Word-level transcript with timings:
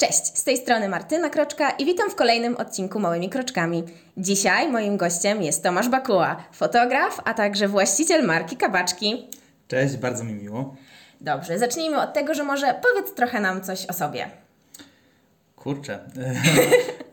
Cześć, 0.00 0.38
z 0.38 0.44
tej 0.44 0.56
strony 0.56 0.88
Martyna 0.88 1.30
Kroczka 1.30 1.70
i 1.70 1.84
witam 1.84 2.10
w 2.10 2.14
kolejnym 2.14 2.56
odcinku 2.56 3.00
Małymi 3.00 3.30
Kroczkami. 3.30 3.82
Dzisiaj 4.16 4.68
moim 4.68 4.96
gościem 4.96 5.42
jest 5.42 5.62
Tomasz 5.62 5.88
Bakuła, 5.88 6.44
fotograf, 6.52 7.20
a 7.24 7.34
także 7.34 7.68
właściciel 7.68 8.26
marki 8.26 8.56
Kabaczki. 8.56 9.28
Cześć, 9.68 9.96
bardzo 9.96 10.24
mi 10.24 10.34
miło. 10.34 10.76
Dobrze, 11.20 11.58
zacznijmy 11.58 12.00
od 12.00 12.12
tego, 12.12 12.34
że 12.34 12.44
może 12.44 12.74
powiedz 12.82 13.14
trochę 13.14 13.40
nam 13.40 13.62
coś 13.62 13.86
o 13.86 13.92
sobie. 13.92 14.30
Kurczę. 15.56 15.98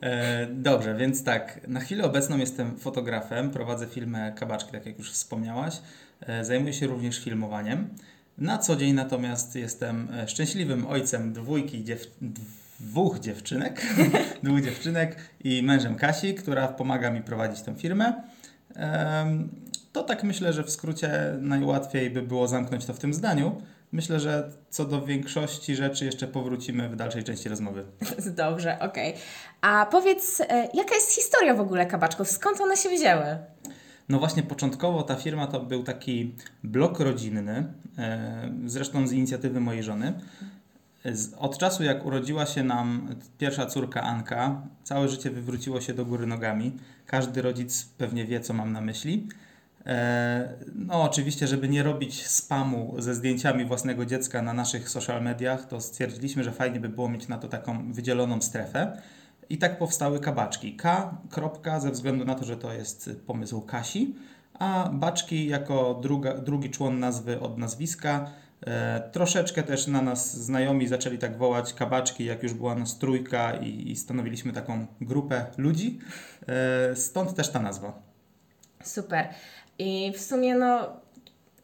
E, 0.02 0.46
dobrze, 0.46 0.96
więc 0.96 1.24
tak, 1.24 1.60
na 1.68 1.80
chwilę 1.80 2.04
obecną 2.04 2.38
jestem 2.38 2.78
fotografem, 2.78 3.52
prowadzę 3.52 3.88
filmę 3.88 4.34
Kabaczki, 4.40 4.72
tak 4.72 4.86
jak 4.86 4.98
już 4.98 5.12
wspomniałaś. 5.12 5.82
E, 6.22 6.46
zajmuję 6.46 6.74
się 6.74 6.88
również 6.88 7.24
filmowaniem. 7.24 7.90
Na 8.38 8.58
co 8.58 8.76
dzień 8.76 8.94
natomiast 8.94 9.56
jestem 9.56 10.10
e, 10.14 10.28
szczęśliwym 10.28 10.88
ojcem 10.88 11.34
dwójki 11.34 11.84
dziew 11.84 12.08
dwóch 12.80 13.20
dziewczynek, 13.20 13.82
dwóch 14.44 14.62
dziewczynek 14.62 15.16
i 15.44 15.64
mężem 15.64 15.96
Kasi, 15.96 16.36
która 16.36 16.68
pomaga 16.68 17.12
mi 17.12 17.22
prowadzić 17.22 17.62
tę 17.62 17.76
firmę. 17.76 18.14
To 19.92 20.04
tak 20.04 20.24
myślę, 20.24 20.54
że 20.54 20.64
w 20.64 20.70
skrócie 20.70 21.38
najłatwiej 21.40 22.10
by 22.10 22.22
było 22.22 22.48
zamknąć 22.48 22.86
to 22.86 22.94
w 22.94 23.00
tym 23.00 23.14
zdaniu. 23.14 23.62
Myślę, 23.92 24.20
że 24.20 24.52
co 24.70 24.86
do 24.86 25.06
większości 25.06 25.76
rzeczy 25.76 26.06
jeszcze 26.06 26.28
powrócimy 26.28 26.90
w 26.90 26.96
dalszej 26.96 27.24
części 27.24 27.50
rozmowy. 27.50 27.86
Dobrze, 28.36 28.80
okej. 28.80 29.10
Okay. 29.10 29.22
A 29.62 29.86
powiedz, 29.86 30.42
e, 30.42 30.46
jaka 30.74 30.96
jest 30.96 31.12
historia 31.12 31.54
w 31.54 31.60
ogóle 31.60 31.86
kabaczków? 31.86 32.30
Skąd 32.30 32.62
one 32.62 32.78
się 32.78 32.90
wzięły? 32.90 33.38
No 34.10 34.20
właśnie 34.20 34.44
początkowo 34.44 35.04
ta 35.04 35.16
firma 35.16 35.48
to 35.48 35.60
był 35.60 35.84
taki 35.84 36.36
blok 36.64 37.00
rodzinny, 37.00 37.74
e, 37.98 38.52
zresztą 38.66 39.08
z 39.08 39.12
inicjatywy 39.12 39.60
mojej 39.60 39.84
żony. 39.84 40.14
Od 41.38 41.58
czasu, 41.58 41.84
jak 41.84 42.06
urodziła 42.06 42.46
się 42.46 42.64
nam 42.64 43.16
pierwsza 43.38 43.66
córka 43.66 44.02
Anka, 44.02 44.62
całe 44.84 45.10
życie 45.10 45.30
wywróciło 45.30 45.82
się 45.82 45.94
do 45.94 46.06
góry 46.06 46.28
nogami. 46.28 46.78
Każdy 47.06 47.42
rodzic 47.42 47.86
pewnie 47.98 48.26
wie, 48.26 48.40
co 48.40 48.54
mam 48.54 48.72
na 48.72 48.82
myśli. 48.82 49.28
E, 49.86 50.50
no, 50.76 51.04
oczywiście, 51.04 51.48
żeby 51.48 51.70
nie 51.70 51.84
robić 51.84 52.28
spamu 52.28 52.96
ze 52.98 53.16
zdjęciami 53.16 53.66
własnego 53.66 54.06
dziecka 54.06 54.42
na 54.42 54.54
naszych 54.54 54.90
social 54.90 55.24
mediach, 55.24 55.68
to 55.68 55.82
stwierdziliśmy, 55.82 56.44
że 56.44 56.52
fajnie 56.52 56.80
by 56.80 56.90
było 56.90 57.10
mieć 57.10 57.28
na 57.28 57.38
to 57.38 57.48
taką 57.48 57.94
wydzieloną 57.94 58.42
strefę. 58.42 59.02
I 59.50 59.58
tak 59.58 59.78
powstały 59.78 60.20
kabaczki. 60.20 60.76
K. 60.76 61.18
Kropka, 61.30 61.80
ze 61.80 61.92
względu 61.92 62.26
na 62.26 62.36
to, 62.36 62.46
że 62.46 62.58
to 62.58 62.74
jest 62.74 63.10
pomysł 63.28 63.62
Kasi, 63.62 64.16
a 64.60 64.90
baczki 64.94 65.48
jako 65.48 66.00
druga, 66.02 66.38
drugi 66.38 66.70
człon 66.70 67.00
nazwy 67.00 67.40
od 67.40 67.58
nazwiska 67.58 68.32
troszeczkę 69.12 69.64
też 69.64 69.88
na 69.88 70.02
nas 70.02 70.38
znajomi 70.38 70.88
zaczęli 70.88 71.18
tak 71.18 71.38
wołać 71.38 71.74
kabaczki, 71.74 72.26
jak 72.26 72.44
już 72.44 72.54
była 72.54 72.76
nas 72.76 72.98
trójka 72.98 73.54
i, 73.54 73.92
i 73.92 73.96
stanowiliśmy 73.96 74.54
taką 74.54 74.86
grupę 75.02 75.46
ludzi. 75.58 76.00
E, 76.48 76.96
stąd 76.96 77.36
też 77.36 77.50
ta 77.50 77.60
nazwa. 77.60 78.02
Super. 78.84 79.28
I 79.80 80.14
w 80.16 80.22
sumie 80.22 80.56
no 80.56 81.00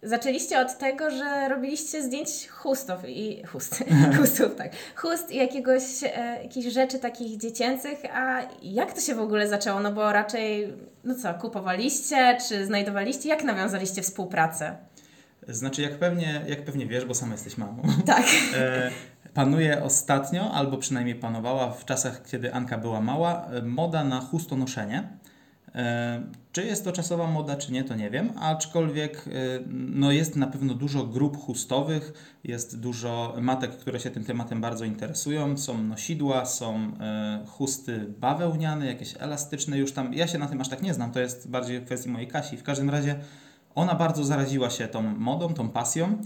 zaczęliście 0.04 0.60
od 0.60 0.78
tego, 0.78 1.10
że 1.10 1.50
robiliście 1.50 2.04
zdjęć 2.04 2.48
chustów 2.48 2.98
i 3.08 3.44
chust, 3.44 3.84
chustów, 4.18 4.56
tak, 4.56 4.72
chust 4.96 5.32
i 5.32 5.38
jakiegoś, 5.38 5.84
e, 6.04 6.44
jakichś 6.44 6.68
rzeczy 6.68 7.00
takich 7.00 7.38
dziecięcych, 7.38 8.00
a 8.14 8.42
jak 8.62 8.94
to 8.94 9.02
się 9.02 9.16
w 9.16 9.20
ogóle 9.20 9.48
zaczęło? 9.48 9.80
No 9.80 9.92
bo 9.92 10.12
raczej, 10.12 10.74
no 11.04 11.16
co, 11.16 11.34
kupowaliście, 11.34 12.38
czy 12.48 12.66
znajdowaliście, 12.66 13.30
jak 13.30 13.44
nawiązaliście 13.44 14.02
współpracę? 14.02 14.76
Znaczy, 15.48 15.82
jak 15.82 16.00
pewnie, 16.00 16.42
jak 16.48 16.66
pewnie 16.66 16.86
wiesz, 16.86 17.06
bo 17.06 17.16
sama 17.16 17.32
jesteś 17.32 17.58
mamą. 17.58 17.84
Tak. 18.06 18.26
E, 18.56 18.92
panuje 19.34 19.84
ostatnio, 19.84 20.52
albo 20.52 20.78
przynajmniej 20.78 21.16
panowała 21.16 21.72
w 21.72 21.86
czasach, 21.86 22.24
kiedy 22.26 22.54
Anka 22.54 22.78
była 22.78 23.02
mała, 23.02 23.46
e, 23.46 23.62
moda 23.62 24.04
na 24.04 24.22
chustonoszenie. 24.22 25.10
E, 25.76 26.24
czy 26.52 26.66
jest 26.66 26.84
to 26.84 26.92
czasowa 26.92 27.28
moda, 27.28 27.56
czy 27.56 27.72
nie, 27.72 27.84
to 27.84 27.96
nie 27.96 28.10
wiem, 28.10 28.30
aczkolwiek 28.40 29.26
no 29.70 30.12
jest 30.12 30.36
na 30.36 30.48
pewno 30.48 30.74
dużo 30.74 31.04
grup 31.04 31.38
chustowych, 31.38 32.14
jest 32.44 32.80
dużo 32.80 33.36
matek, 33.42 33.72
które 33.72 34.00
się 34.00 34.10
tym 34.10 34.24
tematem 34.24 34.62
bardzo 34.62 34.86
interesują. 34.86 35.58
Są 35.58 35.84
nosidła, 35.84 36.46
są 36.46 36.92
chusty 37.48 38.06
bawełniane, 38.20 38.86
jakieś 38.86 39.16
elastyczne, 39.20 39.78
już 39.78 39.92
tam. 39.92 40.14
Ja 40.14 40.28
się 40.28 40.38
na 40.38 40.48
tym 40.48 40.62
aż 40.62 40.70
tak 40.70 40.82
nie 40.82 40.94
znam, 40.94 41.12
to 41.12 41.20
jest 41.20 41.50
bardziej 41.50 41.82
kwestii 41.82 42.10
mojej 42.10 42.28
Kasi. 42.28 42.58
W 42.58 42.64
każdym 42.64 42.90
razie 42.90 43.16
ona 43.76 43.96
bardzo 43.96 44.24
zaraziła 44.24 44.70
się 44.70 44.88
tą 44.88 45.02
modą, 45.02 45.54
tą 45.54 45.70
pasją, 45.70 46.18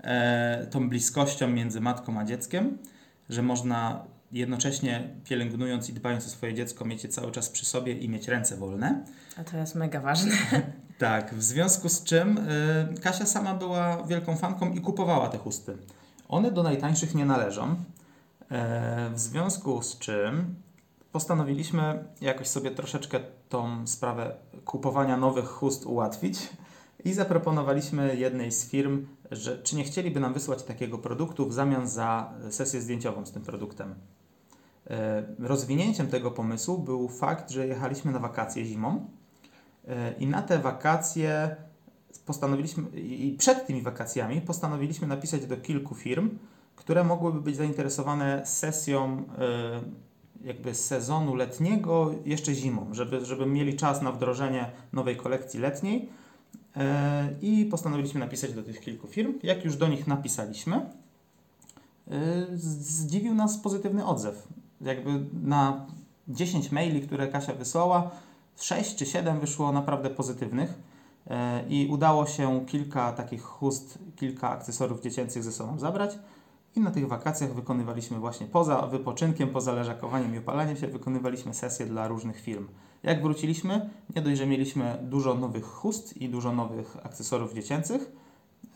e, 0.00 0.66
tą 0.70 0.88
bliskością 0.88 1.48
między 1.48 1.80
matką 1.80 2.18
a 2.18 2.24
dzieckiem, 2.24 2.78
że 3.30 3.42
można 3.42 4.04
jednocześnie 4.32 5.08
pielęgnując 5.24 5.90
i 5.90 5.92
dbając 5.92 6.26
o 6.26 6.28
swoje 6.28 6.54
dziecko, 6.54 6.84
mieć 6.84 7.04
je 7.04 7.10
cały 7.10 7.32
czas 7.32 7.48
przy 7.48 7.66
sobie 7.66 7.92
i 7.92 8.08
mieć 8.08 8.28
ręce 8.28 8.56
wolne. 8.56 9.04
A 9.36 9.44
to 9.44 9.56
jest 9.56 9.74
mega 9.74 10.00
ważne. 10.00 10.32
tak, 10.98 11.34
w 11.34 11.42
związku 11.42 11.88
z 11.88 12.04
czym 12.04 12.38
y, 12.38 13.00
Kasia 13.00 13.26
sama 13.26 13.54
była 13.54 14.02
wielką 14.02 14.36
fanką 14.36 14.72
i 14.72 14.80
kupowała 14.80 15.28
te 15.28 15.38
chusty. 15.38 15.76
One 16.28 16.50
do 16.50 16.62
najtańszych 16.62 17.14
nie 17.14 17.24
należą, 17.24 17.76
e, 18.50 19.10
w 19.14 19.18
związku 19.18 19.82
z 19.82 19.98
czym 19.98 20.54
postanowiliśmy 21.12 22.04
jakoś 22.20 22.46
sobie 22.46 22.70
troszeczkę 22.70 23.20
tą 23.48 23.86
sprawę 23.86 24.34
kupowania 24.64 25.16
nowych 25.16 25.46
chust 25.46 25.86
ułatwić 25.86 26.48
i 27.04 27.12
zaproponowaliśmy 27.12 28.16
jednej 28.16 28.52
z 28.52 28.70
firm, 28.70 29.06
że 29.30 29.62
czy 29.62 29.76
nie 29.76 29.84
chcieliby 29.84 30.20
nam 30.20 30.34
wysłać 30.34 30.62
takiego 30.62 30.98
produktu 30.98 31.46
w 31.48 31.52
zamian 31.52 31.88
za 31.88 32.32
sesję 32.50 32.80
zdjęciową 32.80 33.26
z 33.26 33.32
tym 33.32 33.42
produktem. 33.42 33.94
E, 34.90 35.22
rozwinięciem 35.38 36.06
tego 36.06 36.30
pomysłu 36.30 36.78
był 36.78 37.08
fakt, 37.08 37.50
że 37.50 37.66
jechaliśmy 37.66 38.12
na 38.12 38.18
wakacje 38.18 38.64
zimą 38.64 39.06
e, 39.88 40.12
i 40.12 40.26
na 40.26 40.42
te 40.42 40.58
wakacje 40.58 41.56
postanowiliśmy, 42.26 43.00
i 43.00 43.36
przed 43.38 43.66
tymi 43.66 43.82
wakacjami 43.82 44.40
postanowiliśmy 44.40 45.06
napisać 45.06 45.46
do 45.46 45.56
kilku 45.56 45.94
firm, 45.94 46.30
które 46.76 47.04
mogłyby 47.04 47.40
być 47.40 47.56
zainteresowane 47.56 48.46
sesją 48.46 49.24
e, 49.38 49.80
jakby 50.44 50.74
sezonu 50.74 51.34
letniego 51.34 52.14
jeszcze 52.24 52.54
zimą, 52.54 52.86
żeby, 52.92 53.24
żeby 53.24 53.46
mieli 53.46 53.76
czas 53.76 54.02
na 54.02 54.12
wdrożenie 54.12 54.70
nowej 54.92 55.16
kolekcji 55.16 55.60
letniej 55.60 56.08
i 57.42 57.66
postanowiliśmy 57.70 58.20
napisać 58.20 58.52
do 58.52 58.62
tych 58.62 58.80
kilku 58.80 59.06
firm. 59.06 59.34
Jak 59.42 59.64
już 59.64 59.76
do 59.76 59.88
nich 59.88 60.06
napisaliśmy, 60.06 60.76
e, 60.76 60.86
zdziwił 62.54 63.34
nas 63.34 63.58
pozytywny 63.58 64.06
odzew. 64.06 64.48
Jakby 64.80 65.10
na 65.42 65.86
10 66.28 66.72
maili, 66.72 67.02
które 67.02 67.28
Kasia 67.28 67.52
wysłała, 67.52 68.10
6 68.56 68.96
czy 68.96 69.06
7 69.06 69.40
wyszło 69.40 69.72
naprawdę 69.72 70.10
pozytywnych 70.10 70.74
e, 71.26 71.64
i 71.68 71.88
udało 71.90 72.26
się 72.26 72.66
kilka 72.66 73.12
takich 73.12 73.42
chust, 73.42 73.98
kilka 74.16 74.50
akcesorów 74.50 75.00
dziecięcych 75.00 75.42
ze 75.42 75.52
sobą 75.52 75.78
zabrać. 75.78 76.18
I 76.76 76.80
na 76.80 76.90
tych 76.90 77.08
wakacjach 77.08 77.54
wykonywaliśmy 77.54 78.18
właśnie 78.18 78.46
poza 78.46 78.86
wypoczynkiem, 78.86 79.48
poza 79.48 79.72
leżakowaniem 79.72 80.34
i 80.34 80.38
opalaniem 80.38 80.76
się, 80.76 80.86
wykonywaliśmy 80.86 81.54
sesje 81.54 81.86
dla 81.86 82.08
różnych 82.08 82.40
firm. 82.40 82.68
Jak 83.04 83.22
wróciliśmy, 83.22 83.90
nie 84.16 84.22
dość, 84.22 84.38
że 84.38 84.46
mieliśmy 84.46 84.98
dużo 85.02 85.34
nowych 85.34 85.64
chust 85.64 86.16
i 86.16 86.28
dużo 86.28 86.52
nowych 86.52 86.96
akcesorów 87.02 87.54
dziecięcych, 87.54 88.12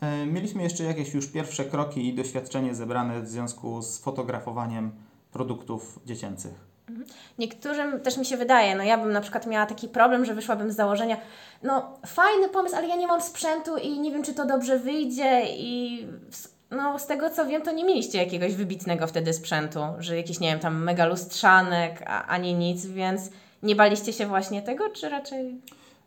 e, 0.01 0.25
mieliśmy 0.25 0.63
jeszcze 0.63 0.83
jakieś 0.83 1.13
już 1.13 1.27
pierwsze 1.27 1.65
kroki 1.65 2.07
i 2.07 2.13
doświadczenie 2.13 2.75
zebrane 2.75 3.21
w 3.21 3.27
związku 3.27 3.81
z 3.81 3.99
fotografowaniem 3.99 4.91
produktów 5.31 5.99
dziecięcych. 6.05 6.53
Mhm. 6.89 7.07
Niektórym 7.39 7.99
też 7.99 8.17
mi 8.17 8.25
się 8.25 8.37
wydaje, 8.37 8.75
no 8.75 8.83
ja 8.83 8.97
bym 8.97 9.11
na 9.11 9.21
przykład 9.21 9.47
miała 9.47 9.65
taki 9.65 9.87
problem, 9.87 10.25
że 10.25 10.35
wyszłabym 10.35 10.71
z 10.71 10.75
założenia, 10.75 11.17
no 11.63 11.97
fajny 12.05 12.49
pomysł, 12.49 12.75
ale 12.75 12.87
ja 12.87 12.95
nie 12.95 13.07
mam 13.07 13.21
sprzętu 13.21 13.77
i 13.77 13.99
nie 13.99 14.11
wiem, 14.11 14.23
czy 14.23 14.33
to 14.33 14.45
dobrze 14.45 14.79
wyjdzie 14.79 15.45
i 15.49 16.07
no 16.71 16.99
z 16.99 17.07
tego 17.07 17.29
co 17.29 17.45
wiem, 17.45 17.61
to 17.61 17.71
nie 17.71 17.85
mieliście 17.85 18.17
jakiegoś 18.17 18.55
wybitnego 18.55 19.07
wtedy 19.07 19.33
sprzętu, 19.33 19.79
że 19.99 20.17
jakiś, 20.17 20.39
nie 20.39 20.49
wiem, 20.49 20.59
tam 20.59 20.83
mega 20.83 21.05
lustrzanek, 21.05 22.03
a, 22.07 22.25
ani 22.25 22.53
nic, 22.53 22.85
więc 22.85 23.29
nie 23.63 23.75
baliście 23.75 24.13
się 24.13 24.27
właśnie 24.27 24.61
tego, 24.61 24.89
czy 24.89 25.09
raczej... 25.09 25.61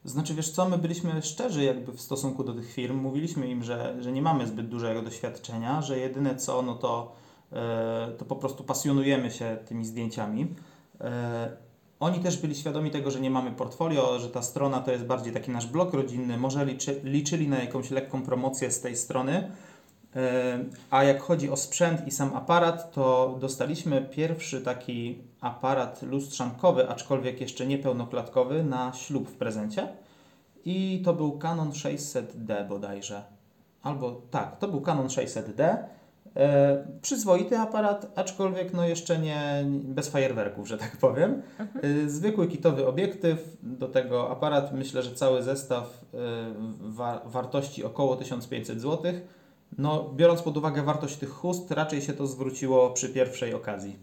Znaczy, 0.04 0.34
wiesz 0.34 0.50
co, 0.50 0.68
my 0.68 0.78
byliśmy 0.78 1.22
szczerzy 1.22 1.64
jakby 1.64 1.92
w 1.92 2.00
stosunku 2.00 2.44
do 2.44 2.54
tych 2.54 2.72
firm. 2.72 2.96
Mówiliśmy 2.96 3.48
im, 3.48 3.64
że, 3.64 3.96
że 4.00 4.12
nie 4.12 4.22
mamy 4.22 4.46
zbyt 4.46 4.68
dużego 4.68 5.02
doświadczenia, 5.02 5.82
że 5.82 5.98
jedyne 5.98 6.36
co, 6.36 6.62
no 6.62 6.74
to, 6.74 7.12
e, 7.52 8.12
to 8.18 8.24
po 8.24 8.36
prostu 8.36 8.64
pasjonujemy 8.64 9.30
się 9.30 9.58
tymi 9.68 9.84
zdjęciami. 9.84 10.54
E, 11.00 11.56
oni 12.00 12.20
też 12.20 12.36
byli 12.36 12.54
świadomi 12.54 12.90
tego, 12.90 13.10
że 13.10 13.20
nie 13.20 13.30
mamy 13.30 13.50
portfolio, 13.50 14.18
że 14.18 14.28
ta 14.28 14.42
strona 14.42 14.80
to 14.80 14.92
jest 14.92 15.04
bardziej 15.04 15.32
taki 15.32 15.50
nasz 15.50 15.66
blok 15.66 15.94
rodzinny. 15.94 16.38
Może 16.38 16.64
liczy, 16.64 17.00
liczyli 17.04 17.48
na 17.48 17.58
jakąś 17.58 17.90
lekką 17.90 18.22
promocję 18.22 18.70
z 18.70 18.80
tej 18.80 18.96
strony, 18.96 19.50
a 20.90 21.04
jak 21.04 21.22
chodzi 21.22 21.50
o 21.50 21.56
sprzęt 21.56 22.06
i 22.06 22.10
sam 22.10 22.36
aparat, 22.36 22.92
to 22.92 23.36
dostaliśmy 23.40 24.02
pierwszy 24.10 24.60
taki 24.60 25.18
aparat 25.40 26.02
lustrzankowy, 26.02 26.88
aczkolwiek 26.88 27.40
jeszcze 27.40 27.66
nie 27.66 27.78
pełnoklatkowy, 27.78 28.64
na 28.64 28.92
ślub 28.92 29.28
w 29.28 29.36
prezencie. 29.36 29.88
I 30.64 31.02
to 31.04 31.14
był 31.14 31.38
Canon 31.38 31.70
600D 31.70 32.68
bodajże. 32.68 33.22
Albo 33.82 34.22
tak, 34.30 34.56
to 34.56 34.68
był 34.68 34.80
Canon 34.80 35.06
600D. 35.06 35.76
E, 36.36 36.86
przyzwoity 37.02 37.58
aparat, 37.58 38.12
aczkolwiek 38.14 38.72
no 38.72 38.84
jeszcze 38.84 39.18
nie 39.18 39.64
bez 39.68 40.08
fajerwerków, 40.08 40.68
że 40.68 40.78
tak 40.78 40.96
powiem. 40.96 41.42
E, 41.82 42.08
zwykły 42.08 42.46
kitowy 42.48 42.86
obiektyw, 42.86 43.56
do 43.62 43.88
tego 43.88 44.30
aparat, 44.30 44.72
myślę, 44.72 45.02
że 45.02 45.14
cały 45.14 45.42
zestaw 45.42 46.04
e, 46.14 46.18
wa 46.80 47.22
wartości 47.24 47.84
około 47.84 48.16
1500 48.16 48.80
zł. 48.80 49.12
No, 49.78 50.10
biorąc 50.14 50.42
pod 50.42 50.56
uwagę 50.56 50.82
wartość 50.82 51.16
tych 51.16 51.30
chust, 51.30 51.70
raczej 51.70 52.02
się 52.02 52.12
to 52.12 52.26
zwróciło 52.26 52.90
przy 52.90 53.08
pierwszej 53.08 53.54
okazji. 53.54 53.98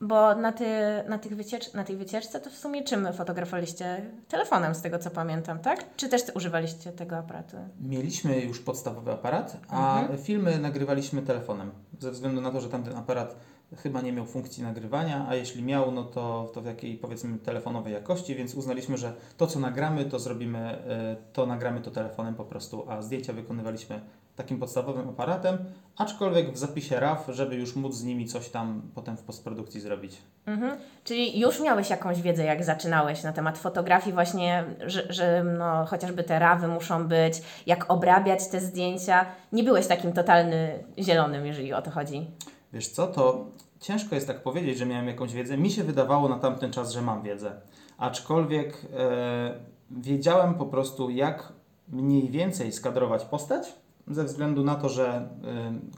Bo 0.00 0.34
na, 0.34 0.52
ty, 0.52 0.66
na, 1.08 1.18
tych 1.18 1.36
wyciecz, 1.36 1.72
na 1.74 1.84
tej 1.84 1.96
wycieczce 1.96 2.40
to 2.40 2.50
w 2.50 2.54
sumie 2.54 2.82
czym 2.84 3.12
fotografowaliście? 3.12 4.04
Telefonem, 4.28 4.74
z 4.74 4.82
tego 4.82 4.98
co 4.98 5.10
pamiętam, 5.10 5.58
tak? 5.58 5.96
Czy 5.96 6.08
też 6.08 6.22
używaliście 6.34 6.92
tego 6.92 7.16
aparatu? 7.16 7.56
Mieliśmy 7.80 8.40
już 8.40 8.60
podstawowy 8.60 9.12
aparat, 9.12 9.56
a 9.68 10.00
Mhm. 10.00 10.18
filmy 10.18 10.58
nagrywaliśmy 10.58 11.22
telefonem. 11.22 11.70
Ze 12.00 12.10
względu 12.10 12.40
na 12.40 12.50
to, 12.50 12.60
że 12.60 12.68
tamten 12.68 12.96
aparat 12.96 13.36
chyba 13.76 14.00
nie 14.00 14.12
miał 14.12 14.26
funkcji 14.26 14.62
nagrywania, 14.62 15.26
a 15.28 15.34
jeśli 15.34 15.62
miał, 15.62 15.92
no 15.92 16.04
to, 16.04 16.50
to 16.54 16.62
w 16.62 16.66
jakiej 16.66 16.96
powiedzmy 16.98 17.38
telefonowej 17.38 17.92
jakości, 17.92 18.34
więc 18.34 18.54
uznaliśmy, 18.54 18.98
że 18.98 19.12
to 19.36 19.46
co 19.46 19.58
nagramy, 19.60 20.04
to 20.04 20.18
zrobimy, 20.18 20.58
e, 20.58 21.16
to 21.32 21.46
nagramy 21.46 21.80
to 21.80 21.90
telefonem 21.90 22.34
po 22.34 22.44
prostu, 22.44 22.90
a 22.90 23.02
zdjęcia 23.02 23.32
wykonywaliśmy 23.32 24.00
takim 24.36 24.58
podstawowym 24.58 25.08
aparatem, 25.08 25.58
aczkolwiek 25.96 26.52
w 26.52 26.58
zapisie 26.58 27.00
RAW, 27.00 27.26
żeby 27.28 27.54
już 27.54 27.76
móc 27.76 27.94
z 27.94 28.04
nimi 28.04 28.26
coś 28.26 28.48
tam 28.48 28.82
potem 28.94 29.16
w 29.16 29.22
postprodukcji 29.22 29.80
zrobić. 29.80 30.22
Mhm. 30.46 30.78
Czyli 31.04 31.40
już 31.40 31.60
miałeś 31.60 31.90
jakąś 31.90 32.22
wiedzę, 32.22 32.44
jak 32.44 32.64
zaczynałeś 32.64 33.22
na 33.22 33.32
temat 33.32 33.58
fotografii, 33.58 34.14
właśnie, 34.14 34.64
że, 34.86 35.12
że 35.12 35.44
no, 35.58 35.84
chociażby 35.86 36.24
te 36.24 36.38
rawy 36.38 36.68
muszą 36.68 37.08
być, 37.08 37.42
jak 37.66 37.90
obrabiać 37.90 38.48
te 38.48 38.60
zdjęcia. 38.60 39.26
Nie 39.52 39.62
byłeś 39.62 39.86
takim 39.86 40.12
totalny 40.12 40.84
zielonym, 40.98 41.46
jeżeli 41.46 41.72
o 41.72 41.82
to 41.82 41.90
chodzi. 41.90 42.30
Wiesz 42.72 42.88
co, 42.88 43.06
to 43.06 43.46
ciężko 43.80 44.14
jest 44.14 44.26
tak 44.26 44.42
powiedzieć, 44.42 44.78
że 44.78 44.86
miałem 44.86 45.06
jakąś 45.06 45.32
wiedzę. 45.32 45.58
Mi 45.58 45.70
się 45.70 45.84
wydawało 45.84 46.28
na 46.28 46.38
tamten 46.38 46.72
czas, 46.72 46.92
że 46.92 47.02
mam 47.02 47.22
wiedzę. 47.22 47.52
Aczkolwiek 47.98 48.86
e, 48.96 49.54
wiedziałem 49.90 50.54
po 50.54 50.66
prostu, 50.66 51.10
jak 51.10 51.52
mniej 51.88 52.30
więcej 52.30 52.72
skadrować 52.72 53.24
postać, 53.24 53.74
ze 54.08 54.24
względu 54.24 54.64
na 54.64 54.74
to, 54.74 54.88
że 54.88 55.06
e, 55.06 55.28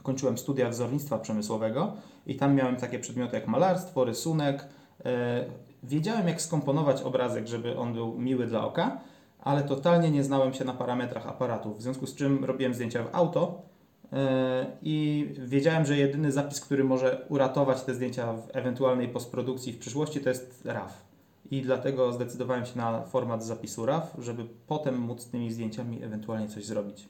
kończyłem 0.03 0.37
studia 0.37 0.69
wzornictwa 0.69 1.19
przemysłowego 1.19 1.93
i 2.25 2.35
tam 2.35 2.55
miałem 2.55 2.75
takie 2.75 2.99
przedmioty 2.99 3.35
jak 3.35 3.47
malarstwo, 3.47 4.05
rysunek. 4.05 4.67
E, 5.05 5.45
wiedziałem, 5.83 6.27
jak 6.27 6.41
skomponować 6.41 7.01
obrazek, 7.01 7.47
żeby 7.47 7.77
on 7.77 7.93
był 7.93 8.17
miły 8.17 8.47
dla 8.47 8.65
oka, 8.65 9.01
ale 9.39 9.63
totalnie 9.63 10.11
nie 10.11 10.23
znałem 10.23 10.53
się 10.53 10.65
na 10.65 10.73
parametrach 10.73 11.27
aparatu, 11.27 11.73
w 11.73 11.81
związku 11.81 12.07
z 12.07 12.15
czym 12.15 12.45
robiłem 12.45 12.73
zdjęcia 12.73 13.03
w 13.03 13.15
auto, 13.15 13.67
E, 14.13 14.65
I 14.81 15.27
wiedziałem, 15.37 15.85
że 15.85 15.97
jedyny 15.97 16.31
zapis, 16.31 16.61
który 16.61 16.83
może 16.83 17.25
uratować 17.29 17.81
te 17.81 17.93
zdjęcia 17.93 18.33
w 18.33 18.55
ewentualnej 18.55 19.09
postprodukcji 19.09 19.73
w 19.73 19.79
przyszłości, 19.79 20.19
to 20.19 20.29
jest 20.29 20.61
RAW. 20.65 21.07
I 21.51 21.61
dlatego 21.61 22.13
zdecydowałem 22.13 22.65
się 22.65 22.77
na 22.77 23.01
format 23.01 23.45
zapisu 23.45 23.85
RAW, 23.85 24.15
żeby 24.19 24.45
potem 24.67 24.99
móc 24.99 25.21
z 25.21 25.29
tymi 25.29 25.51
zdjęciami 25.51 26.03
ewentualnie 26.03 26.47
coś 26.47 26.65
zrobić. 26.65 27.09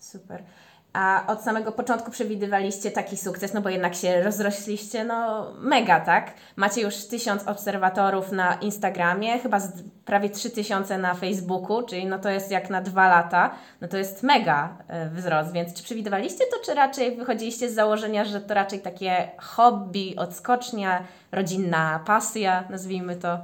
Super. 0.00 0.42
A 0.92 1.24
od 1.26 1.42
samego 1.42 1.72
początku 1.72 2.10
przewidywaliście 2.10 2.90
taki 2.90 3.16
sukces, 3.16 3.54
no 3.54 3.60
bo 3.60 3.68
jednak 3.68 3.94
się 3.94 4.22
rozrośliście, 4.22 5.04
no 5.04 5.46
mega, 5.60 6.00
tak? 6.00 6.34
Macie 6.56 6.80
już 6.80 6.96
tysiąc 6.96 7.48
obserwatorów 7.48 8.32
na 8.32 8.54
Instagramie, 8.54 9.38
chyba 9.38 9.60
z 9.60 9.72
prawie 10.04 10.30
trzy 10.30 10.50
tysiące 10.50 10.98
na 10.98 11.14
Facebooku, 11.14 11.82
czyli 11.82 12.06
no 12.06 12.18
to 12.18 12.30
jest 12.30 12.50
jak 12.50 12.70
na 12.70 12.82
dwa 12.82 13.08
lata, 13.08 13.54
no 13.80 13.88
to 13.88 13.96
jest 13.96 14.22
mega 14.22 14.76
e, 14.88 15.10
wzrost, 15.10 15.52
więc 15.52 15.74
czy 15.74 15.82
przewidywaliście 15.82 16.44
to, 16.44 16.66
czy 16.66 16.74
raczej 16.74 17.16
wychodziliście 17.16 17.70
z 17.70 17.74
założenia, 17.74 18.24
że 18.24 18.40
to 18.40 18.54
raczej 18.54 18.80
takie 18.80 19.30
hobby, 19.38 20.16
odskocznia, 20.16 21.02
rodzinna 21.32 22.00
pasja, 22.06 22.64
nazwijmy 22.70 23.16
to? 23.16 23.38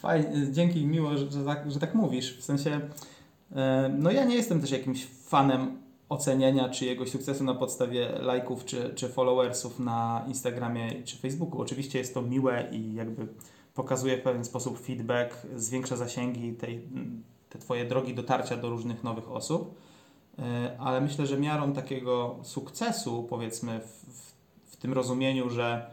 Fajnie, 0.00 0.52
dzięki, 0.52 0.86
miło, 0.86 1.16
że, 1.16 1.30
że, 1.30 1.44
tak, 1.44 1.70
że 1.70 1.80
tak 1.80 1.94
mówisz. 1.94 2.38
W 2.38 2.44
sensie, 2.44 2.80
e, 3.56 3.90
no 3.98 4.10
ja 4.10 4.24
nie 4.24 4.34
jestem 4.34 4.60
też 4.60 4.70
jakimś 4.70 5.06
fanem 5.06 5.81
oceniania 6.12 6.68
czyjegoś 6.68 7.10
sukcesu 7.10 7.44
na 7.44 7.54
podstawie 7.54 8.08
lajków 8.08 8.64
czy, 8.64 8.92
czy 8.94 9.08
followersów 9.08 9.78
na 9.78 10.24
Instagramie 10.28 11.02
czy 11.02 11.16
Facebooku. 11.16 11.60
Oczywiście 11.60 11.98
jest 11.98 12.14
to 12.14 12.22
miłe 12.22 12.68
i 12.72 12.94
jakby 12.94 13.28
pokazuje 13.74 14.18
w 14.18 14.22
pewien 14.22 14.44
sposób 14.44 14.80
feedback, 14.80 15.46
zwiększa 15.56 15.96
zasięgi 15.96 16.52
tej, 16.52 16.88
te 17.48 17.58
Twoje 17.58 17.84
drogi 17.84 18.14
dotarcia 18.14 18.56
do 18.56 18.70
różnych 18.70 19.04
nowych 19.04 19.30
osób, 19.30 19.74
E, 20.38 20.76
ale 20.78 21.00
myślę, 21.00 21.26
że 21.26 21.38
miarą 21.38 21.72
takiego 21.72 22.36
sukcesu, 22.42 23.26
powiedzmy 23.30 23.80
w, 23.80 23.84
w, 23.84 24.32
w 24.72 24.76
tym 24.76 24.92
rozumieniu, 24.92 25.50
że, 25.50 25.90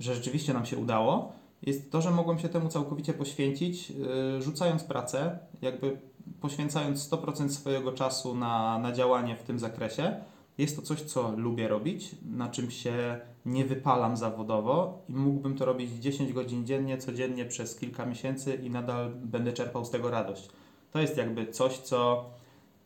że 0.00 0.14
rzeczywiście 0.14 0.52
nam 0.52 0.66
się 0.66 0.76
udało, 0.76 1.32
jest 1.62 1.92
to, 1.92 2.02
że 2.02 2.10
mogłem 2.10 2.38
się 2.38 2.48
temu 2.48 2.68
całkowicie 2.68 3.12
poświęcić, 3.12 3.90
yy, 3.90 4.42
rzucając 4.42 4.84
pracę, 4.84 5.38
jakby 5.62 6.00
poświęcając 6.40 7.10
100% 7.10 7.48
swojego 7.48 7.92
czasu 7.92 8.34
na, 8.34 8.78
na 8.78 8.92
działanie 8.92 9.36
w 9.36 9.42
tym 9.42 9.58
zakresie. 9.58 10.16
Jest 10.58 10.76
to 10.76 10.82
coś, 10.82 11.02
co 11.02 11.32
lubię 11.36 11.68
robić, 11.68 12.10
na 12.22 12.48
czym 12.48 12.70
się 12.70 13.20
nie 13.46 13.64
wypalam 13.64 14.16
zawodowo 14.16 15.02
i 15.08 15.14
mógłbym 15.14 15.56
to 15.56 15.64
robić 15.64 15.90
10 15.90 16.32
godzin 16.32 16.66
dziennie, 16.66 16.98
codziennie 16.98 17.44
przez 17.44 17.78
kilka 17.78 18.06
miesięcy 18.06 18.54
i 18.54 18.70
nadal 18.70 19.10
będę 19.14 19.52
czerpał 19.52 19.84
z 19.84 19.90
tego 19.90 20.10
radość. 20.10 20.48
To 20.92 21.00
jest 21.00 21.16
jakby 21.16 21.46
coś, 21.46 21.78
co 21.78 22.30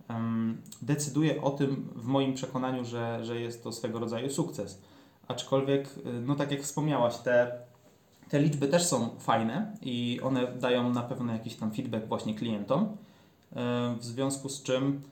um, 0.09 0.63
decyduje 0.83 1.43
o 1.43 1.51
tym 1.51 1.89
w 1.97 2.07
moim 2.07 2.35
przekonaniu, 2.35 2.85
że, 2.85 3.25
że 3.25 3.41
jest 3.41 3.65
to 3.65 3.73
swego 3.73 3.99
rodzaju 3.99 4.31
sukces. 4.31 4.83
Aczkolwiek, 5.29 5.89
no 6.27 6.35
tak 6.35 6.51
jak 6.51 6.63
wspomniałaś, 6.63 7.19
te 7.19 7.59
te 8.29 8.41
liczby 8.41 8.69
też 8.69 8.87
są 8.87 9.09
fajne 9.19 9.77
i 9.83 10.21
one 10.23 10.47
dają 10.47 10.93
na 10.93 11.03
pewno 11.03 11.33
jakiś 11.33 11.55
tam 11.57 11.71
feedback 11.71 12.07
właśnie 12.07 12.35
klientom, 12.35 12.97
w 13.99 14.05
związku 14.05 14.49
z 14.49 14.63
czym 14.63 15.03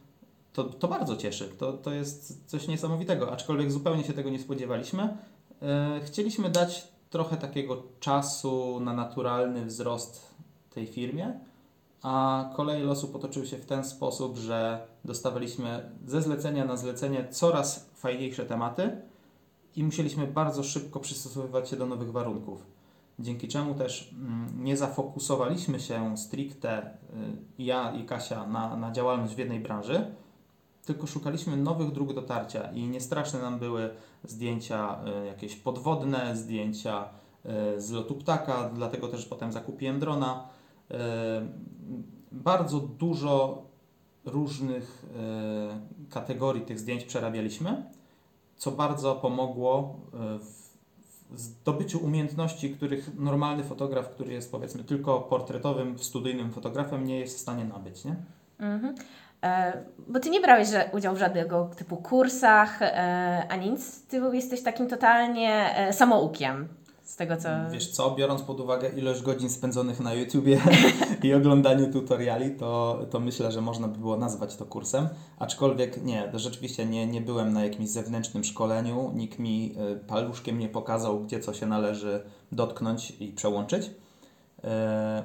to, 0.52 0.64
to 0.64 0.88
bardzo 0.88 1.16
cieszy. 1.16 1.48
To, 1.58 1.72
to 1.72 1.90
jest 1.90 2.44
coś 2.46 2.68
niesamowitego, 2.68 3.32
aczkolwiek 3.32 3.72
zupełnie 3.72 4.04
się 4.04 4.12
tego 4.12 4.30
nie 4.30 4.38
spodziewaliśmy. 4.38 5.16
Chcieliśmy 6.04 6.50
dać 6.50 6.88
trochę 7.10 7.36
takiego 7.36 7.82
czasu 8.00 8.80
na 8.80 8.92
naturalny 8.92 9.66
wzrost 9.66 10.34
tej 10.70 10.86
firmie, 10.86 11.40
a 12.02 12.44
koleje 12.56 12.84
losu 12.84 13.08
potoczyły 13.08 13.46
się 13.46 13.56
w 13.56 13.66
ten 13.66 13.84
sposób, 13.84 14.36
że 14.36 14.86
dostawaliśmy 15.04 15.90
ze 16.06 16.22
zlecenia 16.22 16.64
na 16.64 16.76
zlecenie 16.76 17.28
coraz 17.30 17.90
fajniejsze 17.94 18.44
tematy 18.44 19.02
i 19.76 19.84
musieliśmy 19.84 20.26
bardzo 20.26 20.64
szybko 20.64 21.00
przystosowywać 21.00 21.68
się 21.68 21.76
do 21.76 21.86
nowych 21.86 22.12
warunków 22.12 22.62
dzięki 23.18 23.48
czemu 23.48 23.74
też 23.74 24.10
mm, 24.12 24.64
nie 24.64 24.76
zafokusowaliśmy 24.76 25.80
się 25.80 26.16
stricte 26.16 26.86
y, 26.86 26.92
ja 27.58 27.92
i 27.92 28.04
Kasia 28.04 28.46
na, 28.46 28.76
na 28.76 28.92
działalność 28.92 29.34
w 29.34 29.38
jednej 29.38 29.60
branży, 29.60 30.14
tylko 30.84 31.06
szukaliśmy 31.06 31.56
nowych 31.56 31.92
dróg 31.92 32.14
dotarcia 32.14 32.72
i 32.72 32.88
niestraszne 32.88 33.42
nam 33.42 33.58
były 33.58 33.90
zdjęcia 34.24 34.98
y, 35.22 35.26
jakieś 35.26 35.56
podwodne, 35.56 36.36
zdjęcia 36.36 37.08
y, 37.76 37.80
z 37.80 37.90
lotu 37.90 38.14
ptaka, 38.14 38.70
dlatego 38.74 39.08
też 39.08 39.26
potem 39.26 39.52
zakupiłem 39.52 40.00
drona. 40.00 40.48
Bardzo 42.32 42.80
dużo 42.80 43.62
różnych 44.24 45.06
kategorii 46.10 46.62
tych 46.62 46.78
zdjęć 46.78 47.04
przerabialiśmy, 47.04 47.84
co 48.56 48.70
bardzo 48.70 49.14
pomogło 49.14 50.00
w 50.40 50.61
zdobyciu 51.34 52.04
umiejętności, 52.04 52.70
których 52.70 53.10
normalny 53.18 53.64
fotograf, 53.64 54.08
który 54.08 54.32
jest 54.32 54.52
powiedzmy 54.52 54.84
tylko 54.84 55.20
portretowym, 55.20 55.98
studyjnym 55.98 56.52
fotografem, 56.52 57.04
nie 57.04 57.20
jest 57.20 57.36
w 57.36 57.40
stanie 57.40 57.64
nabyć, 57.64 58.04
nie? 58.04 58.16
Mhm. 58.58 58.94
E, 59.44 59.72
bo 60.08 60.20
ty 60.20 60.30
nie 60.30 60.40
brałeś 60.40 60.68
udziału 60.92 61.16
w 61.16 61.18
żadnego 61.18 61.70
typu 61.76 61.96
kursach 61.96 62.82
e, 62.82 63.46
ani 63.48 63.70
nic. 63.70 64.06
Ty 64.06 64.20
jesteś 64.32 64.62
takim 64.62 64.88
totalnie 64.88 65.76
e, 65.76 65.92
samoukiem. 65.92 66.68
Z 67.04 67.16
tego 67.16 67.36
co. 67.36 67.48
Wiesz 67.70 67.90
co, 67.90 68.10
biorąc 68.10 68.42
pod 68.42 68.60
uwagę 68.60 68.88
ilość 68.88 69.22
godzin 69.22 69.50
spędzonych 69.50 70.00
na 70.00 70.14
YouTubie 70.14 70.60
i 71.22 71.34
oglądaniu 71.34 71.92
tutoriali, 71.92 72.56
to, 72.56 73.00
to 73.10 73.20
myślę, 73.20 73.52
że 73.52 73.60
można 73.60 73.88
by 73.88 73.98
było 73.98 74.16
nazwać 74.16 74.56
to 74.56 74.64
kursem. 74.64 75.08
Aczkolwiek 75.38 76.02
nie, 76.02 76.32
rzeczywiście 76.34 76.86
nie, 76.86 77.06
nie 77.06 77.20
byłem 77.20 77.52
na 77.52 77.64
jakimś 77.64 77.88
zewnętrznym 77.88 78.44
szkoleniu, 78.44 79.12
nikt 79.14 79.38
mi 79.38 79.74
y, 79.92 79.96
paluszkiem 80.06 80.58
nie 80.58 80.68
pokazał, 80.68 81.20
gdzie 81.20 81.40
co 81.40 81.54
się 81.54 81.66
należy 81.66 82.22
dotknąć 82.52 83.12
i 83.20 83.28
przełączyć. 83.28 83.90
E, 84.64 85.22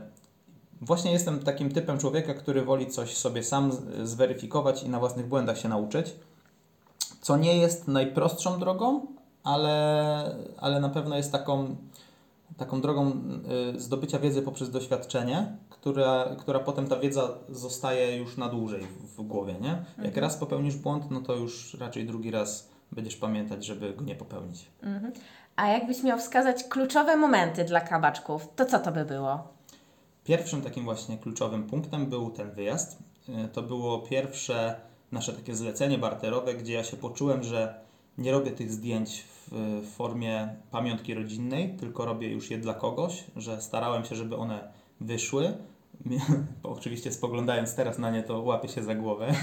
właśnie 0.82 1.12
jestem 1.12 1.40
takim 1.40 1.72
typem 1.72 1.98
człowieka, 2.00 2.34
który 2.34 2.62
woli 2.62 2.88
coś 2.88 3.18
sobie 3.18 3.44
sam 3.44 3.72
zweryfikować 4.04 4.84
i 4.84 4.90
na 4.90 5.00
własnych 5.00 5.28
błędach 5.28 5.58
się 5.58 5.70
nauczyć, 5.70 6.16
co 7.22 7.38
nie 7.38 7.58
jest 7.58 7.88
najprostszą 7.88 8.60
drogą, 8.60 9.17
ale, 9.48 10.36
ale 10.58 10.80
na 10.80 10.90
pewno 10.90 11.18
jest 11.18 11.32
taką, 11.32 11.76
taką 12.58 12.82
drogą 12.82 13.12
y, 13.76 13.80
zdobycia 13.80 14.20
wiedzy 14.20 14.42
poprzez 14.42 14.72
doświadczenie, 14.72 15.58
która, 15.70 16.26
która 16.40 16.60
potem 16.60 16.88
ta 16.88 16.96
wiedza 17.00 17.30
zostaje 17.50 18.18
już 18.18 18.38
na 18.38 18.50
dłużej 18.50 18.82
w, 19.18 19.22
głowie. 19.22 19.56
Nie? 19.62 19.68
Jak 19.98 20.06
Mhm. 20.06 20.24
raz 20.24 20.38
popełnisz 20.38 20.76
błąd, 20.76 21.12
no 21.12 21.22
to 21.22 21.36
już 21.36 21.74
raczej 21.74 22.06
drugi 22.06 22.32
raz 22.32 22.70
będziesz 22.92 23.16
pamiętać, 23.16 23.66
żeby 23.66 23.94
go 23.94 24.04
nie 24.04 24.16
popełnić. 24.16 24.66
Mhm. 24.84 25.14
A 25.56 25.68
jakbyś 25.68 26.04
miał 26.04 26.20
wskazać 26.20 26.64
kluczowe 26.64 27.18
momenty 27.18 27.64
dla 27.64 27.82
kabaczków, 27.82 28.48
to 28.56 28.66
co 28.66 28.80
to 28.80 28.92
by 28.92 29.06
było? 29.06 29.48
Pierwszym 30.24 30.62
takim 30.62 30.84
właśnie 30.84 31.18
kluczowym 31.18 31.64
punktem 31.64 32.06
był 32.06 32.32
ten 32.32 32.52
wyjazd. 32.52 33.00
Y, 33.30 33.48
to 33.48 33.62
było 33.62 34.00
pierwsze 34.00 34.80
nasze 35.12 35.34
takie 35.34 35.56
zlecenie 35.56 35.98
barterowe, 35.98 36.54
gdzie 36.54 36.74
ja 36.74 36.84
się 36.84 36.98
poczułem, 36.98 37.44
że 37.44 37.87
nie 38.18 38.32
robię 38.32 38.52
tych 38.52 38.72
zdjęć 38.72 39.24
w 39.52 39.82
formie 39.96 40.56
pamiątki 40.72 41.14
rodzinnej, 41.14 41.78
tylko 41.78 42.06
robię 42.06 42.30
już 42.30 42.52
je 42.52 42.58
dla 42.58 42.74
kogoś, 42.74 43.24
że 43.36 43.62
starałem 43.62 44.06
się, 44.06 44.16
żeby 44.16 44.36
one 44.36 44.72
wyszły. 45.02 45.54
Oczywiście 46.64 47.12
spoglądając 47.12 47.76
teraz 47.76 47.98
na 48.00 48.12
nie, 48.12 48.24
to 48.24 48.42
łapię 48.42 48.68
się 48.68 48.84
za 48.84 48.96
głowę. 48.96 49.34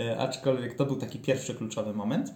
Y, 0.00 0.20
aczkolwiek 0.20 0.74
to 0.74 0.86
był 0.86 0.96
taki 0.96 1.18
pierwszy 1.18 1.54
kluczowy 1.54 1.94
moment. 1.94 2.34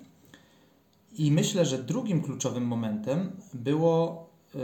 I 1.19 1.33
myślę, 1.33 1.65
że 1.65 1.79
drugim 1.79 2.23
kluczowym 2.23 2.67
momentem 2.67 3.33
było, 3.55 4.27
yy, 4.55 4.61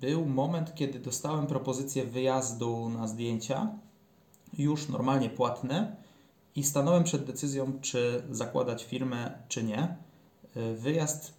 był 0.00 0.26
moment, 0.26 0.74
kiedy 0.74 0.98
dostałem 0.98 1.46
propozycję 1.46 2.04
wyjazdu 2.04 2.88
na 2.88 3.06
zdjęcia, 3.06 3.68
już 4.58 4.88
normalnie 4.88 5.30
płatne, 5.30 5.96
i 6.56 6.64
stanąłem 6.64 7.04
przed 7.04 7.24
decyzją, 7.24 7.72
czy 7.80 8.22
zakładać 8.30 8.84
firmę, 8.84 9.38
czy 9.48 9.64
nie. 9.64 9.96
Yy, 10.56 10.76
wyjazd 10.76 11.34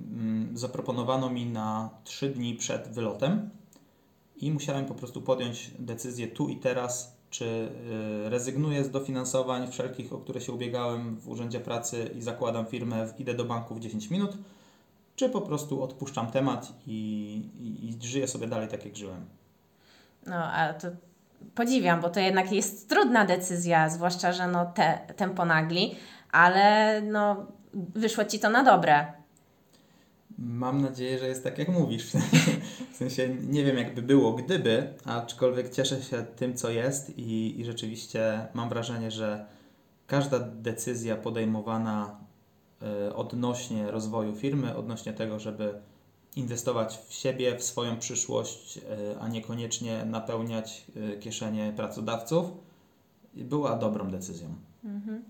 yy, 0.00 0.06
zaproponowano 0.54 1.30
mi 1.30 1.46
na 1.46 1.90
3 2.04 2.30
dni 2.30 2.54
przed 2.54 2.88
wylotem 2.88 3.50
i 4.36 4.52
musiałem 4.52 4.86
po 4.86 4.94
prostu 4.94 5.22
podjąć 5.22 5.70
decyzję 5.78 6.28
tu 6.28 6.48
i 6.48 6.56
teraz, 6.56 7.16
czy 7.30 7.44
y, 7.44 8.30
rezygnuję 8.30 8.84
z 8.84 8.90
dofinansowań 8.90 9.72
wszelkich, 9.72 10.12
o 10.12 10.18
które 10.18 10.40
się 10.40 10.52
ubiegałem 10.52 11.16
w 11.16 11.28
Urzędzie 11.28 11.60
Pracy 11.60 12.10
i 12.14 12.22
zakładam 12.22 12.66
firmę, 12.66 13.08
idę 13.18 13.34
do 13.34 13.44
banku 13.44 13.74
w 13.74 13.80
10 13.80 14.10
minut, 14.10 14.36
czy 15.16 15.28
po 15.28 15.40
prostu 15.40 15.82
odpuszczam 15.82 16.30
temat 16.30 16.72
i, 16.86 16.92
i, 17.60 17.88
i 17.88 18.06
żyję 18.06 18.28
sobie 18.28 18.46
dalej 18.46 18.68
tak, 18.68 18.84
jak 18.84 18.96
żyłem. 18.96 19.26
No, 20.26 20.36
a 20.36 20.74
to 20.74 20.88
podziwiam, 21.54 22.00
bo 22.00 22.10
to 22.10 22.20
jednak 22.20 22.52
jest 22.52 22.88
trudna 22.88 23.24
decyzja, 23.24 23.88
zwłaszcza, 23.88 24.32
że 24.32 24.48
no 24.48 24.66
te, 24.66 24.98
tempo 25.16 25.44
nagli, 25.44 25.94
ale 26.32 27.02
no 27.02 27.46
wyszło 27.74 28.24
Ci 28.24 28.38
to 28.38 28.50
na 28.50 28.64
dobre. 28.64 29.12
Mam 30.38 30.82
nadzieję, 30.82 31.18
że 31.18 31.28
jest 31.28 31.44
tak, 31.44 31.58
jak 31.58 31.68
mówisz. 31.68 32.10
W 32.92 32.96
sensie 32.96 33.28
nie 33.28 33.64
wiem, 33.64 33.76
jakby 33.76 34.02
było 34.02 34.32
gdyby, 34.32 34.94
aczkolwiek 35.04 35.70
cieszę 35.70 36.02
się 36.02 36.22
tym, 36.36 36.54
co 36.54 36.70
jest 36.70 37.18
i, 37.18 37.60
i 37.60 37.64
rzeczywiście 37.64 38.46
mam 38.54 38.68
wrażenie, 38.68 39.10
że 39.10 39.46
każda 40.06 40.38
decyzja 40.38 41.16
podejmowana 41.16 42.20
y, 43.08 43.14
odnośnie 43.14 43.90
rozwoju 43.90 44.34
firmy, 44.34 44.76
odnośnie 44.76 45.12
tego, 45.12 45.38
żeby 45.38 45.74
inwestować 46.36 46.98
w 47.08 47.12
siebie, 47.14 47.58
w 47.58 47.62
swoją 47.62 47.98
przyszłość, 47.98 48.76
y, 48.76 48.82
a 49.20 49.28
niekoniecznie 49.28 50.04
napełniać 50.04 50.84
y, 50.96 51.18
kieszenie 51.18 51.72
pracodawców, 51.76 52.50
była 53.34 53.76
dobrą 53.76 54.10
decyzją. 54.10 54.54
Mhm. 54.84 55.24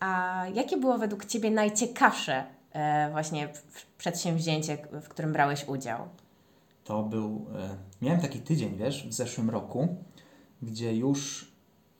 A 0.00 0.42
jakie 0.54 0.76
było 0.76 0.98
według 0.98 1.24
Ciebie 1.24 1.50
najciekawsze 1.50 2.44
E, 2.72 3.10
właśnie 3.10 3.48
przedsięwzięcie, 3.98 4.78
w 5.02 5.08
którym 5.08 5.32
brałeś 5.32 5.68
udział? 5.68 6.08
To 6.84 7.02
był. 7.02 7.46
E, 7.54 7.76
miałem 8.02 8.20
taki 8.20 8.38
tydzień, 8.38 8.76
wiesz, 8.76 9.08
w 9.08 9.12
zeszłym 9.12 9.50
roku, 9.50 9.96
gdzie 10.62 10.96
już, 10.96 11.52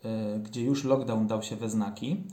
e, 0.05 0.39
gdzie 0.39 0.63
już 0.63 0.85
lockdown 0.85 1.27
dał 1.27 1.43
się 1.43 1.57
we 1.57 1.71
znaki 1.71 2.25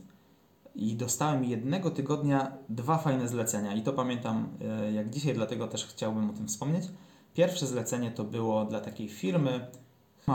i 0.74 0.96
dostałem 0.96 1.44
jednego 1.44 1.90
tygodnia 1.90 2.52
dwa 2.68 2.98
fajne 2.98 3.28
zlecenia. 3.28 3.74
I 3.74 3.82
to 3.82 3.92
pamiętam 3.92 4.48
jak 4.94 5.10
dzisiaj, 5.10 5.34
dlatego 5.34 5.68
też 5.68 5.86
chciałbym 5.86 6.30
o 6.30 6.32
tym 6.32 6.48
wspomnieć. 6.48 6.84
Pierwsze 7.34 7.66
zlecenie 7.66 8.10
to 8.10 8.24
było 8.24 8.64
dla 8.64 8.80
takiej 8.80 9.08
firmy, 9.08 9.66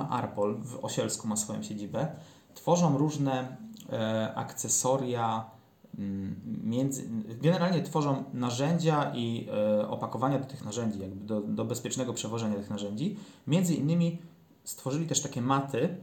Arpol 0.09 0.57
w 0.61 0.85
Osielsku 0.85 1.27
ma 1.27 1.35
swoją 1.35 1.63
siedzibę. 1.63 2.07
Tworzą 2.53 2.97
różne 2.97 3.57
akcesoria 4.35 5.55
Mm, 5.99 6.35
między, 6.63 7.09
generalnie 7.41 7.81
tworzą 7.81 8.23
narzędzia 8.33 9.11
i 9.15 9.47
e, 9.79 9.87
opakowania 9.87 10.39
do 10.39 10.45
tych 10.45 10.65
narzędzi, 10.65 10.99
jakby 10.99 11.25
do, 11.25 11.41
do 11.41 11.65
bezpiecznego 11.65 12.13
przewożenia 12.13 12.55
tych 12.55 12.69
narzędzi. 12.69 13.17
Między 13.47 13.75
innymi 13.75 14.21
stworzyli 14.63 15.07
też 15.07 15.21
takie 15.21 15.41
maty, 15.41 15.97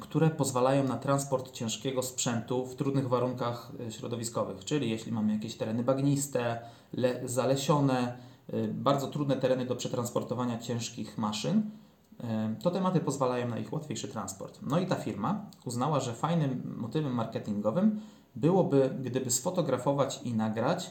które 0.00 0.30
pozwalają 0.30 0.84
na 0.84 0.96
transport 0.96 1.52
ciężkiego 1.52 2.02
sprzętu 2.02 2.66
w 2.66 2.74
trudnych 2.74 3.08
warunkach 3.08 3.72
e, 3.86 3.92
środowiskowych, 3.92 4.64
czyli 4.64 4.90
jeśli 4.90 5.12
mamy 5.12 5.32
jakieś 5.32 5.56
tereny 5.56 5.82
bagniste, 5.82 6.60
le, 6.92 7.28
zalesione, 7.28 8.18
e, 8.52 8.68
bardzo 8.68 9.06
trudne 9.06 9.36
tereny 9.36 9.66
do 9.66 9.76
przetransportowania 9.76 10.58
ciężkich 10.58 11.18
maszyn, 11.18 11.70
to 12.62 12.70
tematy 12.70 13.00
pozwalają 13.00 13.48
na 13.48 13.58
ich 13.58 13.72
łatwiejszy 13.72 14.08
transport. 14.08 14.58
No 14.62 14.78
i 14.78 14.86
ta 14.86 14.96
firma 14.96 15.46
uznała, 15.64 16.00
że 16.00 16.14
fajnym 16.14 16.74
motywem 16.76 17.14
marketingowym 17.14 18.00
byłoby, 18.36 18.98
gdyby 19.02 19.30
sfotografować 19.30 20.20
i 20.24 20.34
nagrać, 20.34 20.90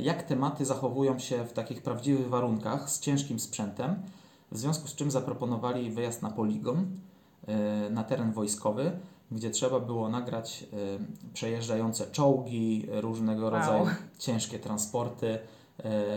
jak 0.00 0.22
tematy 0.22 0.64
zachowują 0.64 1.18
się 1.18 1.44
w 1.44 1.52
takich 1.52 1.82
prawdziwych 1.82 2.28
warunkach 2.28 2.90
z 2.90 3.00
ciężkim 3.00 3.40
sprzętem, 3.40 4.02
w 4.52 4.58
związku 4.58 4.88
z 4.88 4.94
czym 4.94 5.10
zaproponowali 5.10 5.90
wyjazd 5.90 6.22
na 6.22 6.30
poligon, 6.30 6.86
na 7.90 8.04
teren 8.04 8.32
wojskowy, 8.32 8.92
gdzie 9.30 9.50
trzeba 9.50 9.80
było 9.80 10.08
nagrać 10.08 10.66
e, 10.72 10.76
przejeżdżające 11.32 12.06
czołgi, 12.10 12.86
różnego 12.90 13.50
rodzaju 13.50 13.86
ciężkie 14.18 14.58
transporty, 14.58 15.38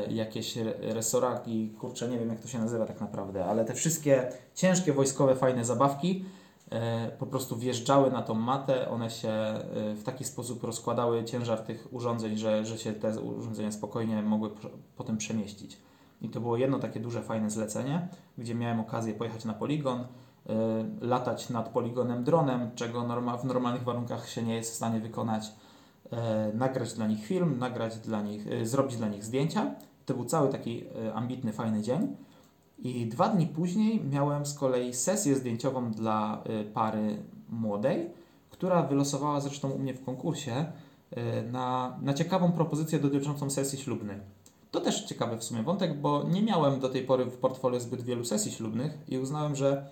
jakieś 0.10 0.58
resoraki, 0.82 1.70
kurczę, 1.80 2.08
nie 2.08 2.20
wiem 2.20 2.30
jak 2.30 2.40
to 2.40 2.48
się 2.48 2.60
nazywa 2.60 2.86
tak 2.86 3.02
naprawdę, 3.02 3.46
ale 3.46 3.66
te 3.66 3.74
wszystkie 3.74 4.30
ciężkie 4.56 4.94
wojskowe 4.94 5.36
fajne 5.36 5.66
zabawki, 5.66 6.26
E, 6.72 7.12
po 7.20 7.26
prostu 7.26 7.56
wjeżdżały 7.56 8.12
na 8.12 8.22
tą 8.22 8.34
matę, 8.34 8.90
one 8.90 9.10
się 9.10 9.30
e, 9.30 9.62
w 9.96 10.04
taki 10.04 10.24
sposób 10.24 10.64
rozkładały 10.64 11.24
ciężar 11.24 11.60
tych 11.60 11.94
urządzeń, 11.94 12.38
że, 12.38 12.66
że 12.66 12.78
się 12.78 12.94
te 12.94 13.20
urządzenia 13.20 13.72
spokojnie 13.72 14.22
mogły 14.22 14.50
potem 14.96 15.18
przemieścić. 15.18 15.78
I 16.22 16.30
to 16.30 16.42
było 16.42 16.58
jedno 16.58 16.80
takie 16.80 17.00
duże, 17.00 17.22
fajne 17.22 17.50
zlecenie, 17.50 18.08
gdzie 18.38 18.56
miałem 18.56 18.80
okazję 18.80 19.14
pojechać 19.14 19.46
na 19.46 19.54
poligon, 19.54 20.00
e, 20.00 20.06
latać 21.02 21.50
nad 21.50 21.70
poligonem 21.70 22.24
dronem, 22.24 22.72
czego 22.76 23.08
norma, 23.08 23.38
w 23.38 23.46
normalnych 23.46 23.84
warunkach 23.84 24.30
się 24.30 24.44
nie 24.44 24.56
jest 24.56 24.72
w 24.72 24.76
stanie 24.76 25.00
wykonać, 25.00 25.52
nagrać 26.54 26.94
dla 26.94 27.08
nich 27.08 27.26
film, 27.26 27.60
nagrać 27.60 27.98
dla 27.98 28.22
nich, 28.22 28.68
zrobić 28.68 28.98
dla 28.98 29.08
nich 29.08 29.24
zdjęcia. 29.24 29.76
To 30.06 30.14
był 30.14 30.26
cały 30.26 30.50
taki 30.50 30.84
ambitny, 31.14 31.54
fajny 31.54 31.82
dzień. 31.82 32.16
I 32.80 33.06
dwa 33.08 33.30
dni 33.30 33.48
później 33.48 34.04
miałem 34.04 34.46
z 34.46 34.54
kolei 34.54 34.94
sesję 34.94 35.36
zdjęciową 35.36 35.92
dla 35.92 36.44
y, 36.62 36.64
pary 36.64 37.24
młodej, 37.50 38.10
która 38.50 38.84
wylosowała 38.84 39.42
zresztą 39.42 39.70
u 39.70 39.80
mnie 39.80 39.94
w 39.94 40.06
konkursie 40.06 40.66
y, 41.18 41.52
na, 41.52 41.98
na 42.02 42.14
ciekawą 42.14 42.52
propozycję 42.52 43.00
dotyczącą 43.00 43.50
sesji 43.50 43.80
ślubnej. 43.80 44.18
To 44.72 44.82
też 44.82 45.04
ciekawy 45.04 45.38
w 45.38 45.44
sumie 45.44 45.64
wątek, 45.64 46.02
bo 46.02 46.24
nie 46.24 46.42
miałem 46.42 46.80
do 46.80 46.90
tej 46.90 47.02
pory 47.02 47.26
w 47.26 47.38
portfolio 47.38 47.80
zbyt 47.80 48.02
wielu 48.02 48.26
sesji 48.26 48.52
ślubnych 48.52 48.98
i 49.08 49.18
uznałem, 49.18 49.56
że 49.56 49.90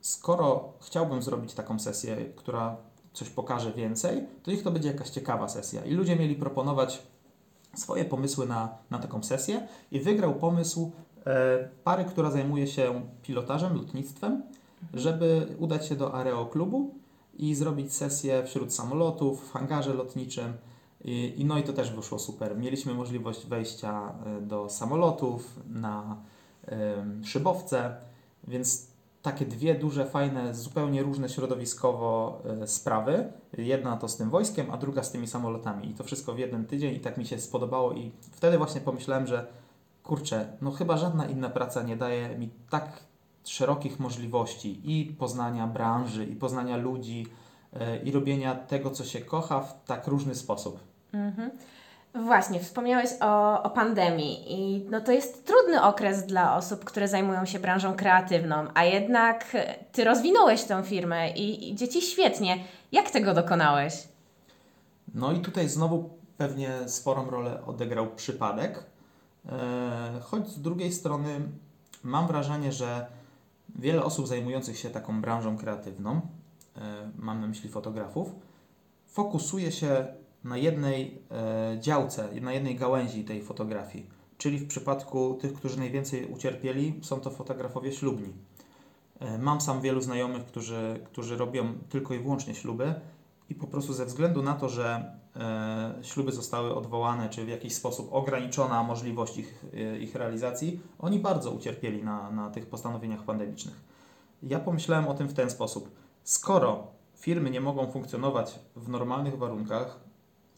skoro 0.00 0.72
chciałbym 0.80 1.22
zrobić 1.22 1.54
taką 1.54 1.78
sesję, 1.78 2.16
która 2.36 2.76
coś 3.12 3.30
pokaże 3.30 3.72
więcej, 3.72 4.26
to 4.42 4.50
niech 4.50 4.62
to 4.62 4.70
będzie 4.70 4.88
jakaś 4.88 5.10
ciekawa 5.10 5.48
sesja. 5.48 5.84
I 5.84 5.94
ludzie 5.94 6.16
mieli 6.16 6.34
proponować 6.34 7.02
swoje 7.76 8.04
pomysły 8.04 8.46
na, 8.46 8.78
na 8.90 8.98
taką 8.98 9.22
sesję 9.22 9.68
i 9.90 10.00
wygrał 10.00 10.34
pomysł 10.34 10.92
E, 11.28 11.68
pary, 11.84 12.04
która 12.04 12.30
zajmuje 12.30 12.66
się 12.66 13.02
pilotażem, 13.22 13.76
lotnictwem, 13.76 14.42
żeby 14.94 15.46
udać 15.58 15.86
się 15.86 15.96
do 15.96 16.14
aeroklubu 16.14 16.94
i 17.34 17.54
zrobić 17.54 17.94
sesję 17.94 18.42
wśród 18.46 18.74
samolotów, 18.74 19.48
w 19.48 19.52
hangarze 19.52 19.94
lotniczym. 19.94 20.52
I, 21.04 21.34
I, 21.36 21.44
no 21.44 21.58
i 21.58 21.62
to 21.62 21.72
też 21.72 21.92
wyszło 21.92 22.18
super. 22.18 22.58
Mieliśmy 22.58 22.94
możliwość 22.94 23.46
wejścia 23.46 24.14
e, 24.26 24.40
do 24.40 24.68
samolotów, 24.68 25.60
na 25.68 26.16
y, 27.22 27.26
szybowce, 27.26 27.96
więc 28.48 28.86
takie 29.32 29.46
dwie 29.46 29.74
duże, 29.74 30.06
fajne, 30.06 30.54
zupełnie 30.54 31.02
różne 31.02 31.28
środowiskowo 31.28 32.42
y, 32.62 32.66
sprawy. 32.66 33.32
Jedna 33.58 33.96
to 33.96 34.08
z 34.08 34.16
tym 34.16 34.30
wojskiem, 34.30 34.70
a 34.70 34.76
druga 34.76 35.02
z 35.02 35.12
tymi 35.12 35.26
samolotami. 35.26 35.90
I 35.90 35.94
to 35.94 36.04
wszystko 36.04 36.34
w 36.34 36.38
jeden 36.38 36.66
tydzień 36.66 36.94
i 36.94 37.00
tak 37.00 37.18
mi 37.18 37.26
się 37.26 37.40
spodobało 37.40 37.92
i 37.92 38.12
wtedy 38.32 38.58
właśnie 38.58 38.80
pomyślałem, 38.80 39.26
że 39.26 39.46
kurczę, 40.02 40.52
no 40.60 40.70
chyba 40.70 40.96
żadna 40.96 41.26
inna 41.26 41.50
praca 41.50 41.82
nie 41.82 41.96
daje 41.96 42.38
mi 42.38 42.50
tak 42.70 43.00
szerokich 43.44 44.00
możliwości 44.00 44.80
i 44.84 45.06
poznania 45.06 45.66
branży, 45.66 46.24
i 46.24 46.36
poznania 46.36 46.76
ludzi, 46.76 47.26
yy, 47.72 47.80
i 48.04 48.12
robienia 48.12 48.54
tego, 48.54 48.90
co 48.90 49.04
się 49.04 49.20
kocha 49.20 49.60
w 49.60 49.84
tak 49.84 50.06
różny 50.06 50.34
sposób. 50.34 50.80
Mhm. 51.12 51.50
Właśnie, 52.14 52.60
wspomniałeś 52.60 53.10
o, 53.20 53.62
o 53.62 53.70
pandemii 53.70 54.52
i 54.52 54.86
no 54.90 55.00
to 55.00 55.12
jest 55.12 55.46
trudny 55.46 55.82
okres 55.82 56.26
dla 56.26 56.56
osób, 56.56 56.84
które 56.84 57.08
zajmują 57.08 57.46
się 57.46 57.58
branżą 57.58 57.96
kreatywną, 57.96 58.66
a 58.74 58.84
jednak 58.84 59.56
Ty 59.92 60.04
rozwinąłeś 60.04 60.64
tę 60.64 60.82
firmę 60.84 61.30
i 61.30 61.70
idzie 61.70 61.88
Ci 61.88 62.02
świetnie. 62.02 62.56
Jak 62.92 63.10
tego 63.10 63.34
dokonałeś? 63.34 64.08
No 65.14 65.32
i 65.32 65.40
tutaj 65.40 65.68
znowu 65.68 66.10
pewnie 66.36 66.88
sporą 66.88 67.30
rolę 67.30 67.66
odegrał 67.66 68.06
przypadek, 68.06 68.84
e, 69.48 70.20
choć 70.22 70.48
z 70.48 70.60
drugiej 70.60 70.92
strony 70.92 71.40
mam 72.02 72.26
wrażenie, 72.26 72.72
że 72.72 73.06
wiele 73.76 74.04
osób 74.04 74.26
zajmujących 74.26 74.78
się 74.78 74.90
taką 74.90 75.20
branżą 75.20 75.58
kreatywną, 75.58 76.20
e, 76.76 76.80
mam 77.18 77.40
na 77.40 77.46
myśli 77.46 77.68
fotografów, 77.70 78.28
fokusuje 79.06 79.72
się 79.72 80.06
na 80.44 80.56
jednej 80.56 81.22
e, 81.30 81.80
działce, 81.80 82.28
na 82.40 82.52
jednej 82.52 82.76
gałęzi 82.76 83.24
tej 83.24 83.42
fotografii. 83.42 84.06
Czyli 84.38 84.58
w 84.58 84.68
przypadku 84.68 85.38
tych, 85.40 85.52
którzy 85.52 85.78
najwięcej 85.78 86.26
ucierpieli, 86.26 87.00
są 87.02 87.20
to 87.20 87.30
fotografowie 87.30 87.92
ślubni. 87.92 88.32
E, 89.20 89.38
mam 89.38 89.60
sam 89.60 89.80
wielu 89.80 90.00
znajomych, 90.00 90.44
którzy, 90.44 91.00
którzy 91.04 91.36
robią 91.36 91.74
tylko 91.88 92.14
i 92.14 92.18
wyłącznie 92.18 92.54
śluby 92.54 92.94
i 93.50 93.54
po 93.54 93.66
prostu 93.66 93.92
ze 93.92 94.06
względu 94.06 94.42
na 94.42 94.54
to, 94.54 94.68
że 94.68 95.12
e, 95.36 95.94
śluby 96.02 96.32
zostały 96.32 96.74
odwołane, 96.74 97.28
czy 97.28 97.44
w 97.44 97.48
jakiś 97.48 97.74
sposób 97.74 98.08
ograniczona 98.12 98.82
możliwość 98.82 99.38
ich, 99.38 99.64
ich 100.00 100.14
realizacji, 100.14 100.80
oni 100.98 101.18
bardzo 101.18 101.50
ucierpieli 101.50 102.04
na, 102.04 102.30
na 102.30 102.50
tych 102.50 102.66
postanowieniach 102.66 103.22
pandemicznych. 103.22 103.80
Ja 104.42 104.60
pomyślałem 104.60 105.08
o 105.08 105.14
tym 105.14 105.28
w 105.28 105.34
ten 105.34 105.50
sposób. 105.50 105.90
Skoro 106.22 106.86
firmy 107.16 107.50
nie 107.50 107.60
mogą 107.60 107.90
funkcjonować 107.90 108.58
w 108.76 108.88
normalnych 108.88 109.38
warunkach, 109.38 110.07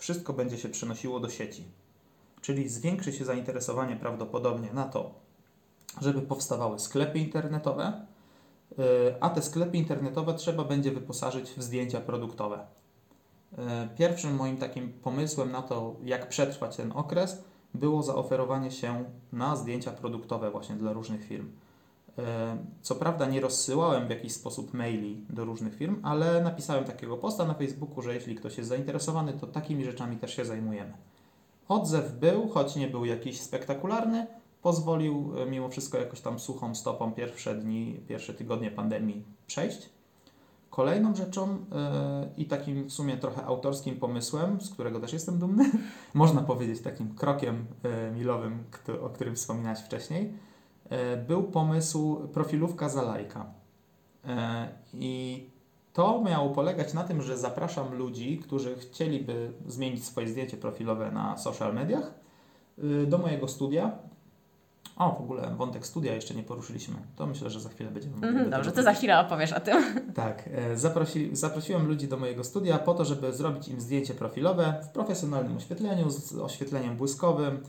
wszystko 0.00 0.32
będzie 0.32 0.58
się 0.58 0.68
przenosiło 0.68 1.20
do 1.20 1.30
sieci. 1.30 1.64
Czyli 2.40 2.68
zwiększy 2.68 3.12
się 3.12 3.24
zainteresowanie 3.24 3.96
prawdopodobnie 3.96 4.72
na 4.72 4.84
to, 4.84 5.14
żeby 6.00 6.22
powstawały 6.22 6.78
sklepy 6.78 7.18
internetowe, 7.18 8.06
y, 8.72 8.74
a 9.20 9.30
te 9.30 9.42
sklepy 9.42 9.76
internetowe 9.76 10.34
trzeba 10.34 10.64
będzie 10.64 10.90
wyposażyć 10.90 11.50
w 11.50 11.62
zdjęcia 11.62 12.00
produktowe. 12.00 12.66
Y, 13.52 13.56
pierwszym 13.96 14.36
moim 14.36 14.56
takim 14.56 14.92
pomysłem 14.92 15.52
na 15.52 15.62
to, 15.62 15.96
jak 16.04 16.28
przetrwać 16.28 16.76
ten 16.76 16.92
okres, 16.92 17.42
było 17.74 18.02
zaoferowanie 18.02 18.70
się 18.70 19.04
na 19.32 19.56
zdjęcia 19.56 19.90
produktowe 19.90 20.50
właśnie 20.50 20.76
dla 20.76 20.92
różnych 20.92 21.24
firm. 21.24 21.50
Y, 22.18 22.22
co 22.82 22.94
prawda 22.94 23.26
nie 23.26 23.40
rozsyłałem 23.40 24.06
w 24.06 24.10
jakiś 24.10 24.32
sposób 24.32 24.74
maili 24.74 25.26
do 25.30 25.44
różnych 25.44 25.76
firm, 25.76 26.00
ale 26.02 26.42
napisałem 26.42 26.84
takiego 26.84 27.16
posta 27.16 27.44
na 27.44 27.54
Facebooku, 27.54 28.02
że 28.02 28.14
jeśli 28.14 28.34
ktoś 28.34 28.58
jest 28.58 28.68
zainteresowany, 28.68 29.32
to 29.32 29.46
takimi 29.46 29.84
rzeczami 29.84 30.16
też 30.16 30.36
się 30.36 30.44
zajmujemy. 30.44 30.92
Odzew 31.68 32.12
był, 32.12 32.48
choć 32.48 32.76
nie 32.76 32.88
był 32.88 33.04
jakiś 33.04 33.40
spektakularny, 33.40 34.26
pozwolił 34.62 35.32
e, 35.38 35.46
mimo 35.46 35.68
wszystko 35.68 35.98
jakoś 35.98 36.20
tam 36.20 36.38
suchą 36.38 36.74
stopą 36.74 37.12
pierwsze 37.12 37.54
dni, 37.54 38.00
pierwsze 38.08 38.34
tygodnie 38.34 38.70
pandemii 38.70 39.24
przejść. 39.46 39.90
Kolejną 40.70 41.14
rzeczą 41.14 41.48
yy, 41.48 41.56
i 42.36 42.44
takim 42.44 42.84
w 42.84 42.92
sumie 42.92 43.16
trochę 43.16 43.44
autorskim 43.44 43.96
pomysłem, 43.96 44.60
z 44.60 44.70
którego 44.70 45.00
też 45.00 45.12
jestem 45.12 45.38
dumny, 45.38 45.70
można 46.14 46.42
powiedzieć 46.42 46.80
takim 46.80 47.14
krokiem 47.14 47.66
yy, 47.82 48.18
milowym, 48.18 48.64
kto, 48.70 49.02
o 49.02 49.08
którym 49.08 49.36
wspominałeś 49.36 49.78
wcześniej, 49.78 50.32
był 51.28 51.42
pomysł 51.42 52.28
profilówka 52.32 52.88
za 52.88 53.02
lajka. 53.02 53.46
I 54.94 55.46
to 55.92 56.22
miało 56.22 56.50
polegać 56.50 56.94
na 56.94 57.04
tym, 57.04 57.22
że 57.22 57.38
zapraszam 57.38 57.94
ludzi, 57.94 58.38
którzy 58.38 58.76
chcieliby 58.76 59.52
zmienić 59.66 60.04
swoje 60.04 60.28
zdjęcie 60.28 60.56
profilowe 60.56 61.10
na 61.10 61.36
social 61.36 61.74
mediach 61.74 62.14
y, 62.78 63.06
do 63.06 63.18
mojego 63.18 63.48
studia. 63.48 63.92
O, 64.96 65.12
w 65.12 65.20
ogóle 65.20 65.54
wątek 65.56 65.86
studia 65.86 66.14
jeszcze 66.14 66.34
nie 66.34 66.42
poruszyliśmy. 66.42 66.94
To 67.16 67.26
myślę, 67.26 67.50
że 67.50 67.60
za 67.60 67.68
chwilę 67.68 67.90
będziemy. 67.90 68.28
Mm, 68.28 68.50
dobrze, 68.50 68.72
to 68.72 68.82
za 68.82 68.92
chwilę 68.92 69.20
opowiesz 69.20 69.52
o 69.52 69.60
tym. 69.60 69.82
Tak, 70.14 70.48
e, 70.52 70.76
zaprosi, 70.76 71.36
zaprosiłem 71.36 71.86
ludzi 71.86 72.08
do 72.08 72.16
mojego 72.16 72.44
studia 72.44 72.78
po 72.78 72.94
to, 72.94 73.04
żeby 73.04 73.32
zrobić 73.32 73.68
im 73.68 73.80
zdjęcie 73.80 74.14
profilowe 74.14 74.80
w 74.84 74.88
profesjonalnym 74.88 75.56
oświetleniu, 75.56 76.10
z 76.10 76.34
oświetleniem 76.34 76.96
błyskowym. 76.96 77.60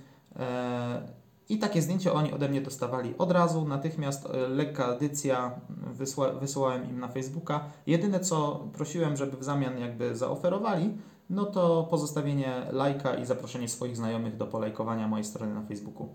I 1.52 1.58
takie 1.58 1.82
zdjęcie 1.82 2.14
oni 2.14 2.34
ode 2.34 2.50
mnie 2.50 2.62
dostawali 2.62 3.14
od 3.18 3.32
razu, 3.32 3.68
natychmiast 3.68 4.26
e, 4.26 4.48
lekka 4.48 4.88
edycja, 4.88 5.60
wysła, 5.70 6.34
wysłałem 6.34 6.90
im 6.90 7.00
na 7.00 7.08
Facebooka. 7.08 7.66
Jedyne 7.88 8.20
co 8.20 8.68
prosiłem, 8.74 9.18
żeby 9.18 9.38
w 9.38 9.44
zamian 9.44 9.80
jakby 9.80 10.16
zaoferowali, 10.16 10.98
no 11.30 11.46
to 11.46 11.88
pozostawienie 11.90 12.68
lajka 12.72 13.16
i 13.16 13.26
zaproszenie 13.26 13.70
swoich 13.70 13.98
znajomych 13.98 14.38
do 14.38 14.48
polajkowania 14.48 15.08
mojej 15.08 15.24
strony 15.26 15.54
na 15.54 15.62
Facebooku. 15.62 16.10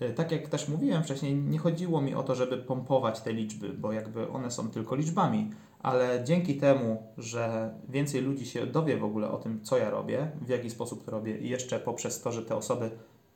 E, 0.00 0.10
tak 0.10 0.32
jak 0.32 0.48
też 0.48 0.68
mówiłem 0.68 1.02
wcześniej, 1.02 1.34
nie 1.34 1.58
chodziło 1.58 2.00
mi 2.00 2.14
o 2.14 2.22
to, 2.22 2.34
żeby 2.34 2.56
pompować 2.58 3.20
te 3.20 3.32
liczby, 3.32 3.68
bo 3.68 3.92
jakby 3.92 4.28
one 4.28 4.50
są 4.50 4.70
tylko 4.70 4.94
liczbami, 4.94 5.50
ale 5.82 6.24
dzięki 6.24 6.56
temu, 6.56 7.02
że 7.18 7.74
więcej 7.88 8.20
ludzi 8.20 8.46
się 8.46 8.66
dowie 8.66 8.96
w 8.96 9.04
ogóle 9.04 9.30
o 9.30 9.36
tym, 9.36 9.60
co 9.62 9.78
ja 9.78 9.90
robię, 9.90 10.30
w 10.42 10.48
jaki 10.48 10.70
sposób 10.70 11.04
to 11.04 11.10
robię 11.10 11.38
i 11.38 11.48
jeszcze 11.48 11.80
poprzez 11.80 12.22
to, 12.22 12.32
że 12.32 12.42
te 12.42 12.56
osoby 12.56 12.90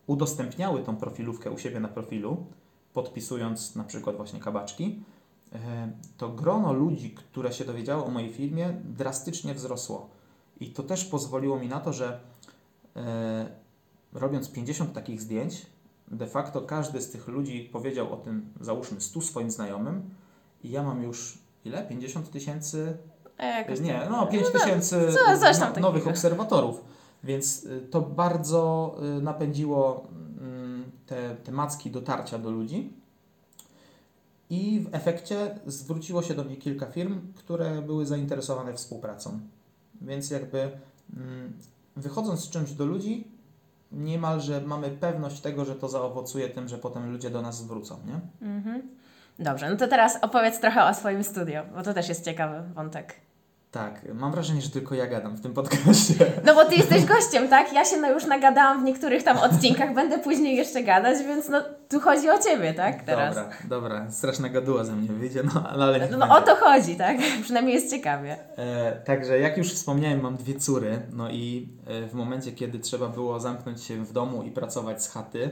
udostępniały 0.08 0.82
tą 0.82 0.96
profilówkę 0.96 1.50
u 1.50 1.58
siebie 1.58 1.80
na 1.80 1.88
profilu, 1.88 2.46
podpisując 2.92 3.76
na 3.76 3.84
przykład 3.84 4.16
właśnie 4.16 4.40
kabaczki, 4.40 5.02
e, 5.52 5.92
to 6.16 6.28
grono 6.28 6.72
ludzi, 6.72 7.10
które 7.10 7.52
się 7.52 7.64
dowiedziało 7.64 8.06
o 8.06 8.10
mojej 8.10 8.32
firmie, 8.32 8.80
drastycznie 8.84 9.54
wzrosło. 9.54 10.10
I 10.60 10.70
to 10.70 10.82
też 10.82 11.04
pozwoliło 11.04 11.58
mi 11.58 11.68
na 11.68 11.80
to, 11.80 11.92
że 11.92 12.20
e, 12.96 13.46
robiąc 14.12 14.52
50 14.52 14.92
takich 14.92 15.20
zdjęć, 15.20 15.66
de 16.08 16.26
facto 16.26 16.60
każdy 16.62 17.00
z 17.00 17.10
tych 17.10 17.28
ludzi 17.28 17.68
powiedział 17.72 18.12
o 18.12 18.16
tym, 18.16 18.52
załóżmy, 18.60 19.00
100 19.00 19.20
swoim 19.20 19.50
znajomym, 19.50 20.10
i 20.64 20.70
ja 20.70 20.82
mam 20.82 21.02
już 21.02 21.38
ile? 21.64 21.82
50 21.82 22.30
tysięcy? 22.30 22.96
E, 23.38 23.80
nie, 23.80 24.06
no 24.10 24.26
5 24.26 24.46
no, 24.54 24.60
tysięcy 24.60 25.08
no, 25.76 25.80
nowych 25.80 26.08
obserwatorów. 26.08 26.84
Więc 27.24 27.64
y, 27.64 27.80
to 27.90 28.00
bardzo 28.00 28.94
y, 29.18 29.22
napędziło 29.22 30.08
mm, 30.40 30.84
te, 31.06 31.36
te 31.44 31.52
macki 31.52 31.90
dotarcia 31.90 32.38
do 32.38 32.50
ludzi. 32.50 32.92
I 34.50 34.80
w 34.80 34.94
efekcie 34.94 35.58
zwróciło 35.66 36.22
się 36.22 36.34
do 36.34 36.44
mnie 36.44 36.56
kilka 36.56 36.86
firm, 36.86 37.32
które 37.34 37.82
były 37.82 38.06
zainteresowane 38.06 38.74
współpracą. 38.74 39.40
Więc 40.00 40.30
jakby 40.30 40.70
mm, 41.16 41.52
wychodząc 41.96 42.40
z 42.40 42.50
czymś 42.50 42.72
do 42.72 42.86
ludzi, 42.86 43.30
niemalże 43.92 44.60
mamy 44.60 44.90
pewność 44.90 45.40
tego, 45.40 45.64
że 45.64 45.74
to 45.74 45.88
zaowocuje 45.88 46.48
tym, 46.48 46.68
że 46.68 46.78
potem 46.78 47.12
ludzie 47.12 47.30
do 47.30 47.42
nas 47.42 47.58
zwrócą, 47.58 47.96
nie? 48.06 48.48
Mhm. 48.48 48.82
Dobrze, 49.38 49.70
no 49.70 49.76
to 49.76 49.88
teraz 49.88 50.18
opowiedz 50.22 50.60
trochę 50.60 50.84
o 50.84 50.94
swoim 50.94 51.24
studiu, 51.24 51.60
bo 51.74 51.82
to 51.82 51.94
też 51.94 52.08
jest 52.08 52.24
ciekawy 52.24 52.74
wątek. 52.74 53.14
Tak, 53.70 54.14
mam 54.14 54.32
wrażenie, 54.32 54.60
że 54.62 54.70
tylko 54.70 54.94
ja 54.94 55.06
gadam 55.06 55.36
w 55.36 55.40
tym 55.40 55.54
podcaście. 55.54 56.14
No 56.46 56.54
bo 56.54 56.64
ty 56.64 56.74
jesteś 56.74 57.04
gościem, 57.04 57.48
tak? 57.48 57.72
Ja 57.72 57.84
się 57.84 57.96
no 57.96 58.10
już 58.10 58.26
nagadałam 58.26 58.80
w 58.80 58.84
niektórych 58.84 59.22
tam 59.22 59.38
odcinkach, 59.38 59.94
będę 59.94 60.18
później 60.18 60.56
jeszcze 60.56 60.82
gadać, 60.82 61.18
więc 61.18 61.48
no 61.48 61.62
tu 61.88 62.00
chodzi 62.00 62.30
o 62.30 62.38
ciebie, 62.38 62.74
tak? 62.74 63.04
Teraz. 63.04 63.34
Dobra, 63.34 63.50
dobra, 63.64 64.10
straszna 64.10 64.48
gaduła 64.48 64.84
ze 64.84 64.92
mnie 64.92 65.08
wyjdzie, 65.08 65.42
no, 65.54 65.68
ale... 65.68 66.08
No, 66.10 66.18
no 66.18 66.36
o 66.36 66.40
to 66.40 66.56
chodzi, 66.56 66.96
tak? 66.96 67.16
Przynajmniej 67.42 67.74
jest 67.74 67.90
ciekawie. 67.90 68.36
E, 68.56 68.92
także 69.04 69.38
jak 69.38 69.58
już 69.58 69.72
wspomniałem, 69.72 70.20
mam 70.20 70.36
dwie 70.36 70.54
córy, 70.54 71.02
no 71.12 71.30
i 71.30 71.68
e, 71.86 72.06
w 72.06 72.14
momencie, 72.14 72.52
kiedy 72.52 72.78
trzeba 72.78 73.08
było 73.08 73.40
zamknąć 73.40 73.84
się 73.84 74.04
w 74.04 74.12
domu 74.12 74.42
i 74.42 74.50
pracować 74.50 75.02
z 75.02 75.12
chaty, 75.12 75.50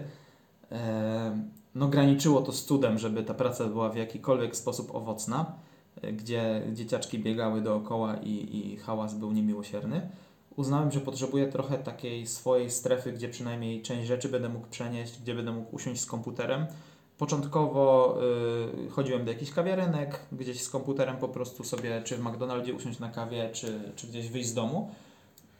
e, 0.72 1.38
no 1.74 1.88
graniczyło 1.88 2.42
to 2.42 2.52
z 2.52 2.64
cudem, 2.64 2.98
żeby 2.98 3.22
ta 3.22 3.34
praca 3.34 3.64
była 3.64 3.88
w 3.88 3.96
jakikolwiek 3.96 4.56
sposób 4.56 4.94
owocna 4.94 5.65
gdzie 6.12 6.62
dzieciaczki 6.72 7.18
biegały 7.18 7.60
dookoła 7.60 8.16
i, 8.16 8.58
i 8.58 8.76
hałas 8.76 9.14
był 9.14 9.32
niemiłosierny. 9.32 10.08
Uznałem, 10.56 10.90
że 10.90 11.00
potrzebuję 11.00 11.48
trochę 11.48 11.78
takiej 11.78 12.26
swojej 12.26 12.70
strefy, 12.70 13.12
gdzie 13.12 13.28
przynajmniej 13.28 13.82
część 13.82 14.06
rzeczy 14.06 14.28
będę 14.28 14.48
mógł 14.48 14.66
przenieść, 14.66 15.20
gdzie 15.22 15.34
będę 15.34 15.52
mógł 15.52 15.76
usiąść 15.76 16.00
z 16.00 16.06
komputerem. 16.06 16.66
Początkowo 17.18 18.16
y, 18.86 18.90
chodziłem 18.90 19.24
do 19.24 19.32
jakichś 19.32 19.50
kawiarenek, 19.50 20.20
gdzieś 20.32 20.62
z 20.62 20.68
komputerem 20.68 21.16
po 21.16 21.28
prostu 21.28 21.64
sobie, 21.64 22.02
czy 22.04 22.16
w 22.16 22.20
McDonaldzie 22.20 22.74
usiąść 22.74 22.98
na 22.98 23.08
kawie, 23.08 23.50
czy, 23.52 23.92
czy 23.96 24.06
gdzieś 24.06 24.28
wyjść 24.28 24.48
z 24.48 24.54
domu. 24.54 24.90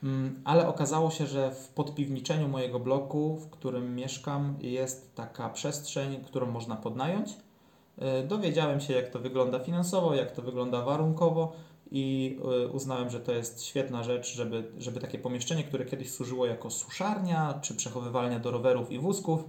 Mm, 0.02 0.40
ale 0.44 0.68
okazało 0.68 1.10
się, 1.10 1.26
że 1.26 1.50
w 1.50 1.68
podpiwniczeniu 1.68 2.48
mojego 2.48 2.80
bloku, 2.80 3.36
w 3.36 3.50
którym 3.50 3.94
mieszkam, 3.94 4.56
jest 4.60 5.14
taka 5.14 5.48
przestrzeń, 5.48 6.24
którą 6.24 6.46
można 6.46 6.76
podnająć 6.76 7.36
dowiedziałem 8.28 8.80
się, 8.80 8.94
jak 8.94 9.08
to 9.08 9.18
wygląda 9.18 9.58
finansowo, 9.58 10.14
jak 10.14 10.32
to 10.32 10.42
wygląda 10.42 10.82
warunkowo 10.82 11.52
i 11.90 12.38
e, 12.64 12.68
uznałem, 12.68 13.10
że 13.10 13.20
to 13.20 13.32
jest 13.32 13.64
świetna 13.64 14.02
rzecz, 14.02 14.34
żeby, 14.34 14.72
żeby 14.78 15.00
takie 15.00 15.18
pomieszczenie, 15.18 15.64
które 15.64 15.84
kiedyś 15.84 16.10
służyło 16.10 16.46
jako 16.46 16.70
suszarnia 16.70 17.58
czy 17.62 17.74
przechowywalnia 17.74 18.38
do 18.38 18.50
rowerów 18.50 18.92
i 18.92 18.98
wózków, 18.98 19.44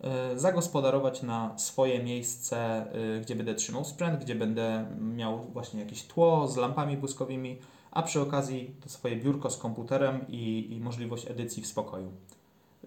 e, 0.00 0.38
zagospodarować 0.38 1.22
na 1.22 1.58
swoje 1.58 2.02
miejsce, 2.02 2.86
gdzie 3.22 3.36
będę 3.36 3.54
trzymał 3.54 3.84
sprzęt, 3.84 4.24
gdzie 4.24 4.34
będę 4.34 4.86
miał 5.00 5.38
właśnie 5.38 5.80
jakieś 5.80 6.02
tło 6.02 6.48
z 6.48 6.56
lampami 6.56 6.96
błyskowymi, 6.96 7.58
a 7.90 8.02
przy 8.02 8.20
okazji 8.20 8.74
to 8.80 8.88
swoje 8.88 9.16
biurko 9.16 9.50
z 9.50 9.56
komputerem 9.56 10.24
i, 10.28 10.72
i 10.72 10.80
możliwość 10.80 11.30
edycji 11.30 11.62
w 11.62 11.66
spokoju. 11.66 12.12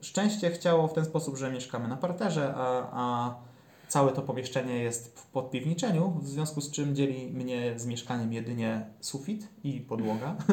Szczęście 0.02 0.52
chciało 0.52 0.88
w 0.88 0.94
ten 0.94 1.06
sposób, 1.06 1.38
że 1.38 1.52
mieszkamy 1.52 1.88
na 1.88 1.98
parterze, 1.98 2.54
a, 2.56 2.88
a 2.92 3.36
Całe 3.88 4.12
to 4.12 4.22
pomieszczenie 4.22 4.80
jest 4.80 5.20
w 5.20 5.28
podpiwniczeniu, 5.28 6.20
w 6.22 6.28
związku 6.28 6.62
z 6.62 6.72
czym 6.72 6.96
dzieli 6.96 7.28
mnie 7.34 7.80
z 7.80 7.86
mieszkaniem 7.86 8.34
jedynie 8.34 8.86
sufit 9.00 9.48
i 9.64 9.82
podłoga. 9.82 10.36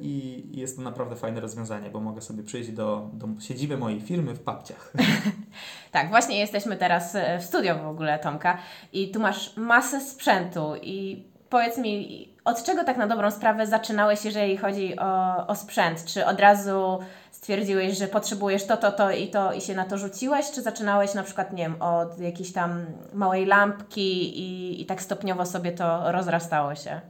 I 0.00 0.44
jest 0.52 0.76
to 0.76 0.82
naprawdę 0.82 1.16
fajne 1.16 1.40
rozwiązanie, 1.40 1.90
bo 1.90 2.00
mogę 2.00 2.20
sobie 2.20 2.42
przyjść 2.42 2.70
do, 2.70 3.10
do 3.12 3.28
siedziby 3.40 3.76
mojej 3.76 4.00
firmy 4.00 4.34
w 4.34 4.40
papciach. 4.40 4.92
tak, 5.92 6.08
właśnie 6.08 6.38
jesteśmy 6.38 6.76
teraz 6.76 7.16
w 7.40 7.44
studio 7.44 7.78
w 7.78 7.86
ogóle, 7.86 8.18
Tomka, 8.18 8.58
i 8.92 9.10
tu 9.10 9.20
masz 9.20 9.56
masę 9.56 10.00
sprzętu 10.00 10.74
i 10.82 11.24
powiedz 11.50 11.78
mi, 11.78 12.28
od 12.44 12.62
czego 12.62 12.84
tak 12.84 12.96
na 12.96 13.06
dobrą 13.06 13.30
sprawę 13.30 13.66
zaczynałeś, 13.66 14.24
jeżeli 14.24 14.56
chodzi 14.56 14.98
o, 14.98 15.46
o 15.46 15.54
sprzęt? 15.56 16.04
Czy 16.04 16.26
od 16.26 16.40
razu 16.40 16.98
stwierdziłeś, 17.40 17.98
że 17.98 18.08
potrzebujesz 18.08 18.66
to, 18.66 18.76
to, 18.76 18.92
to 18.92 19.10
i 19.10 19.28
to 19.28 19.52
i 19.52 19.60
się 19.60 19.74
na 19.74 19.84
to 19.84 19.98
rzuciłeś, 19.98 20.50
czy 20.50 20.62
zaczynałeś 20.62 21.14
na 21.14 21.22
przykład, 21.22 21.52
nie 21.52 21.62
wiem, 21.62 21.82
od 21.82 22.18
jakiejś 22.18 22.52
tam 22.52 22.86
małej 23.14 23.46
lampki 23.46 24.38
i, 24.38 24.82
i 24.82 24.86
tak 24.86 25.02
stopniowo 25.02 25.46
sobie 25.46 25.72
to 25.72 26.12
rozrastało 26.12 26.74
się? 26.74 27.00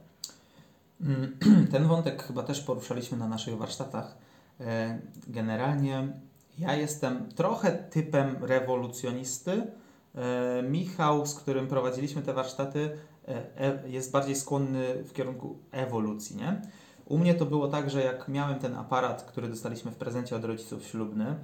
Mm, 1.01 1.37
ten 1.71 1.87
wątek 1.87 2.23
chyba 2.23 2.43
też 2.43 2.61
poruszaliśmy 2.61 3.17
na 3.17 3.27
naszych 3.27 3.57
warsztatach. 3.57 4.17
E, 4.59 4.99
generalnie 5.27 6.07
ja 6.59 6.75
jestem 6.75 7.29
trochę 7.29 7.71
typem 7.71 8.35
rewolucjonisty. 8.41 9.63
E, 10.15 10.63
Michał, 10.63 11.25
z 11.25 11.35
którym 11.35 11.67
prowadziliśmy 11.67 12.21
te 12.21 12.33
warsztaty, 12.33 12.97
e, 13.27 13.89
jest 13.89 14.11
bardziej 14.11 14.35
skłonny 14.35 15.03
w 15.03 15.13
kierunku 15.13 15.59
ewolucji, 15.71 16.35
nie? 16.35 16.61
U 17.05 17.17
mnie 17.17 17.33
to 17.33 17.45
było 17.45 17.67
tak, 17.67 17.89
że 17.89 18.03
jak 18.03 18.27
miałem 18.27 18.59
ten 18.59 18.75
aparat, 18.75 19.23
który 19.23 19.47
dostaliśmy 19.47 19.91
w 19.91 19.95
prezencie 19.95 20.35
od 20.35 20.45
rodziców 20.45 20.85
ślubny 20.85 21.35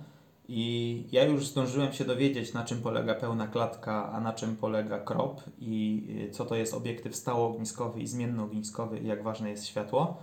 i 0.48 1.04
ja 1.12 1.24
już 1.24 1.48
zdążyłem 1.48 1.93
się 1.93 2.06
dowiedzieć, 2.06 2.54
na 2.54 2.63
czym 2.63 2.82
polega 2.82 3.15
pełna 3.15 3.48
klatka, 3.48 4.12
a 4.12 4.20
na 4.20 4.34
czym 4.34 4.56
polega 4.56 5.00
krop 5.00 5.41
i 5.60 6.04
y, 6.30 6.32
co 6.32 6.46
to 6.46 6.56
jest 6.56 6.74
obiektyw 6.74 7.15
stałoogniskowy 7.15 8.00
i 8.00 8.08
zmiennoogniskowy 8.08 9.00
i 9.00 9.08
jak 9.08 9.24
ważne 9.24 9.50
jest 9.50 9.65
światło, 9.65 10.17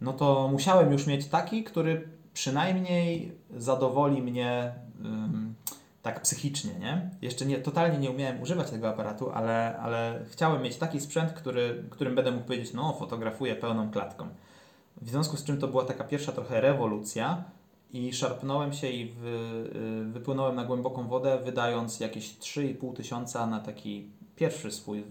no 0.00 0.12
to 0.12 0.48
musiałem 0.52 0.92
już 0.92 1.06
mieć 1.06 1.26
taki, 1.26 1.64
który 1.64 2.08
przynajmniej 2.34 3.32
zadowoli 3.56 4.22
mnie 4.22 4.74
ym, 5.04 5.54
tak 6.02 6.22
psychicznie, 6.22 6.70
nie? 6.80 7.10
Jeszcze 7.22 7.46
nie, 7.46 7.58
totalnie 7.58 7.98
nie 7.98 8.10
umiałem 8.10 8.42
używać 8.42 8.70
tego 8.70 8.88
aparatu, 8.88 9.30
ale, 9.30 9.78
ale 9.78 10.24
chciałem 10.30 10.62
mieć 10.62 10.76
taki 10.76 11.00
sprzęt, 11.00 11.32
który, 11.32 11.84
którym 11.90 12.14
będę 12.14 12.30
mógł 12.30 12.44
powiedzieć, 12.44 12.72
no 12.74 12.92
fotografuję 12.92 13.56
pełną 13.56 13.90
klatką. 13.90 14.28
W 15.02 15.08
związku 15.08 15.36
z 15.36 15.44
czym 15.44 15.58
to 15.58 15.68
była 15.68 15.84
taka 15.84 16.04
pierwsza 16.04 16.32
trochę 16.32 16.60
rewolucja 16.60 17.44
i 17.92 18.12
szarpnąłem 18.12 18.72
się 18.72 18.90
i 18.90 19.04
y, 19.04 20.04
wypłynąłem 20.04 20.56
na 20.56 20.64
głęboką 20.64 21.08
wodę, 21.08 21.38
wydając 21.44 22.00
jakieś 22.00 22.38
3,5 22.38 22.96
tysiąca 22.96 23.46
na 23.46 23.60
taki 23.60 24.10
pierwszy 24.36 24.70
swój 24.72 24.98
y, 24.98 25.04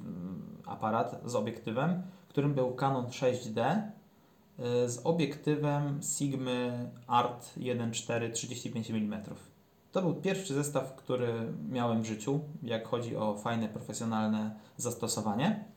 aparat 0.65 1.21
z 1.25 1.35
obiektywem, 1.35 2.03
którym 2.29 2.53
był 2.53 2.75
Canon 2.75 3.05
6D 3.05 3.81
y, 4.59 4.89
z 4.89 5.01
obiektywem 5.03 5.99
Sigmy 6.03 6.89
Art 7.07 7.57
1.4 7.57 8.31
35 8.31 8.91
mm. 8.91 9.23
To 9.91 10.01
był 10.01 10.15
pierwszy 10.15 10.53
zestaw, 10.53 10.95
który 10.95 11.33
miałem 11.69 12.01
w 12.01 12.05
życiu, 12.05 12.39
jak 12.63 12.87
chodzi 12.87 13.15
o 13.15 13.37
fajne, 13.37 13.69
profesjonalne 13.69 14.55
zastosowanie. 14.77 15.70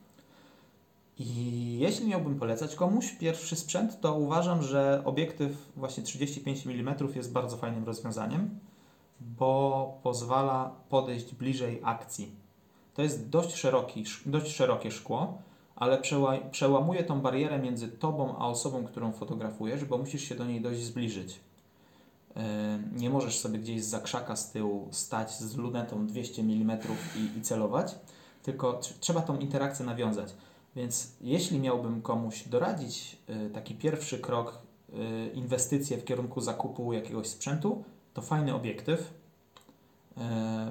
I 1.19 1.77
jeśli 1.79 2.07
miałbym 2.07 2.39
polecać 2.39 2.75
komuś 2.75 3.11
pierwszy 3.11 3.55
sprzęt, 3.55 4.01
to 4.01 4.13
uważam, 4.13 4.63
że 4.63 5.01
obiektyw 5.05 5.71
właśnie 5.75 6.03
35 6.03 6.67
mm 6.67 6.95
jest 7.15 7.31
bardzo 7.31 7.57
fajnym 7.57 7.83
rozwiązaniem, 7.83 8.59
bo 9.19 9.99
pozwala 10.03 10.75
podejść 10.89 11.35
bliżej 11.35 11.81
akcji. 11.83 12.31
To 12.93 13.01
jest 13.01 13.29
dość, 13.29 13.55
szeroki, 13.55 14.03
dość 14.25 14.55
szerokie 14.55 14.91
szkło, 14.91 15.37
ale 15.75 16.01
przełamuje 16.51 17.03
tą 17.03 17.21
barierę 17.21 17.59
między 17.59 17.87
tobą 17.87 18.37
a 18.37 18.47
osobą, 18.47 18.83
którą 18.83 19.11
fotografujesz, 19.11 19.85
bo 19.85 19.97
musisz 19.97 20.21
się 20.21 20.35
do 20.35 20.45
niej 20.45 20.61
dość 20.61 20.83
zbliżyć. 20.83 21.39
E, 22.35 22.79
nie 22.95 23.09
możesz 23.09 23.39
sobie 23.39 23.59
gdzieś 23.59 23.83
z 23.83 23.87
zakrzaka 23.87 24.35
z 24.35 24.51
tyłu 24.51 24.87
stać 24.91 25.31
z 25.31 25.55
lunetą 25.55 26.07
200 26.07 26.41
mm 26.41 26.79
i, 27.15 27.37
i 27.37 27.41
celować, 27.41 27.95
tylko 28.43 28.79
trzeba 28.99 29.21
tą 29.21 29.39
interakcję 29.39 29.85
nawiązać. 29.85 30.33
Więc 30.75 31.17
jeśli 31.21 31.59
miałbym 31.59 32.01
komuś 32.01 32.47
doradzić 32.47 33.17
y, 33.29 33.49
taki 33.49 33.75
pierwszy 33.75 34.19
krok, 34.19 34.61
y, 34.89 35.31
inwestycje 35.33 35.97
w 35.97 36.05
kierunku 36.05 36.41
zakupu 36.41 36.93
jakiegoś 36.93 37.27
sprzętu, 37.27 37.83
to 38.13 38.21
fajny 38.21 38.55
obiektyw. 38.55 38.99
Y, 39.01 40.21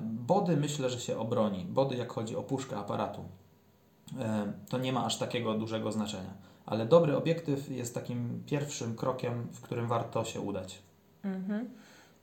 body 0.03 0.57
myślę, 0.57 0.91
że 0.91 1.01
się 1.01 1.19
obroni. 1.19 1.65
Body, 1.65 1.97
jak 1.97 2.13
chodzi 2.13 2.37
o 2.37 2.43
puszkę 2.43 2.77
aparatu, 2.77 3.25
to 4.69 4.79
nie 4.79 4.93
ma 4.93 5.05
aż 5.05 5.19
takiego 5.19 5.55
dużego 5.55 5.93
znaczenia. 5.93 6.35
Ale 6.67 6.87
dobry 6.87 7.17
obiektyw 7.17 7.71
jest 7.71 7.95
takim 7.95 8.43
pierwszym 8.47 8.97
krokiem, 8.97 9.49
w 9.53 9.61
którym 9.61 9.89
warto 9.89 10.25
się 10.25 10.41
udać. 10.41 10.83
Mhm. 11.25 11.69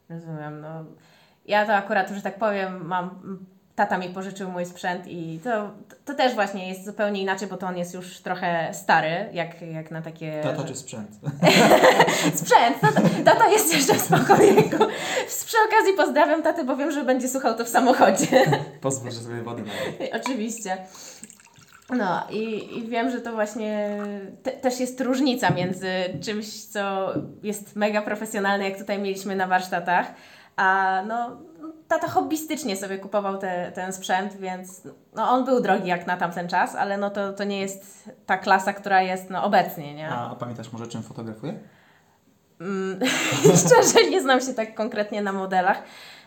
Rozumiem. 0.10 0.62
No, 0.62 0.86
ja 1.46 1.66
to 1.66 1.74
akurat, 1.74 2.10
że 2.10 2.22
tak 2.22 2.40
powiem, 2.40 2.86
mam 2.86 3.10
tata 3.82 3.98
mi 3.98 4.10
pożyczył 4.10 4.52
mój 4.52 4.66
sprzęt 4.66 5.08
i 5.08 5.40
to, 5.44 5.72
to 6.06 6.14
też 6.14 6.34
właśnie 6.34 6.70
jest 6.70 6.86
zupełnie 6.86 7.22
inaczej, 7.22 7.48
bo 7.48 7.58
to 7.58 7.68
on 7.68 7.78
jest 7.78 7.94
już 7.94 8.20
trochę 8.20 8.70
stary, 8.74 9.30
jak, 9.34 9.62
jak 9.62 9.92
na 9.92 10.02
takie... 10.02 10.42
Tata 10.44 10.64
czy 10.64 10.76
sprzęt? 10.76 11.10
sprzęt! 12.42 12.80
Tata, 12.82 13.02
tata 13.26 13.50
jest 13.50 13.74
jeszcze 13.74 13.94
w 13.94 14.02
spokoju. 14.02 14.56
Przy 15.46 15.58
okazji 15.68 15.94
pozdrawiam 15.98 16.44
tatę, 16.44 16.64
bo 16.64 16.76
wiem, 16.76 16.92
że 16.92 17.04
będzie 17.04 17.30
słuchał 17.30 17.56
to 17.58 17.66
w 17.66 17.70
samochodzie. 17.70 18.46
Pozwól, 18.82 19.12
że 19.12 19.20
sobie 19.20 19.42
wody 19.42 19.64
Oczywiście. 20.14 20.78
No 21.90 22.28
i, 22.30 22.78
i 22.78 22.90
wiem, 22.90 23.12
że 23.12 23.22
to 23.22 23.32
właśnie 23.32 23.98
te, 24.44 24.52
też 24.52 24.80
jest 24.80 25.02
różnica 25.02 25.50
między 25.50 25.92
czymś, 26.22 26.64
co 26.64 27.14
jest 27.44 27.76
mega 27.76 28.02
profesjonalne, 28.02 28.70
jak 28.70 28.78
tutaj 28.78 29.00
mieliśmy 29.00 29.36
na 29.36 29.48
warsztatach, 29.48 30.14
a 30.56 31.02
no 31.08 31.38
tata 31.92 32.08
hobbystycznie 32.08 32.78
sobie 32.78 32.98
kupował 32.98 33.38
te, 33.38 33.72
ten 33.72 33.94
sprzęt, 33.94 34.38
więc 34.38 34.88
no, 35.16 35.30
on 35.30 35.46
był 35.46 35.62
drogi 35.62 35.88
jak 35.88 36.08
na 36.08 36.18
tamten 36.18 36.48
czas, 36.48 36.76
ale 36.76 36.98
no 36.98 37.10
to, 37.10 37.34
to 37.34 37.44
nie 37.44 37.60
jest 37.60 38.10
ta 38.26 38.38
klasa, 38.38 38.74
która 38.74 39.02
jest 39.02 39.30
no, 39.30 39.44
obecnie, 39.44 39.96
nie? 39.96 40.10
A, 40.10 40.32
a 40.32 40.36
pamiętasz 40.36 40.72
może 40.72 40.88
czym 40.88 41.04
fotografuje? 41.04 41.60
Mm, 42.62 43.00
szczerze 43.66 44.10
nie 44.10 44.22
znam 44.22 44.42
się 44.42 44.54
tak 44.54 44.76
konkretnie 44.76 45.22
na 45.22 45.34
modelach. 45.34 45.84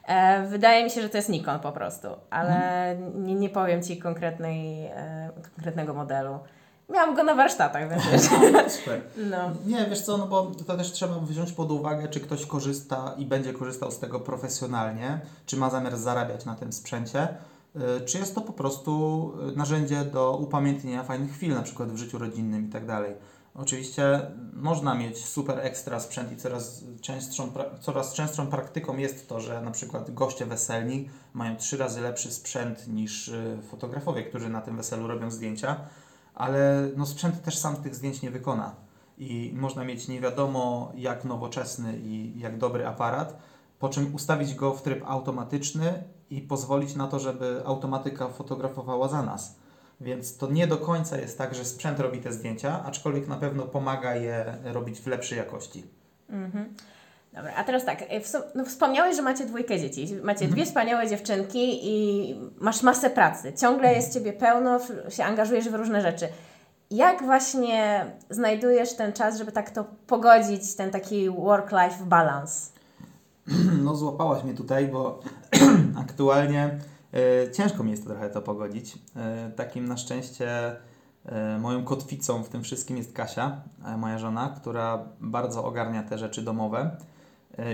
E, 0.06 0.46
wydaje 0.46 0.84
mi 0.84 0.90
się, 0.90 1.02
że 1.02 1.08
to 1.08 1.16
jest 1.16 1.28
Nikon 1.28 1.60
po 1.60 1.72
prostu, 1.72 2.08
ale 2.30 2.90
mhm. 2.90 3.26
nie, 3.26 3.34
nie 3.34 3.48
powiem 3.48 3.82
Ci 3.82 3.98
konkretnej, 3.98 4.86
e, 4.86 5.30
konkretnego 5.54 5.94
modelu. 5.94 6.38
Miałam 6.88 7.14
go 7.14 7.24
na 7.24 7.34
warsztatach, 7.34 7.90
więc 7.90 8.02
wiesz. 8.12 8.22
Super. 8.72 9.02
No. 9.16 9.50
Nie, 9.66 9.86
wiesz 9.90 10.00
co, 10.00 10.16
no 10.16 10.26
bo 10.26 10.52
to 10.66 10.76
też 10.76 10.92
trzeba 10.92 11.18
wziąć 11.18 11.52
pod 11.52 11.70
uwagę, 11.70 12.08
czy 12.08 12.20
ktoś 12.20 12.46
korzysta 12.46 13.14
i 13.18 13.26
będzie 13.26 13.52
korzystał 13.52 13.90
z 13.90 13.98
tego 13.98 14.20
profesjonalnie, 14.20 15.20
czy 15.46 15.56
ma 15.56 15.70
zamiar 15.70 15.96
zarabiać 15.96 16.44
na 16.44 16.54
tym 16.54 16.72
sprzęcie, 16.72 17.28
y, 17.76 17.80
czy 18.04 18.18
jest 18.18 18.34
to 18.34 18.40
po 18.40 18.52
prostu 18.52 19.32
y, 19.52 19.56
narzędzie 19.56 20.04
do 20.04 20.36
upamiętnienia 20.36 21.02
fajnych 21.02 21.32
chwil, 21.32 21.54
na 21.54 21.62
przykład 21.62 21.92
w 21.92 21.96
życiu 21.96 22.18
rodzinnym 22.18 22.68
i 22.68 22.72
tak 22.72 22.86
dalej. 22.86 23.14
Oczywiście 23.54 24.20
można 24.52 24.94
mieć 24.94 25.24
super 25.24 25.58
ekstra 25.58 26.00
sprzęt 26.00 26.32
i 26.32 26.36
coraz 26.36 26.84
częstszą, 27.00 27.52
coraz 27.80 28.14
częstszą 28.14 28.46
praktyką 28.46 28.96
jest 28.96 29.28
to, 29.28 29.40
że 29.40 29.62
na 29.62 29.70
przykład 29.70 30.14
goście 30.14 30.46
weselni 30.46 31.08
mają 31.34 31.56
trzy 31.56 31.76
razy 31.76 32.00
lepszy 32.00 32.32
sprzęt 32.32 32.88
niż 32.88 33.28
y, 33.28 33.58
fotografowie, 33.70 34.22
którzy 34.22 34.48
na 34.48 34.60
tym 34.60 34.76
weselu 34.76 35.06
robią 35.06 35.30
zdjęcia 35.30 35.76
ale 36.34 36.88
no, 36.96 37.06
sprzęt 37.06 37.42
też 37.42 37.58
sam 37.58 37.76
tych 37.76 37.94
zdjęć 37.94 38.22
nie 38.22 38.30
wykona. 38.30 38.74
I 39.18 39.52
można 39.56 39.84
mieć 39.84 40.08
nie 40.08 40.20
wiadomo 40.20 40.92
jak 40.94 41.24
nowoczesny 41.24 41.98
i 41.98 42.38
jak 42.38 42.58
dobry 42.58 42.86
aparat, 42.86 43.38
po 43.78 43.88
czym 43.88 44.14
ustawić 44.14 44.54
go 44.54 44.74
w 44.74 44.82
tryb 44.82 45.04
automatyczny 45.06 46.02
i 46.30 46.40
pozwolić 46.40 46.94
na 46.94 47.08
to, 47.08 47.18
żeby 47.18 47.62
automatyka 47.64 48.28
fotografowała 48.28 49.08
za 49.08 49.22
nas. 49.22 49.56
Więc 50.00 50.36
to 50.36 50.50
nie 50.50 50.66
do 50.66 50.76
końca 50.76 51.18
jest 51.18 51.38
tak, 51.38 51.54
że 51.54 51.64
sprzęt 51.64 52.00
robi 52.00 52.20
te 52.20 52.32
zdjęcia, 52.32 52.84
aczkolwiek 52.84 53.28
na 53.28 53.36
pewno 53.36 53.62
pomaga 53.62 54.14
je 54.14 54.56
robić 54.64 55.00
w 55.00 55.06
lepszej 55.06 55.38
jakości. 55.38 55.84
Mhm. 56.28 56.74
Dobra, 57.34 57.54
a 57.56 57.64
teraz 57.64 57.84
tak, 57.84 58.02
e, 58.02 58.20
no 58.54 58.64
wspomniałeś, 58.64 59.16
że 59.16 59.22
macie 59.22 59.46
dwójkę 59.46 59.80
dzieci, 59.80 60.08
macie 60.22 60.38
dwie 60.38 60.48
mhm. 60.48 60.66
wspaniałe 60.66 61.08
dziewczynki 61.08 61.80
i 61.82 62.34
masz 62.58 62.82
masę 62.82 63.10
pracy, 63.10 63.52
ciągle 63.52 63.94
jest 63.94 64.14
Ciebie 64.14 64.32
pełno, 64.32 64.78
się 65.08 65.24
angażujesz 65.24 65.68
w 65.68 65.74
różne 65.74 66.02
rzeczy. 66.02 66.28
Jak 66.90 67.22
właśnie 67.22 68.06
znajdujesz 68.30 68.94
ten 68.94 69.12
czas, 69.12 69.38
żeby 69.38 69.52
tak 69.52 69.70
to 69.70 69.84
pogodzić, 70.06 70.74
ten 70.74 70.90
taki 70.90 71.30
work-life 71.30 72.04
balance? 72.06 72.70
No 73.84 73.96
złapałaś 73.96 74.44
mnie 74.44 74.54
tutaj, 74.54 74.88
bo 74.88 75.20
aktualnie 76.06 76.78
y, 77.46 77.52
ciężko 77.52 77.84
mi 77.84 77.90
jest 77.90 78.04
to 78.04 78.10
trochę 78.10 78.30
to 78.30 78.42
pogodzić. 78.42 78.94
Y, 78.94 78.98
takim 79.56 79.88
na 79.88 79.96
szczęście 79.96 80.76
moją 81.60 81.84
kotwicą 81.84 82.42
w 82.42 82.48
tym 82.48 82.62
wszystkim 82.62 82.96
jest 82.96 83.12
Kasia, 83.12 83.62
moja 83.98 84.18
żona, 84.18 84.54
która 84.56 85.04
bardzo 85.20 85.64
ogarnia 85.64 86.02
te 86.02 86.18
rzeczy 86.18 86.42
domowe. 86.42 86.96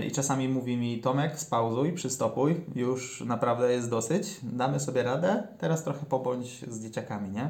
I 0.07 0.11
czasami 0.11 0.49
mówi 0.49 0.77
mi 0.77 1.01
Tomek, 1.01 1.39
spauzuj, 1.39 1.93
przystopuj, 1.93 2.65
już 2.75 3.21
naprawdę 3.21 3.71
jest 3.71 3.89
dosyć, 3.89 4.39
damy 4.43 4.79
sobie 4.79 5.03
radę, 5.03 5.47
teraz 5.57 5.83
trochę 5.83 6.05
pobądź 6.05 6.65
z 6.67 6.83
dzieciakami, 6.83 7.29
nie? 7.29 7.49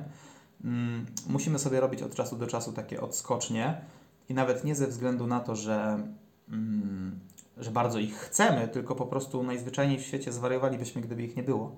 Mm, 0.63 1.05
musimy 1.29 1.59
sobie 1.59 1.79
robić 1.79 2.01
od 2.01 2.15
czasu 2.15 2.37
do 2.37 2.47
czasu 2.47 2.73
takie 2.73 3.01
odskocznie. 3.01 3.81
i 4.29 4.33
nawet 4.33 4.63
nie 4.63 4.75
ze 4.75 4.87
względu 4.87 5.27
na 5.27 5.39
to, 5.39 5.55
że, 5.55 6.07
mm, 6.49 7.19
że 7.57 7.71
bardzo 7.71 7.99
ich 7.99 8.15
chcemy, 8.15 8.67
tylko 8.67 8.95
po 8.95 9.05
prostu 9.05 9.43
najzwyczajniej 9.43 9.99
w 9.99 10.01
świecie 10.01 10.31
zwariowalibyśmy, 10.31 11.01
gdyby 11.01 11.23
ich 11.23 11.35
nie 11.35 11.43
było. 11.43 11.75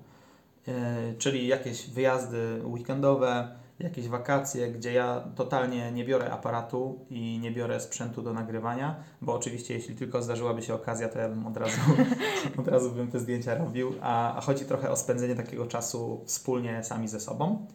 E, 0.68 1.14
czyli 1.18 1.46
jakieś 1.46 1.90
wyjazdy 1.90 2.62
weekendowe, 2.64 3.56
jakieś 3.78 4.08
wakacje, 4.08 4.72
gdzie 4.72 4.92
ja 4.92 5.24
totalnie 5.34 5.92
nie 5.92 6.04
biorę 6.04 6.30
aparatu 6.30 7.06
i 7.10 7.38
nie 7.38 7.50
biorę 7.50 7.80
sprzętu 7.80 8.22
do 8.22 8.32
nagrywania, 8.32 8.96
bo 9.22 9.34
oczywiście 9.34 9.74
jeśli 9.74 9.96
tylko 9.96 10.22
zdarzyłaby 10.22 10.62
się 10.62 10.74
okazja, 10.74 11.08
to 11.08 11.18
ja 11.18 11.28
bym 11.28 11.46
od 11.46 11.56
razu, 11.56 11.80
od 12.60 12.68
razu 12.68 12.92
bym 12.92 13.10
te 13.10 13.20
zdjęcia 13.20 13.54
robił, 13.54 13.92
a, 14.00 14.36
a 14.36 14.40
chodzi 14.40 14.64
trochę 14.64 14.90
o 14.90 14.96
spędzenie 14.96 15.34
takiego 15.34 15.66
czasu 15.66 16.22
wspólnie 16.26 16.84
sami 16.84 17.08
ze 17.08 17.20
sobą, 17.20 17.66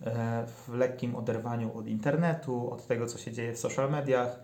e, 0.00 0.46
w 0.46 0.74
lekkim 0.74 1.16
oderwaniu 1.16 1.78
od 1.78 1.86
internetu, 1.86 2.70
od 2.70 2.86
tego, 2.86 3.06
co 3.06 3.18
się 3.18 3.32
dzieje 3.32 3.52
w 3.52 3.58
social 3.58 3.90
mediach. 3.90 4.40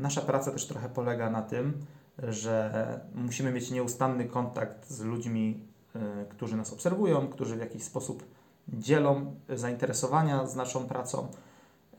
Nasza 0.00 0.20
praca 0.20 0.50
też 0.50 0.66
trochę 0.66 0.88
polega 0.88 1.30
na 1.30 1.42
tym, 1.42 1.86
że 2.28 3.00
musimy 3.14 3.52
mieć 3.52 3.70
nieustanny 3.70 4.24
kontakt 4.24 4.90
z 4.90 5.00
ludźmi, 5.00 5.64
e, 5.94 6.24
którzy 6.28 6.56
nas 6.56 6.72
obserwują, 6.72 7.28
którzy 7.28 7.56
w 7.56 7.60
jakiś 7.60 7.82
sposób 7.82 8.24
dzielą 8.72 9.34
zainteresowania 9.48 10.46
z 10.46 10.56
naszą 10.56 10.86
pracą. 10.86 11.28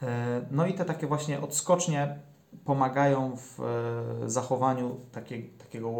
E, 0.03 0.41
no 0.51 0.65
i 0.65 0.73
te 0.73 0.85
takie 0.85 1.07
właśnie 1.07 1.41
odskocznie 1.41 2.19
pomagają 2.65 3.37
w 3.37 3.59
e, 3.59 4.29
zachowaniu 4.29 4.97
takie, 5.11 5.41
takiego 5.41 5.91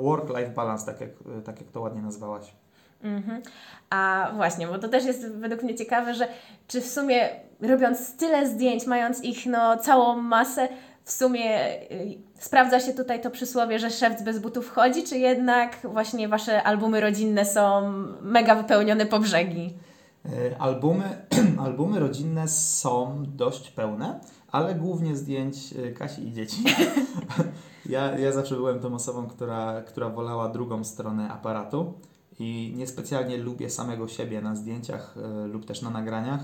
work-life 0.00 0.50
balance, 0.50 0.86
tak 0.86 1.00
jak, 1.00 1.10
tak 1.44 1.60
jak 1.60 1.70
to 1.70 1.80
ładnie 1.80 2.02
nazwałaś. 2.02 2.54
Mhm. 3.02 3.42
A 3.90 4.30
właśnie, 4.34 4.66
bo 4.66 4.78
to 4.78 4.88
też 4.88 5.04
jest 5.04 5.28
według 5.28 5.62
mnie 5.62 5.74
ciekawe, 5.74 6.14
że 6.14 6.28
czy 6.68 6.80
w 6.80 6.88
sumie 6.88 7.28
robiąc 7.60 8.16
tyle 8.16 8.48
zdjęć, 8.48 8.86
mając 8.86 9.24
ich 9.24 9.46
no, 9.46 9.76
całą 9.76 10.16
masę, 10.16 10.68
w 11.04 11.12
sumie 11.12 11.72
y, 11.92 12.18
sprawdza 12.38 12.80
się 12.80 12.92
tutaj 12.92 13.20
to 13.20 13.30
przysłowie, 13.30 13.78
że 13.78 13.90
szewc 13.90 14.22
bez 14.22 14.38
butów 14.38 14.70
chodzi, 14.70 15.02
czy 15.02 15.18
jednak 15.18 15.78
właśnie 15.84 16.28
Wasze 16.28 16.62
albumy 16.62 17.00
rodzinne 17.00 17.44
są 17.44 17.92
mega 18.22 18.54
wypełnione 18.54 19.06
po 19.06 19.18
brzegi? 19.18 19.74
E, 20.26 20.58
albumy, 20.58 21.26
albumy 21.64 22.00
rodzinne 22.00 22.48
są 22.48 23.24
dość 23.28 23.70
pełne, 23.70 24.20
ale 24.52 24.74
głównie 24.74 25.16
zdjęć 25.16 25.56
e, 25.72 25.92
Kasi 25.92 26.28
i 26.28 26.32
dzieci. 26.32 26.64
ja, 27.86 28.18
ja 28.18 28.32
zawsze 28.32 28.54
byłem 28.54 28.80
tą 28.80 28.94
osobą, 28.94 29.26
która, 29.26 29.82
która 29.82 30.08
wolała 30.08 30.48
drugą 30.48 30.84
stronę 30.84 31.30
aparatu 31.30 31.94
i 32.38 32.74
niespecjalnie 32.76 33.36
lubię 33.36 33.70
samego 33.70 34.08
siebie 34.08 34.40
na 34.40 34.56
zdjęciach 34.56 35.14
lub 35.46 35.64
też 35.64 35.82
na 35.82 35.90
nagraniach 35.90 36.40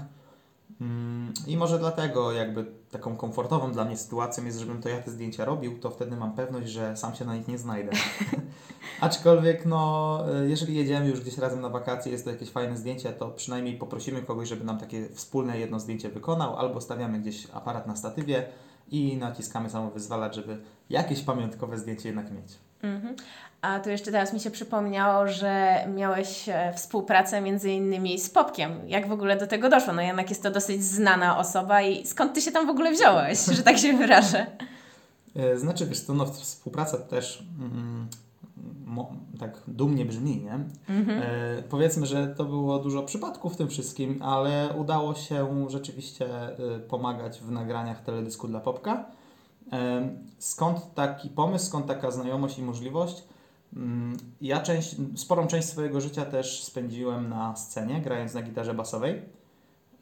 I 1.46 1.56
może 1.56 1.78
dlatego 1.78 2.32
jakby 2.32 2.66
taką 2.90 3.16
komfortową 3.16 3.72
dla 3.72 3.84
mnie 3.84 3.96
sytuacją 3.96 4.44
jest, 4.44 4.58
żebym 4.58 4.82
to 4.82 4.88
ja 4.88 5.02
te 5.02 5.10
zdjęcia 5.10 5.44
robił, 5.44 5.78
to 5.78 5.90
wtedy 5.90 6.16
mam 6.16 6.32
pewność, 6.32 6.70
że 6.70 6.96
sam 6.96 7.14
się 7.14 7.24
na 7.24 7.36
nich 7.36 7.48
nie 7.48 7.58
znajdę. 7.58 7.92
Aczkolwiek 9.00 9.66
no, 9.66 10.24
jeżeli 10.46 10.74
jedziemy 10.74 11.08
już 11.08 11.20
gdzieś 11.20 11.38
razem 11.38 11.60
na 11.60 11.68
wakacje, 11.68 12.12
jest 12.12 12.24
to 12.24 12.30
jakieś 12.30 12.50
fajne 12.50 12.76
zdjęcie, 12.76 13.12
to 13.12 13.28
przynajmniej 13.28 13.78
poprosimy 13.78 14.22
kogoś, 14.22 14.48
żeby 14.48 14.64
nam 14.64 14.78
takie 14.78 15.08
wspólne 15.08 15.58
jedno 15.58 15.80
zdjęcie 15.80 16.08
wykonał, 16.08 16.56
albo 16.56 16.80
stawiamy 16.80 17.20
gdzieś 17.20 17.46
aparat 17.52 17.86
na 17.86 17.96
statywie 17.96 18.48
i 18.88 19.16
naciskamy 19.16 19.70
samowyzwalacz, 19.70 20.34
żeby 20.34 20.58
jakieś 20.90 21.22
pamiątkowe 21.22 21.78
zdjęcie 21.78 22.08
jednak 22.08 22.32
mieć. 22.32 22.69
Mhm. 22.82 23.16
A 23.62 23.80
tu 23.80 23.90
jeszcze 23.90 24.10
teraz 24.10 24.32
mi 24.32 24.40
się 24.40 24.50
przypomniało, 24.50 25.28
że 25.28 25.74
miałeś 25.94 26.48
e, 26.48 26.72
współpracę 26.76 27.40
między 27.40 27.70
innymi 27.70 28.18
z 28.18 28.30
Popkiem. 28.30 28.70
Jak 28.86 29.08
w 29.08 29.12
ogóle 29.12 29.36
do 29.36 29.46
tego 29.46 29.68
doszło? 29.68 29.92
No 29.92 30.02
jednak 30.02 30.30
jest 30.30 30.42
to 30.42 30.50
dosyć 30.50 30.84
znana 30.84 31.38
osoba 31.38 31.82
i 31.82 32.06
skąd 32.06 32.34
Ty 32.34 32.40
się 32.40 32.52
tam 32.52 32.66
w 32.66 32.70
ogóle 32.70 32.92
wziąłeś, 32.92 33.44
że 33.56 33.62
tak 33.62 33.78
się 33.78 33.92
wyrażę? 33.92 34.46
E, 35.36 35.58
znaczy, 35.58 35.86
wiesz 35.86 36.04
to 36.04 36.14
no, 36.14 36.26
współpraca 36.26 36.98
też 36.98 37.44
mm, 37.60 38.08
mo, 38.84 39.12
tak 39.38 39.62
dumnie 39.68 40.04
brzmi, 40.04 40.36
nie? 40.36 40.54
Mhm. 40.98 41.22
E, 41.22 41.62
powiedzmy, 41.62 42.06
że 42.06 42.26
to 42.26 42.44
było 42.44 42.78
dużo 42.78 43.02
przypadków 43.02 43.54
w 43.54 43.56
tym 43.56 43.68
wszystkim, 43.68 44.22
ale 44.22 44.74
udało 44.78 45.14
się 45.14 45.66
rzeczywiście 45.70 46.26
e, 46.26 46.78
pomagać 46.78 47.40
w 47.40 47.50
nagraniach 47.50 48.02
teledysku 48.02 48.48
dla 48.48 48.60
Popka. 48.60 49.04
Skąd 50.38 50.94
taki 50.94 51.28
pomysł, 51.28 51.66
skąd 51.66 51.86
taka 51.86 52.10
znajomość 52.10 52.58
i 52.58 52.62
możliwość? 52.62 53.24
Mm, 53.76 54.16
ja 54.40 54.60
część, 54.60 54.96
sporą 55.16 55.46
część 55.46 55.68
swojego 55.68 56.00
życia 56.00 56.24
też 56.24 56.64
spędziłem 56.64 57.28
na 57.28 57.56
scenie, 57.56 58.00
grając 58.00 58.34
na 58.34 58.42
gitarze 58.42 58.74
basowej. 58.74 59.22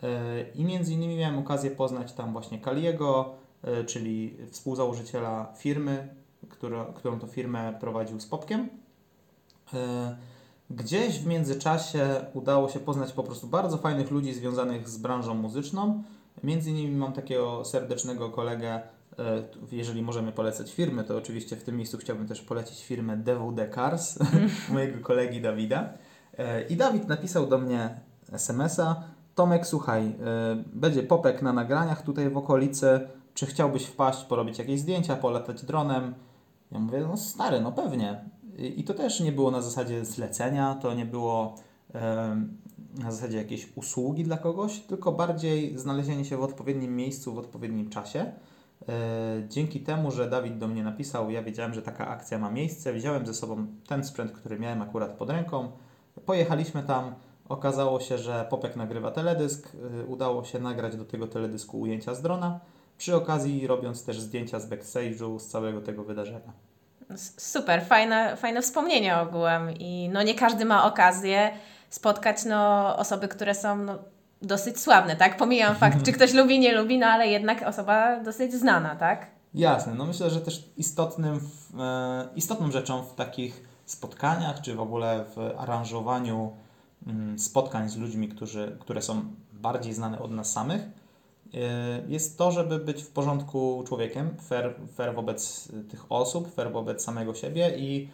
E, 0.02 0.42
I 0.54 0.64
między 0.64 0.92
innymi 0.92 1.16
miałem 1.16 1.38
okazję 1.38 1.70
poznać 1.70 2.12
tam 2.12 2.32
właśnie 2.32 2.58
Kaliego, 2.58 3.34
e, 3.62 3.84
czyli 3.84 4.36
współzałożyciela 4.50 5.52
firmy, 5.56 6.08
która, 6.48 6.84
którą 6.84 7.18
to 7.18 7.26
firmę 7.26 7.76
prowadził 7.80 8.20
z 8.20 8.26
Popkiem. 8.26 8.68
E, 9.74 10.16
gdzieś 10.70 11.18
w 11.18 11.26
międzyczasie 11.26 12.20
udało 12.34 12.68
się 12.68 12.80
poznać 12.80 13.12
po 13.12 13.22
prostu 13.22 13.46
bardzo 13.46 13.78
fajnych 13.78 14.10
ludzi 14.10 14.34
związanych 14.34 14.88
z 14.88 14.98
branżą 14.98 15.34
muzyczną. 15.34 16.02
Między 16.44 16.70
innymi 16.70 16.96
mam 16.96 17.12
takiego 17.12 17.64
serdecznego 17.64 18.30
kolegę 18.30 18.80
jeżeli 19.72 20.02
możemy 20.02 20.32
polecać 20.32 20.72
firmy, 20.72 21.04
to 21.04 21.16
oczywiście 21.16 21.56
w 21.56 21.64
tym 21.64 21.76
miejscu 21.76 21.98
chciałbym 21.98 22.28
też 22.28 22.42
polecić 22.42 22.84
firmę 22.84 23.16
DWD 23.16 23.70
Cars, 23.74 24.18
mojego 24.72 25.00
kolegi 25.00 25.40
Dawida. 25.40 25.92
E, 26.38 26.62
I 26.62 26.76
Dawid 26.76 27.08
napisał 27.08 27.46
do 27.46 27.58
mnie 27.58 28.00
SMS-a, 28.32 29.02
Tomek, 29.34 29.66
słuchaj, 29.66 30.06
e, 30.06 30.12
będzie 30.72 31.02
popek 31.02 31.42
na 31.42 31.52
nagraniach 31.52 32.02
tutaj 32.02 32.30
w 32.30 32.36
okolicy, 32.36 33.00
czy 33.34 33.46
chciałbyś 33.46 33.84
wpaść, 33.84 34.24
porobić 34.24 34.58
jakieś 34.58 34.80
zdjęcia, 34.80 35.16
polatać 35.16 35.64
dronem? 35.64 36.14
Ja 36.72 36.78
mówię, 36.78 37.00
no 37.00 37.16
stary, 37.16 37.60
no 37.60 37.72
pewnie. 37.72 38.24
I 38.58 38.84
to 38.84 38.94
też 38.94 39.20
nie 39.20 39.32
było 39.32 39.50
na 39.50 39.62
zasadzie 39.62 40.04
zlecenia, 40.04 40.74
to 40.74 40.94
nie 40.94 41.06
było 41.06 41.56
na 42.98 43.12
zasadzie 43.12 43.38
jakiejś 43.38 43.68
usługi 43.76 44.24
dla 44.24 44.36
kogoś, 44.36 44.80
tylko 44.80 45.12
bardziej 45.12 45.78
znalezienie 45.78 46.24
się 46.24 46.36
w 46.36 46.42
odpowiednim 46.42 46.96
miejscu, 46.96 47.34
w 47.34 47.38
odpowiednim 47.38 47.90
czasie. 47.90 48.32
E, 48.88 48.92
dzięki 49.48 49.80
temu, 49.80 50.10
że 50.10 50.30
Dawid 50.30 50.58
do 50.58 50.68
mnie 50.68 50.84
napisał, 50.84 51.30
ja 51.30 51.42
wiedziałem, 51.42 51.74
że 51.74 51.82
taka 51.82 52.08
akcja 52.08 52.38
ma 52.38 52.50
miejsce. 52.50 52.92
Wziąłem 52.92 53.26
ze 53.26 53.34
sobą 53.34 53.66
ten 53.88 54.04
sprzęt, 54.04 54.32
który 54.32 54.58
miałem 54.58 54.82
akurat 54.82 55.10
pod 55.10 55.30
ręką. 55.30 55.72
Pojechaliśmy 56.26 56.82
tam. 56.82 57.14
Okazało 57.48 58.00
się, 58.00 58.18
że 58.18 58.46
Popek 58.50 58.76
nagrywa 58.76 59.10
teledysk. 59.10 59.68
E, 60.00 60.04
udało 60.04 60.44
się 60.44 60.58
nagrać 60.58 60.96
do 60.96 61.04
tego 61.04 61.26
teledysku 61.26 61.80
ujęcia 61.80 62.14
z 62.14 62.22
drona. 62.22 62.60
Przy 62.98 63.16
okazji 63.16 63.66
robiąc 63.66 64.04
też 64.04 64.20
zdjęcia 64.20 64.60
z 64.60 64.70
backstage'u, 64.70 65.38
z 65.38 65.46
całego 65.46 65.80
tego 65.80 66.04
wydarzenia. 66.04 66.52
Super, 67.36 67.84
fajne, 67.84 68.36
fajne 68.36 68.62
wspomnienie 68.62 69.16
ogółem 69.16 69.70
i 69.78 70.10
no 70.12 70.22
nie 70.22 70.34
każdy 70.34 70.64
ma 70.64 70.84
okazję 70.84 71.50
spotkać 71.90 72.44
no, 72.44 72.96
osoby, 72.96 73.28
które 73.28 73.54
są 73.54 73.76
no, 73.76 73.98
dosyć 74.42 74.80
sławne, 74.80 75.16
tak? 75.16 75.36
Pomijam 75.36 75.76
fakt, 75.76 76.02
czy 76.04 76.12
ktoś 76.12 76.34
lubi, 76.34 76.60
nie 76.60 76.72
lubi, 76.72 76.98
no 76.98 77.06
ale 77.06 77.28
jednak 77.28 77.62
osoba 77.62 78.20
dosyć 78.20 78.52
znana, 78.52 78.96
tak? 78.96 79.26
Jasne, 79.54 79.94
no 79.94 80.06
myślę, 80.06 80.30
że 80.30 80.40
też 80.40 80.68
istotnym, 80.76 81.40
e, 81.80 82.28
istotną 82.36 82.70
rzeczą 82.70 83.02
w 83.02 83.14
takich 83.14 83.68
spotkaniach, 83.86 84.60
czy 84.60 84.74
w 84.74 84.80
ogóle 84.80 85.24
w 85.36 85.38
aranżowaniu 85.58 86.52
mm, 87.06 87.38
spotkań 87.38 87.88
z 87.88 87.96
ludźmi, 87.96 88.28
którzy, 88.28 88.76
które 88.80 89.02
są 89.02 89.22
bardziej 89.52 89.94
znane 89.94 90.18
od 90.18 90.30
nas 90.30 90.52
samych, 90.52 90.82
e, 90.82 90.88
jest 92.08 92.38
to, 92.38 92.50
żeby 92.50 92.78
być 92.78 93.02
w 93.02 93.10
porządku 93.10 93.84
człowiekiem, 93.86 94.36
fair, 94.48 94.74
fair 94.96 95.14
wobec 95.14 95.68
tych 95.88 96.12
osób, 96.12 96.54
fair 96.54 96.72
wobec 96.72 97.04
samego 97.04 97.34
siebie 97.34 97.78
i 97.78 98.08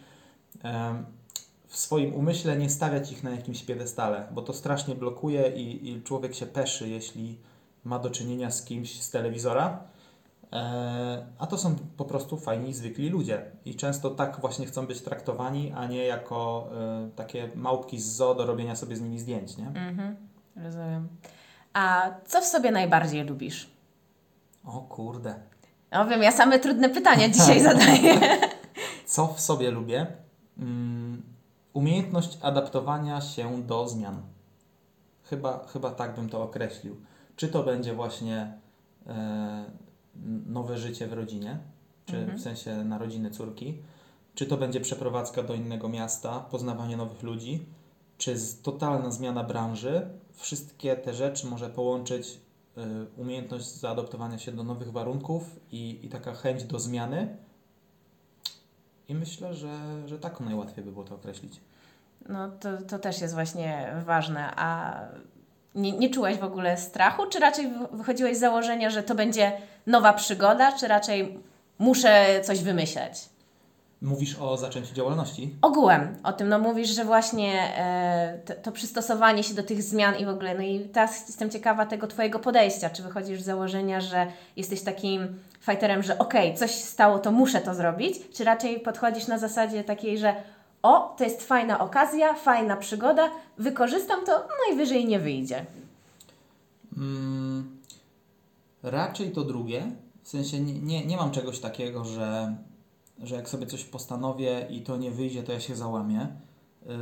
w 1.67 1.77
swoim 1.77 2.13
umyśle 2.13 2.57
nie 2.57 2.69
stawiać 2.69 3.11
ich 3.11 3.23
na 3.23 3.29
jakimś 3.29 3.63
piedestale, 3.63 4.27
bo 4.31 4.41
to 4.41 4.53
strasznie 4.53 4.95
blokuje 4.95 5.49
i, 5.49 5.91
i 5.91 6.01
człowiek 6.01 6.35
się 6.35 6.45
peszy, 6.45 6.89
jeśli 6.89 7.37
ma 7.83 7.99
do 7.99 8.09
czynienia 8.09 8.51
z 8.51 8.65
kimś 8.65 9.01
z 9.01 9.09
telewizora. 9.09 9.79
E, 10.53 11.25
a 11.39 11.47
to 11.47 11.57
są 11.57 11.75
po 11.97 12.05
prostu 12.05 12.37
fajni, 12.37 12.73
zwykli 12.73 13.09
ludzie 13.09 13.45
i 13.65 13.75
często 13.75 14.09
tak 14.09 14.39
właśnie 14.41 14.65
chcą 14.65 14.87
być 14.87 15.01
traktowani, 15.01 15.71
a 15.75 15.85
nie 15.85 16.05
jako 16.05 16.69
e, 16.77 17.09
takie 17.15 17.49
małpki 17.55 17.99
z 17.99 18.05
zoo 18.05 18.35
do 18.35 18.45
robienia 18.45 18.75
sobie 18.75 18.95
z 18.95 19.01
nimi 19.01 19.19
zdjęć, 19.19 19.57
nie? 19.57 19.67
Mhm, 19.67 20.15
rozumiem. 20.55 21.07
A 21.73 22.11
co 22.25 22.41
w 22.41 22.45
sobie 22.45 22.71
najbardziej 22.71 23.23
lubisz? 23.23 23.69
O 24.65 24.81
kurde. 24.81 25.35
No 25.91 26.07
wiem, 26.07 26.23
ja 26.23 26.31
same 26.31 26.59
trudne 26.59 26.89
pytania 26.89 27.29
dzisiaj 27.29 27.61
zadaję. 27.69 28.19
Co 29.05 29.27
w 29.27 29.39
sobie 29.39 29.71
lubię? 29.71 30.07
Mm 30.57 31.34
Umiejętność 31.75 32.37
adaptowania 32.41 33.21
się 33.21 33.63
do 33.63 33.87
zmian. 33.87 34.21
Chyba, 35.23 35.67
chyba 35.67 35.91
tak 35.91 36.15
bym 36.15 36.29
to 36.29 36.43
określił. 36.43 36.95
Czy 37.35 37.47
to 37.47 37.63
będzie 37.63 37.93
właśnie 37.93 38.53
e, 39.07 39.65
nowe 40.45 40.77
życie 40.77 41.07
w 41.07 41.13
rodzinie, 41.13 41.59
czy 42.05 42.17
mhm. 42.17 42.37
w 42.37 42.41
sensie 42.41 42.83
narodziny 42.83 43.31
córki, 43.31 43.77
czy 44.35 44.45
to 44.45 44.57
będzie 44.57 44.81
przeprowadzka 44.81 45.43
do 45.43 45.53
innego 45.53 45.89
miasta, 45.89 46.39
poznawanie 46.39 46.97
nowych 46.97 47.23
ludzi, 47.23 47.65
czy 48.17 48.35
totalna 48.63 49.11
zmiana 49.11 49.43
branży. 49.43 50.07
Wszystkie 50.33 50.95
te 50.95 51.13
rzeczy 51.13 51.47
może 51.47 51.69
połączyć 51.69 52.39
umiejętność 53.17 53.65
zaadoptowania 53.65 54.37
się 54.37 54.51
do 54.51 54.63
nowych 54.63 54.91
warunków 54.91 55.59
i, 55.71 55.99
i 56.03 56.09
taka 56.09 56.33
chęć 56.33 56.63
do 56.63 56.79
zmiany. 56.79 57.37
I 59.07 59.15
myślę, 59.15 59.53
że, 59.53 59.77
że 60.05 60.19
tak 60.19 60.39
najłatwiej 60.39 60.83
by 60.83 60.91
było 60.91 61.03
to 61.03 61.15
określić. 61.15 61.61
No 62.29 62.49
to, 62.49 62.77
to 62.77 62.99
też 62.99 63.21
jest 63.21 63.33
właśnie 63.33 63.93
ważne. 64.05 64.51
A 64.55 64.99
nie, 65.75 65.91
nie 65.91 66.09
czułeś 66.09 66.37
w 66.37 66.43
ogóle 66.43 66.77
strachu, 66.77 67.27
czy 67.27 67.39
raczej 67.39 67.71
wychodziłeś 67.91 68.37
z 68.37 68.39
założenia, 68.39 68.89
że 68.89 69.03
to 69.03 69.15
będzie 69.15 69.51
nowa 69.87 70.13
przygoda, 70.13 70.71
czy 70.71 70.87
raczej 70.87 71.39
muszę 71.79 72.41
coś 72.43 72.63
wymyśleć? 72.63 73.29
Mówisz 74.01 74.39
o 74.39 74.57
zaczęciu 74.57 74.95
działalności? 74.95 75.55
Ogółem 75.61 76.15
o 76.23 76.33
tym, 76.33 76.49
no 76.49 76.59
mówisz, 76.59 76.89
że 76.89 77.05
właśnie 77.05 77.77
e, 77.77 78.39
to, 78.45 78.53
to, 78.53 78.71
przystosowanie 78.71 79.43
się 79.43 79.53
do 79.53 79.63
tych 79.63 79.83
zmian 79.83 80.15
i 80.19 80.25
w 80.25 80.29
ogóle, 80.29 80.55
no 80.55 80.61
i 80.61 80.79
teraz 80.79 81.27
jestem 81.27 81.49
ciekawa 81.49 81.85
tego 81.85 82.07
Twojego 82.07 82.39
podejścia, 82.39 82.89
czy 82.89 83.03
wychodzisz 83.03 83.41
z 83.41 83.45
założenia, 83.45 84.01
że 84.01 84.27
jesteś 84.55 84.81
takim 84.81 85.39
fighterem, 85.61 86.03
że 86.03 86.17
okej, 86.17 86.47
okay, 86.47 86.59
coś 86.59 86.71
stało, 86.71 87.19
to 87.19 87.31
muszę 87.31 87.61
to 87.61 87.73
zrobić, 87.73 88.19
czy 88.33 88.43
raczej 88.43 88.79
podchodzisz 88.79 89.27
na 89.27 89.37
zasadzie 89.37 89.83
takiej, 89.83 90.17
że 90.17 90.35
o, 90.83 91.15
to 91.17 91.23
jest 91.23 91.47
fajna 91.47 91.79
okazja, 91.79 92.33
fajna 92.33 92.77
przygoda, 92.77 93.29
wykorzystam 93.57 94.25
to, 94.25 94.47
najwyżej 94.67 95.05
nie 95.05 95.19
wyjdzie. 95.19 95.65
Mm, 96.97 97.79
raczej 98.83 99.31
to 99.31 99.43
drugie, 99.43 99.91
w 100.23 100.29
sensie 100.29 100.59
nie, 100.59 100.73
nie, 100.73 101.05
nie 101.05 101.17
mam 101.17 101.31
czegoś 101.31 101.59
takiego, 101.59 102.05
że 102.05 102.55
że 103.23 103.35
jak 103.35 103.49
sobie 103.49 103.67
coś 103.67 103.83
postanowię 103.83 104.67
i 104.69 104.81
to 104.81 104.97
nie 104.97 105.11
wyjdzie, 105.11 105.43
to 105.43 105.51
ja 105.51 105.59
się 105.59 105.75
załamię. 105.75 106.27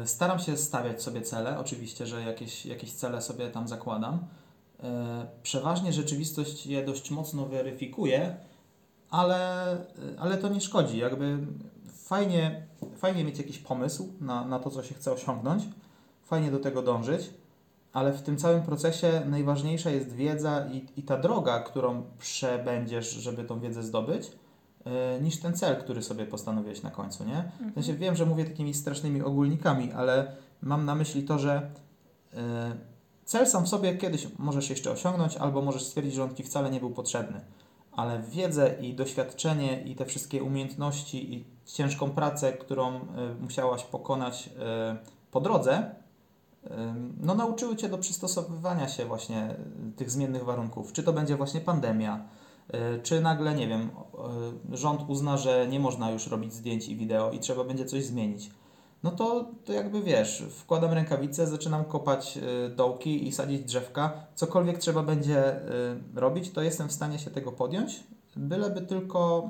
Y, 0.04 0.08
staram 0.08 0.40
się 0.40 0.58
stawiać 0.58 1.04
sobie 1.04 1.22
cele, 1.22 1.60
oczywiście, 1.60 2.08
że 2.08 2.22
jakieś, 2.22 2.66
jakieś 2.66 2.94
cele 2.94 3.22
sobie 3.22 3.50
tam 3.50 3.68
zakładam. 3.68 4.16
Y, 4.16 4.84
przeważnie 5.44 5.94
rzeczywistość 5.94 6.66
je 6.66 6.86
dość 6.86 7.12
mocno 7.12 7.46
weryfikuje, 7.46 8.36
ale, 9.10 9.74
y, 9.76 10.20
ale 10.20 10.38
to 10.38 10.50
nie 10.50 10.62
szkodzi. 10.62 10.98
Jakby 10.98 11.38
fajnie, 11.94 12.68
fajnie 12.98 13.24
mieć 13.24 13.38
jakiś 13.38 13.58
pomysł 13.58 14.14
na, 14.22 14.46
na 14.46 14.60
to, 14.60 14.70
co 14.70 14.84
się 14.84 14.96
chce 14.96 15.12
osiągnąć, 15.12 15.64
fajnie 16.24 16.52
do 16.52 16.60
tego 16.60 16.82
dążyć, 16.82 17.30
ale 17.94 18.14
w 18.14 18.22
tym 18.22 18.38
całym 18.38 18.64
procesie 18.64 19.22
najważniejsza 19.26 19.90
jest 19.90 20.12
wiedza 20.12 20.66
i, 20.72 20.86
i 21.00 21.04
ta 21.04 21.18
droga, 21.18 21.60
którą 21.60 22.04
przebędziesz, 22.20 23.12
żeby 23.12 23.44
tą 23.44 23.60
wiedzę 23.60 23.84
zdobyć 23.84 24.32
niż 25.22 25.40
ten 25.40 25.54
cel, 25.54 25.76
który 25.76 26.04
sobie 26.04 26.26
postanowiłeś 26.26 26.82
na 26.82 26.92
końcu, 26.92 27.24
nie? 27.24 27.52
W 27.72 27.74
sensie 27.74 27.94
wiem, 27.94 28.16
że 28.16 28.26
mówię 28.26 28.46
takimi 28.46 28.74
strasznymi 28.74 29.22
ogólnikami, 29.22 29.92
ale 29.92 30.36
mam 30.62 30.86
na 30.86 30.96
myśli 30.96 31.24
to, 31.24 31.40
że 31.40 31.72
e, 32.34 32.76
cel 33.26 33.48
sam 33.48 33.66
w 33.66 33.70
sobie 33.70 33.98
kiedyś 33.98 34.28
możesz 34.38 34.70
jeszcze 34.70 34.92
osiągnąć, 34.92 35.38
albo 35.38 35.62
możesz 35.62 35.84
stwierdzić, 35.84 36.14
że 36.14 36.24
on 36.24 36.36
Ci 36.36 36.44
wcale 36.44 36.72
nie 36.72 36.80
był 36.80 36.92
potrzebny. 36.92 37.42
Ale 37.92 38.22
wiedzę 38.22 38.76
i 38.82 38.94
doświadczenie 38.94 39.84
i 39.84 39.96
te 39.96 40.06
wszystkie 40.06 40.44
umiejętności 40.44 41.34
i 41.34 41.46
ciężką 41.66 42.10
pracę, 42.10 42.54
którą 42.54 42.96
e, 42.96 43.02
musiałaś 43.42 43.84
pokonać 43.84 44.50
po 45.32 45.42
drodze, 45.42 45.96
no 47.20 47.36
nauczyły 47.36 47.76
Cię 47.76 47.90
do 47.90 47.98
przystosowywania 47.98 48.88
się 48.88 49.06
właśnie 49.06 49.56
tych 49.96 50.12
zmiennych 50.12 50.44
warunków. 50.44 50.94
Czy 50.94 51.04
to 51.04 51.14
będzie 51.14 51.38
właśnie 51.38 51.62
pandemia, 51.62 52.20
E, 52.20 52.43
czy 53.04 53.22
nagle, 53.22 53.56
nie 53.56 53.68
wiem, 53.68 53.90
e, 54.72 54.78
rząd 54.78 55.02
uzna, 55.08 55.38
że 55.38 55.68
nie 55.68 55.80
można 55.80 56.12
już 56.12 56.28
robić 56.28 56.54
zdjęć 56.54 56.88
i 56.88 56.96
wideo 56.96 57.32
i 57.32 57.40
trzeba 57.40 57.64
będzie 57.64 57.86
coś 57.86 58.06
zmienić. 58.06 58.52
No 59.04 59.12
to, 59.12 59.46
to 59.66 59.74
jakby 59.74 60.02
wiesz, 60.02 60.44
wkładam 60.50 60.94
rękawice, 60.94 61.48
zaczynam 61.48 61.86
kopać 61.86 62.38
e, 62.38 62.70
dołki 62.70 63.28
i 63.28 63.32
sadzić 63.32 63.62
drzewka. 63.62 64.14
Cokolwiek 64.36 64.78
trzeba 64.78 65.04
będzie 65.04 65.62
robić, 66.16 66.52
to 66.52 66.62
jestem 66.62 66.90
w 66.90 66.92
stanie 66.92 67.20
się 67.20 67.32
tego 67.32 67.52
podjąć, 67.52 68.04
byleby 68.36 68.82
tylko 68.82 69.50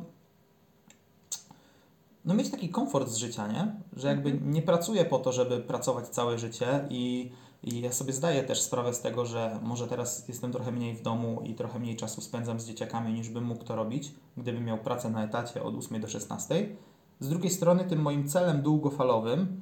no 2.25 2.33
mieć 2.33 2.51
taki 2.51 2.69
komfort 2.69 3.09
z 3.09 3.15
życia, 3.15 3.47
nie? 3.47 3.75
Że 3.97 4.07
jakby 4.07 4.29
mhm. 4.29 4.51
nie 4.51 4.61
pracuję 4.61 5.05
po 5.05 5.19
to, 5.19 5.31
żeby 5.31 5.59
pracować 5.59 6.07
całe 6.07 6.37
życie 6.37 6.85
i 6.89 7.31
i 7.63 7.81
ja 7.81 7.91
sobie 7.91 8.13
zdaję 8.13 8.43
też 8.43 8.61
sprawę 8.61 8.93
z 8.93 9.01
tego, 9.01 9.25
że 9.25 9.59
może 9.63 9.87
teraz 9.87 10.27
jestem 10.27 10.51
trochę 10.51 10.71
mniej 10.71 10.95
w 10.95 11.01
domu 11.01 11.41
i 11.43 11.55
trochę 11.55 11.79
mniej 11.79 11.95
czasu 11.95 12.21
spędzam 12.21 12.59
z 12.59 12.65
dzieciakami, 12.65 13.13
niż 13.13 13.29
bym 13.29 13.43
mógł 13.43 13.63
to 13.63 13.75
robić, 13.75 14.11
gdybym 14.37 14.65
miał 14.65 14.77
pracę 14.77 15.09
na 15.09 15.23
etacie 15.23 15.63
od 15.63 15.75
8 15.75 16.01
do 16.01 16.07
16. 16.07 16.75
Z 17.19 17.29
drugiej 17.29 17.51
strony, 17.51 17.83
tym 17.83 18.01
moim 18.01 18.27
celem 18.27 18.61
długofalowym 18.61 19.61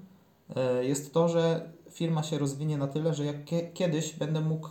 e, 0.56 0.86
jest 0.86 1.14
to, 1.14 1.30
że 1.30 1.72
firma 1.92 2.24
się 2.24 2.38
rozwinie 2.38 2.78
na 2.78 2.88
tyle, 2.88 3.14
że 3.14 3.26
jak 3.26 3.36
kiedyś 3.74 4.14
będę 4.14 4.42
mógł 4.42 4.70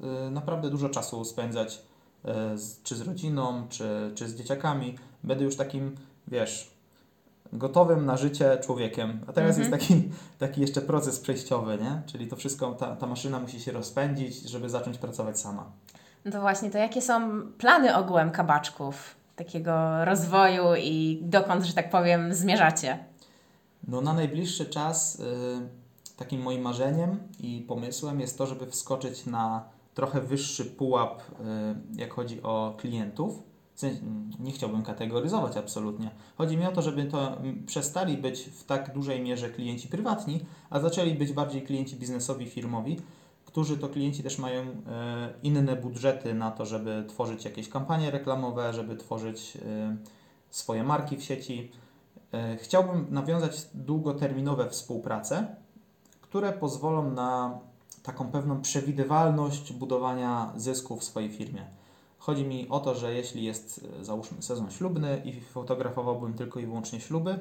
e, 0.00 0.30
naprawdę 0.30 0.70
dużo 0.70 0.88
czasu 0.88 1.24
spędzać 1.24 1.82
e, 2.24 2.56
czy 2.84 2.96
z 2.96 3.00
rodziną, 3.00 3.66
czy, 3.68 4.12
czy 4.14 4.28
z 4.28 4.34
dzieciakami. 4.34 4.98
Będę 5.24 5.44
już 5.44 5.56
takim, 5.56 5.96
wiesz, 6.28 6.69
gotowym 7.52 8.06
na 8.06 8.16
życie 8.16 8.58
człowiekiem. 8.62 9.20
A 9.26 9.32
teraz 9.32 9.58
mhm. 9.58 9.58
jest 9.58 9.88
taki, 9.88 10.10
taki 10.38 10.60
jeszcze 10.60 10.80
proces 10.80 11.20
przejściowy, 11.20 11.78
nie? 11.82 12.02
Czyli 12.06 12.26
to 12.26 12.36
wszystko, 12.36 12.72
ta, 12.72 12.96
ta 12.96 13.06
maszyna 13.06 13.40
musi 13.40 13.60
się 13.60 13.72
rozpędzić, 13.72 14.50
żeby 14.50 14.70
zacząć 14.70 14.98
pracować 14.98 15.40
sama. 15.40 15.72
No 16.24 16.32
to 16.32 16.40
właśnie, 16.40 16.70
to 16.70 16.78
jakie 16.78 17.02
są 17.02 17.42
plany 17.58 17.96
ogółem 17.96 18.30
kabaczków? 18.30 19.14
Takiego 19.36 20.04
rozwoju 20.04 20.74
i 20.78 21.18
dokąd, 21.22 21.64
że 21.64 21.72
tak 21.72 21.90
powiem, 21.90 22.34
zmierzacie? 22.34 22.98
No 23.88 24.00
na 24.00 24.12
najbliższy 24.12 24.66
czas 24.66 25.20
y, 25.20 25.24
takim 26.16 26.42
moim 26.42 26.62
marzeniem 26.62 27.18
i 27.40 27.64
pomysłem 27.68 28.20
jest 28.20 28.38
to, 28.38 28.46
żeby 28.46 28.66
wskoczyć 28.66 29.26
na 29.26 29.64
trochę 29.94 30.20
wyższy 30.20 30.64
pułap, 30.64 31.20
y, 31.20 31.24
jak 32.00 32.12
chodzi 32.12 32.42
o 32.42 32.74
klientów 32.78 33.49
nie 34.38 34.52
chciałbym 34.52 34.82
kategoryzować 34.82 35.56
absolutnie. 35.56 36.10
Chodzi 36.38 36.56
mi 36.56 36.66
o 36.66 36.72
to, 36.72 36.82
żeby 36.82 37.04
to 37.04 37.38
przestali 37.66 38.16
być 38.16 38.40
w 38.42 38.64
tak 38.64 38.94
dużej 38.94 39.22
mierze 39.22 39.50
klienci 39.50 39.88
prywatni, 39.88 40.40
a 40.70 40.80
zaczęli 40.80 41.14
być 41.14 41.32
bardziej 41.32 41.62
klienci 41.62 41.96
biznesowi, 41.96 42.46
firmowi, 42.46 42.96
którzy 43.44 43.78
to 43.78 43.88
klienci 43.88 44.22
też 44.22 44.38
mają 44.38 44.62
e, 44.62 44.66
inne 45.42 45.76
budżety 45.76 46.34
na 46.34 46.50
to, 46.50 46.66
żeby 46.66 47.04
tworzyć 47.08 47.44
jakieś 47.44 47.68
kampanie 47.68 48.10
reklamowe, 48.10 48.72
żeby 48.72 48.96
tworzyć 48.96 49.56
e, 49.56 49.96
swoje 50.50 50.82
marki 50.82 51.16
w 51.16 51.24
sieci. 51.24 51.72
E, 52.32 52.56
chciałbym 52.56 53.06
nawiązać 53.10 53.66
długoterminowe 53.74 54.70
współprace, 54.70 55.56
które 56.20 56.52
pozwolą 56.52 57.10
na 57.10 57.58
taką 58.02 58.30
pewną 58.30 58.60
przewidywalność 58.60 59.72
budowania 59.72 60.52
zysku 60.56 60.96
w 60.96 61.04
swojej 61.04 61.30
firmie. 61.30 61.79
Chodzi 62.20 62.44
mi 62.44 62.68
o 62.68 62.80
to, 62.80 62.94
że 62.94 63.14
jeśli 63.14 63.44
jest, 63.44 63.86
e, 64.00 64.04
załóżmy, 64.04 64.42
sezon 64.42 64.70
ślubny 64.70 65.22
i 65.24 65.40
fotografowałbym 65.40 66.34
tylko 66.34 66.60
i 66.60 66.66
wyłącznie 66.66 67.00
śluby, 67.00 67.38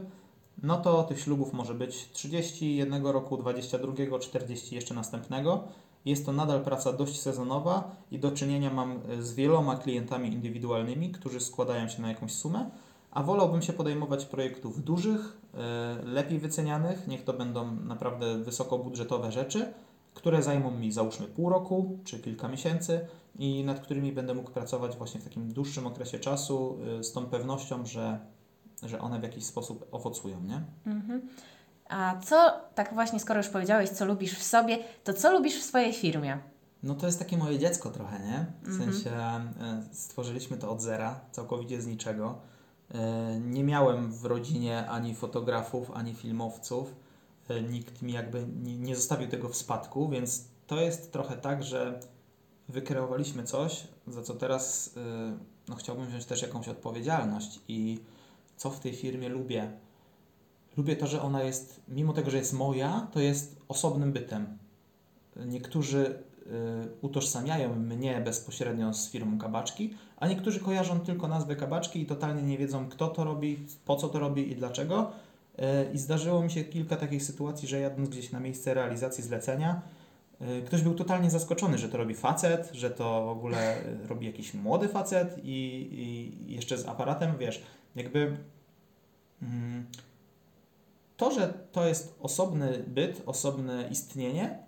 no 0.64 0.78
to 0.78 1.04
tych 1.04 1.20
ślubów 1.20 1.54
może 1.54 1.74
być 1.74 2.10
30 2.12 2.76
jednego 2.76 3.12
roku, 3.12 3.38
22, 3.38 4.20
40 4.20 4.76
jeszcze 4.76 4.94
następnego. 4.94 5.64
Jest 6.06 6.26
to 6.26 6.32
nadal 6.32 6.62
praca 6.62 6.94
dość 6.94 7.22
sezonowa 7.22 7.96
i 8.12 8.20
do 8.20 8.32
czynienia 8.32 8.74
mam 8.74 9.00
e, 9.10 9.22
z 9.22 9.34
wieloma 9.34 9.76
klientami 9.76 10.34
indywidualnymi, 10.34 11.12
którzy 11.12 11.40
składają 11.40 11.88
się 11.88 12.02
na 12.02 12.10
jakąś 12.10 12.32
sumę, 12.32 12.70
a 13.12 13.24
wolałbym 13.24 13.62
się 13.62 13.74
podejmować 13.74 14.26
projektów 14.26 14.84
dużych, 14.84 15.38
e, 15.54 15.58
lepiej 16.04 16.40
wycenianych, 16.40 17.08
niech 17.08 17.24
to 17.24 17.34
będą 17.34 17.76
naprawdę 17.76 18.38
wysokobudżetowe 18.38 19.32
rzeczy, 19.32 19.74
które 20.14 20.44
zajmą 20.44 20.72
mi 20.72 20.92
załóżmy 20.92 21.28
pół 21.28 21.50
roku 21.50 22.00
czy 22.04 22.20
kilka 22.20 22.48
miesięcy 22.48 23.08
i 23.36 23.64
nad 23.64 23.80
którymi 23.80 24.12
będę 24.12 24.34
mógł 24.34 24.52
pracować 24.52 24.98
właśnie 24.98 25.20
w 25.20 25.24
takim 25.24 25.54
dłuższym 25.54 25.88
okresie 25.88 26.20
czasu 26.20 26.78
y, 27.00 27.04
z 27.04 27.12
tą 27.12 27.26
pewnością, 27.26 27.86
że, 27.86 28.20
że 28.84 29.02
one 29.02 29.20
w 29.20 29.24
jakiś 29.24 29.46
sposób 29.46 29.88
owocują, 29.92 30.42
nie? 30.42 30.62
Mhm. 30.86 31.22
A 31.90 32.20
co, 32.26 32.52
tak 32.76 32.94
właśnie 32.94 33.20
skoro 33.20 33.40
już 33.40 33.50
powiedziałeś, 33.50 33.90
co 33.90 34.06
lubisz 34.06 34.40
w 34.40 34.44
sobie, 34.44 34.78
to 35.04 35.14
co 35.14 35.32
lubisz 35.32 35.60
w 35.60 35.64
swojej 35.64 35.94
firmie? 35.94 36.40
No 36.84 36.96
to 36.96 37.06
jest 37.06 37.20
takie 37.20 37.38
moje 37.38 37.60
dziecko 37.60 37.90
trochę, 37.90 38.20
nie? 38.20 38.46
W 38.64 38.68
mhm. 38.68 38.94
sensie 38.94 39.10
y, 39.92 39.96
stworzyliśmy 39.96 40.58
to 40.58 40.72
od 40.72 40.82
zera, 40.82 41.20
całkowicie 41.32 41.82
z 41.82 41.88
niczego. 41.88 42.40
Y, 42.92 42.96
nie 43.40 43.64
miałem 43.64 44.12
w 44.12 44.26
rodzinie 44.26 44.88
ani 44.88 45.16
fotografów, 45.16 45.92
ani 45.92 46.14
filmowców. 46.14 46.96
Nikt 47.70 48.02
mi 48.02 48.14
jakby 48.14 48.46
nie 48.58 48.96
zostawił 48.96 49.28
tego 49.28 49.50
w 49.50 49.56
spadku, 49.56 50.10
więc 50.10 50.46
to 50.68 50.82
jest 50.82 51.12
trochę 51.12 51.38
tak, 51.38 51.64
że 51.64 52.00
wykreowaliśmy 52.70 53.44
coś, 53.44 53.88
za 54.08 54.24
co 54.24 54.34
teraz 54.34 54.88
y, 54.88 55.00
no, 55.70 55.76
chciałbym 55.76 56.08
wziąć 56.08 56.26
też 56.26 56.42
jakąś 56.42 56.68
odpowiedzialność 56.68 57.60
i 57.68 58.00
co 58.58 58.70
w 58.70 58.80
tej 58.80 58.94
firmie 58.94 59.30
lubię. 59.30 59.72
Lubię 60.78 60.96
to, 60.96 61.08
że 61.08 61.22
ona 61.22 61.44
jest, 61.44 61.82
mimo 61.88 62.14
tego, 62.14 62.32
że 62.32 62.38
jest 62.38 62.54
moja, 62.54 63.08
to 63.12 63.20
jest 63.20 63.62
osobnym 63.68 64.12
bytem. 64.12 64.58
Niektórzy 65.46 66.06
y, 66.06 66.52
utożsamiają 67.02 67.76
mnie 67.76 68.22
bezpośrednio 68.22 68.94
z 68.94 69.10
firmą 69.10 69.38
kabaczki, 69.38 69.94
a 70.18 70.28
niektórzy 70.28 70.60
kojarzą 70.60 71.00
tylko 71.00 71.28
nazwę 71.28 71.56
kabaczki 71.56 72.02
i 72.02 72.06
totalnie 72.06 72.42
nie 72.42 72.58
wiedzą, 72.58 72.90
kto 72.90 73.08
to 73.08 73.24
robi, 73.24 73.68
po 73.86 73.96
co 73.96 74.08
to 74.08 74.20
robi 74.20 74.52
i 74.52 74.56
dlaczego. 74.56 75.12
Y, 75.60 75.94
I 75.94 75.98
zdarzyło 75.98 76.44
mi 76.44 76.52
się 76.52 76.64
kilka 76.64 76.96
takich 76.96 77.24
sytuacji, 77.24 77.68
że 77.68 77.80
jadąc 77.80 78.10
gdzieś 78.10 78.32
na 78.32 78.40
miejsce 78.40 78.74
realizacji 78.74 79.24
zlecenia, 79.24 79.82
ktoś 80.66 80.82
był 80.82 80.96
totalnie 80.96 81.30
zaskoczony, 81.30 81.78
że 81.78 81.90
to 81.90 81.98
robi 81.98 82.16
facet, 82.16 82.70
że 82.74 82.90
to 82.90 83.26
w 83.26 83.30
ogóle 83.30 83.86
y, 83.86 84.08
robi 84.08 84.26
jakiś 84.26 84.54
młody 84.54 84.88
facet 84.88 85.38
i, 85.44 85.90
i 85.92 86.54
jeszcze 86.54 86.78
z 86.78 86.88
aparatem, 86.88 87.38
wiesz, 87.38 87.64
jakby 87.96 88.38
mm, 89.42 89.86
to, 91.18 91.32
że 91.32 91.54
to 91.72 91.88
jest 91.88 92.16
osobny 92.20 92.84
byt, 92.88 93.22
osobne 93.26 93.88
istnienie, 93.92 94.60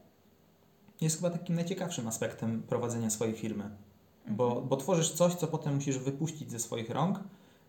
jest 1.01 1.15
chyba 1.15 1.29
takim 1.29 1.55
najciekawszym 1.55 2.07
aspektem 2.07 2.63
prowadzenia 2.63 3.09
swojej 3.09 3.33
firmy. 3.33 3.69
Bo, 4.27 4.61
bo 4.61 4.77
tworzysz 4.77 5.11
coś, 5.11 5.35
co 5.35 5.47
potem 5.47 5.75
musisz 5.75 5.97
wypuścić 5.97 6.51
ze 6.51 6.59
swoich 6.59 6.89
rąk 6.89 7.19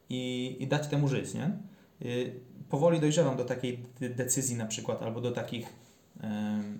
i, 0.08 0.56
i 0.60 0.66
dać 0.66 0.88
temu 0.88 1.08
żyć, 1.08 1.34
nie? 1.34 1.58
Y, 2.02 2.40
powoli 2.68 3.00
dojrzewam 3.00 3.36
do 3.36 3.44
takiej 3.44 3.84
de- 4.00 4.10
decyzji 4.10 4.56
na 4.56 4.66
przykład, 4.66 5.02
albo 5.02 5.20
do 5.20 5.32
takich 5.32 5.81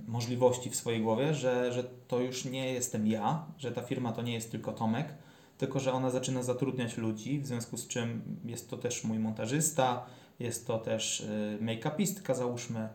możliwości 0.06 0.70
w 0.70 0.76
swojej 0.76 1.02
głowie, 1.02 1.34
że, 1.34 1.72
że 1.72 1.84
to 1.84 2.20
już 2.20 2.44
nie 2.44 2.72
jestem 2.72 3.06
ja, 3.06 3.44
że 3.58 3.72
ta 3.72 3.82
firma 3.82 4.12
to 4.12 4.22
nie 4.22 4.34
jest 4.34 4.50
tylko 4.50 4.72
Tomek, 4.72 5.14
tylko 5.58 5.80
że 5.80 5.92
ona 5.92 6.10
zaczyna 6.10 6.42
zatrudniać 6.42 6.96
ludzi, 6.96 7.40
w 7.40 7.46
związku 7.46 7.76
z 7.76 7.88
czym 7.88 8.22
jest 8.44 8.70
to 8.70 8.76
też 8.76 9.04
mój 9.04 9.18
montażysta, 9.18 10.06
jest 10.40 10.66
to 10.66 10.78
też 10.78 11.20
y, 11.20 11.58
make-upistka, 11.60 12.34
załóżmy. 12.34 12.88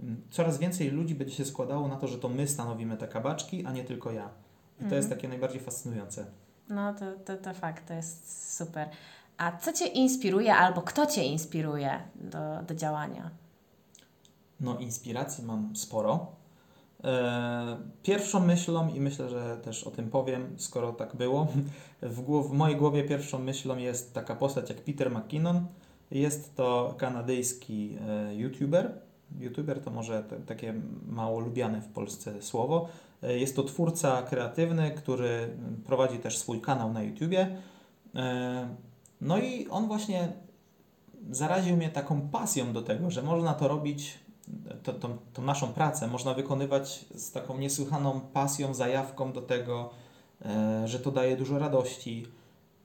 Mm, 0.00 0.22
Coraz 0.30 0.58
więcej 0.58 0.90
ludzi 0.90 1.14
będzie 1.14 1.34
się 1.34 1.44
składało 1.44 1.88
na 1.88 1.96
to, 1.96 2.08
że 2.08 2.18
to 2.18 2.28
my 2.28 2.48
stanowimy 2.48 2.96
te 2.96 3.08
kabaczki, 3.08 3.66
a 3.66 3.72
nie 3.72 3.84
tylko 3.84 4.12
ja. 4.12 4.28
I 4.80 4.84
to 4.84 4.94
jest 4.94 5.08
takie 5.08 5.28
najbardziej 5.28 5.60
fascynujące. 5.60 6.26
No 6.68 6.94
to, 6.94 7.12
to, 7.24 7.36
to 7.36 7.54
fakt, 7.54 7.88
to 7.88 7.94
jest 7.94 8.56
super. 8.56 8.88
A 9.38 9.56
co 9.56 9.72
Cię 9.72 9.86
inspiruje 9.86 10.54
albo 10.54 10.82
kto 10.82 11.06
Cię 11.06 11.24
inspiruje 11.24 12.00
do, 12.14 12.62
do 12.62 12.74
działania? 12.74 13.30
No, 14.62 14.78
inspiracji 14.78 15.44
mam 15.44 15.76
sporo. 15.76 16.26
E, 17.04 17.76
Pierwszą 18.02 18.40
myślą, 18.46 18.88
i 18.88 19.00
myślę, 19.00 19.28
że 19.28 19.56
też 19.56 19.84
o 19.84 19.90
tym 19.90 20.10
powiem, 20.10 20.54
skoro 20.56 20.92
tak 20.92 21.16
było, 21.16 21.46
w, 22.02 22.20
głow, 22.20 22.48
w 22.48 22.52
mojej 22.52 22.76
głowie 22.76 23.04
pierwszą 23.04 23.38
myślą 23.38 23.76
jest 23.76 24.14
taka 24.14 24.36
postać 24.36 24.68
jak 24.68 24.80
Peter 24.80 25.10
McKinnon. 25.10 25.66
Jest 26.10 26.56
to 26.56 26.94
kanadyjski 26.98 27.96
e, 28.08 28.34
YouTuber. 28.34 28.98
YouTuber 29.40 29.80
to 29.80 29.90
może 29.90 30.22
te, 30.22 30.36
takie 30.40 30.74
mało 31.08 31.40
lubiane 31.40 31.80
w 31.80 31.88
Polsce 31.88 32.42
słowo. 32.42 32.88
E, 33.22 33.38
Jest 33.38 33.56
to 33.56 33.62
twórca 33.62 34.22
kreatywny, 34.22 34.90
który 34.90 35.56
prowadzi 35.86 36.18
też 36.18 36.38
swój 36.38 36.60
kanał 36.60 36.92
na 36.92 37.02
YouTubie. 37.02 37.56
No 39.20 39.38
i 39.38 39.68
on 39.68 39.86
właśnie 39.86 40.32
zaraził 41.30 41.76
mnie 41.76 41.88
taką 41.88 42.20
pasją 42.20 42.72
do 42.72 42.82
tego, 42.82 43.10
że 43.10 43.22
można 43.22 43.54
to 43.54 43.68
robić, 43.68 44.18
to, 44.82 44.92
to, 44.92 45.18
tą 45.32 45.42
naszą 45.42 45.72
pracę 45.72 46.08
można 46.08 46.34
wykonywać 46.34 47.04
z 47.14 47.32
taką 47.32 47.58
niesłychaną 47.58 48.20
pasją, 48.20 48.74
zajawką 48.74 49.32
do 49.32 49.42
tego, 49.42 49.90
e, 50.44 50.88
że 50.88 51.00
to 51.00 51.10
daje 51.10 51.36
dużo 51.36 51.58
radości, 51.58 52.26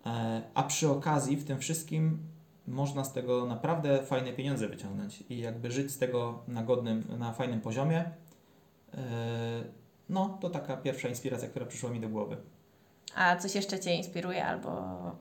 e, 0.06 0.42
a 0.54 0.64
przy 0.64 0.90
okazji 0.90 1.38
w 1.38 1.46
tym 1.46 1.60
wszystkim 1.60 2.18
można 2.68 3.04
z 3.04 3.14
tego 3.14 3.46
naprawdę 3.46 4.04
fajne 4.04 4.34
pieniądze 4.34 4.68
wyciągnąć 4.68 5.24
i 5.30 5.38
jakby 5.38 5.72
żyć 5.72 5.92
z 5.92 5.98
tego 5.98 6.40
na 6.48 6.64
godnym, 6.64 7.04
na 7.18 7.34
fajnym 7.34 7.62
poziomie. 7.62 8.12
E, 8.94 9.78
No, 10.10 10.38
to 10.42 10.50
taka 10.50 10.78
pierwsza 10.78 11.08
inspiracja, 11.08 11.50
która 11.50 11.66
przyszła 11.66 11.90
mi 11.90 12.00
do 12.00 12.10
głowy. 12.10 12.38
A 13.18 13.36
coś 13.36 13.56
jeszcze 13.56 13.80
Cię 13.80 13.96
inspiruje 13.96 14.46
albo 14.46 14.72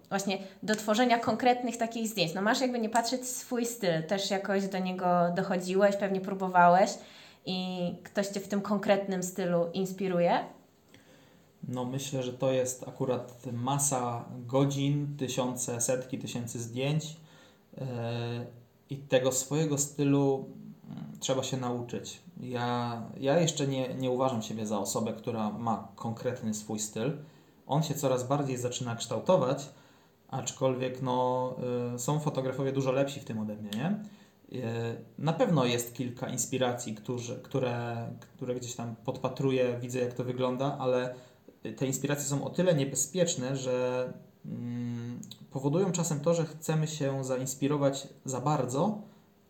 właśnie 0.09 0.39
do 0.63 0.75
tworzenia 0.75 1.19
konkretnych 1.19 1.77
takich 1.77 2.09
zdjęć? 2.09 2.35
No 2.35 2.43
masz 2.43 2.61
jakby 2.61 2.79
nie 2.79 2.89
patrzeć 2.89 3.29
swój 3.29 3.67
styl, 3.67 4.03
też 4.03 4.31
jakoś 4.31 4.69
do 4.69 4.79
niego 4.79 5.07
dochodziłeś, 5.37 5.97
pewnie 5.97 6.21
próbowałeś 6.21 6.91
i 7.47 7.79
ktoś 8.05 8.27
Cię 8.27 8.41
w 8.41 8.49
tym 8.49 8.61
konkretnym 8.61 9.23
stylu 9.23 9.71
inspiruje? 9.73 10.45
No 11.69 11.85
myślę, 11.85 12.23
że 12.23 12.33
to 12.33 12.53
jest 12.53 12.89
akurat 12.89 13.43
masa 13.53 14.25
godzin, 14.47 15.17
tysiące, 15.17 15.81
setki 15.81 16.19
tysięcy 16.19 16.61
zdjęć 16.61 17.17
yy, 17.77 17.87
i 18.91 18.97
tego 18.97 19.33
swojego 19.33 19.79
stylu 19.79 20.49
mm, 20.91 21.05
trzeba 21.21 21.43
się 21.43 21.57
nauczyć. 21.57 22.21
Ja, 22.41 23.03
ja 23.21 23.41
jeszcze 23.41 23.67
nie, 23.67 23.95
nie 23.95 24.11
uważam 24.11 24.43
siebie 24.43 24.67
za 24.67 24.79
osobę, 24.79 25.13
która 25.13 25.51
ma 25.51 25.89
konkretny 25.97 26.55
swój 26.55 26.79
styl. 26.79 27.13
On 27.67 27.83
się 27.83 27.95
coraz 27.95 28.29
bardziej 28.29 28.57
zaczyna 28.57 28.97
kształtować, 28.97 29.69
aczkolwiek 30.29 31.03
no, 31.03 31.55
yy, 31.93 31.99
są 31.99 32.21
fotografowie 32.21 32.73
dużo 32.73 32.93
lepsi 32.93 33.21
w 33.21 33.25
tym 33.25 33.39
ode 33.39 33.57
mnie, 33.57 33.71
nie? 33.71 34.05
Yy, 34.49 34.63
Na 35.19 35.33
pewno 35.33 35.65
jest 35.65 35.95
kilka 35.95 36.29
inspiracji, 36.29 36.95
którzy, 36.95 37.37
które, 37.37 38.09
które 38.21 38.55
gdzieś 38.55 38.75
tam 38.75 38.97
podpatruję, 38.97 39.79
widzę 39.81 39.99
jak 39.99 40.15
to 40.15 40.25
wygląda, 40.25 40.77
ale 40.79 41.15
te 41.77 41.87
inspiracje 41.87 42.25
są 42.25 42.45
o 42.45 42.51
tyle 42.51 42.75
niebezpieczne, 42.75 43.57
że 43.57 44.13
mm, 44.47 45.21
powodują 45.51 45.93
czasem 45.93 46.21
to, 46.21 46.35
że 46.35 46.45
chcemy 46.45 46.87
się 46.87 47.25
zainspirować 47.25 48.09
za 48.25 48.41
bardzo 48.41 49.03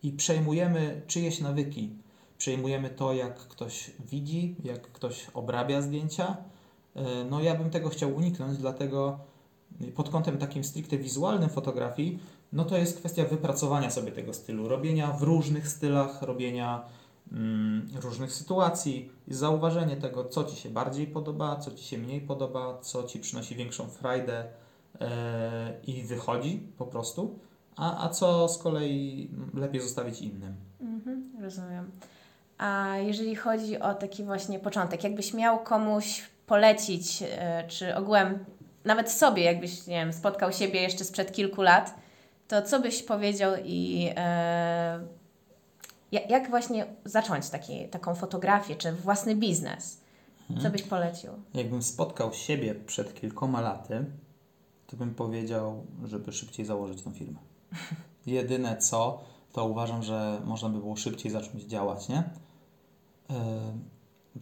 i 0.03 0.13
przejmujemy 0.13 1.03
czyjeś 1.07 1.41
nawyki. 1.41 1.97
Przejmujemy 2.39 2.91
to, 2.91 3.13
jak 3.13 3.39
ktoś 3.39 3.91
widzi, 4.11 4.57
jak 4.65 4.83
ktoś 4.83 5.27
obrabia 5.35 5.83
zdjęcia. 5.83 6.37
E, 6.97 7.25
No 7.25 7.41
ja 7.41 7.55
bym 7.55 7.71
tego 7.71 7.89
chciał 7.89 8.15
uniknąć, 8.15 8.59
dlatego 8.59 9.19
pod 9.95 10.09
kątem 10.09 10.39
takim 10.39 10.65
stricte 10.65 10.99
wizualnym 10.99 11.49
fotografii, 11.49 12.19
no 12.53 12.65
to 12.65 12.77
jest 12.77 12.99
kwestia 12.99 13.25
wypracowania 13.25 13.91
sobie 13.91 14.13
tego 14.13 14.35
stylu, 14.35 14.69
robienia 14.69 15.13
w 15.13 15.23
różnych 15.23 15.69
stylach, 15.69 16.23
robienia 16.23 16.83
mm, 17.33 17.89
różnych 18.01 18.33
sytuacji 18.33 19.11
zauważenie 19.29 19.97
tego, 19.97 20.25
co 20.25 20.45
Ci 20.45 20.57
się 20.57 20.71
bardziej 20.71 21.07
podoba, 21.07 21.57
co 21.57 21.71
Ci 21.71 21.85
się 21.85 21.99
mniej 21.99 22.21
podoba, 22.21 22.79
co 22.81 23.03
Ci 23.03 23.21
przynosi 23.21 23.55
większą 23.55 23.89
frajdę 23.89 24.45
e, 25.01 25.73
i 25.87 26.03
wychodzi 26.03 26.63
po 26.79 26.87
prostu, 26.87 27.39
a, 27.77 28.05
a 28.05 28.09
co 28.09 28.49
z 28.49 28.59
kolei 28.59 29.31
lepiej 29.55 29.81
zostawić 29.81 30.23
innym. 30.23 30.55
Mhm, 30.81 31.33
rozumiem. 31.43 31.91
A 32.59 32.97
jeżeli 32.97 33.37
chodzi 33.37 33.79
o 33.79 33.95
taki 33.95 34.25
właśnie 34.25 34.59
początek, 34.59 35.05
jakbyś 35.05 35.35
miał 35.35 35.59
komuś 35.59 36.23
polecić, 36.47 37.23
e, 37.23 37.65
czy 37.69 37.97
ogółem 37.97 38.45
nawet 38.85 39.11
sobie, 39.13 39.43
jakbyś, 39.43 39.87
nie 39.87 39.95
wiem, 39.95 40.13
spotkał 40.13 40.53
siebie 40.53 40.83
jeszcze 40.83 41.05
sprzed 41.05 41.33
kilku 41.33 41.63
lat, 41.63 41.95
to 42.49 42.63
co 42.63 42.81
byś 42.81 43.03
powiedział 43.03 43.53
i 43.65 44.11
e, 44.17 45.01
ja- 46.13 46.27
jak 46.29 46.51
właśnie 46.51 46.87
zacząć 47.05 47.51
taki, 47.51 47.89
taką 47.89 48.15
fotografię, 48.15 48.77
czy 48.77 48.93
własny 48.93 49.35
biznes? 49.37 50.01
Co 50.63 50.71
byś 50.71 50.83
polecił? 50.83 51.33
Jakbym 51.55 51.83
spotkał 51.83 52.33
siebie 52.33 52.75
przed 52.75 53.21
kilkoma 53.21 53.61
laty, 53.61 54.05
to 54.87 54.97
bym 54.97 55.15
powiedział, 55.15 55.87
żeby 56.05 56.33
szybciej 56.33 56.67
założyć 56.67 57.03
tą 57.03 57.13
firmę. 57.13 57.39
Jedyne 58.27 58.77
co, 58.77 59.25
to 59.53 59.65
uważam, 59.65 60.03
że 60.03 60.41
można 60.45 60.69
by 60.69 60.79
było 60.79 60.97
szybciej 60.97 61.33
zacząć 61.33 61.63
działać, 61.63 62.09
nie? 62.09 62.23
Yy, 63.31 63.37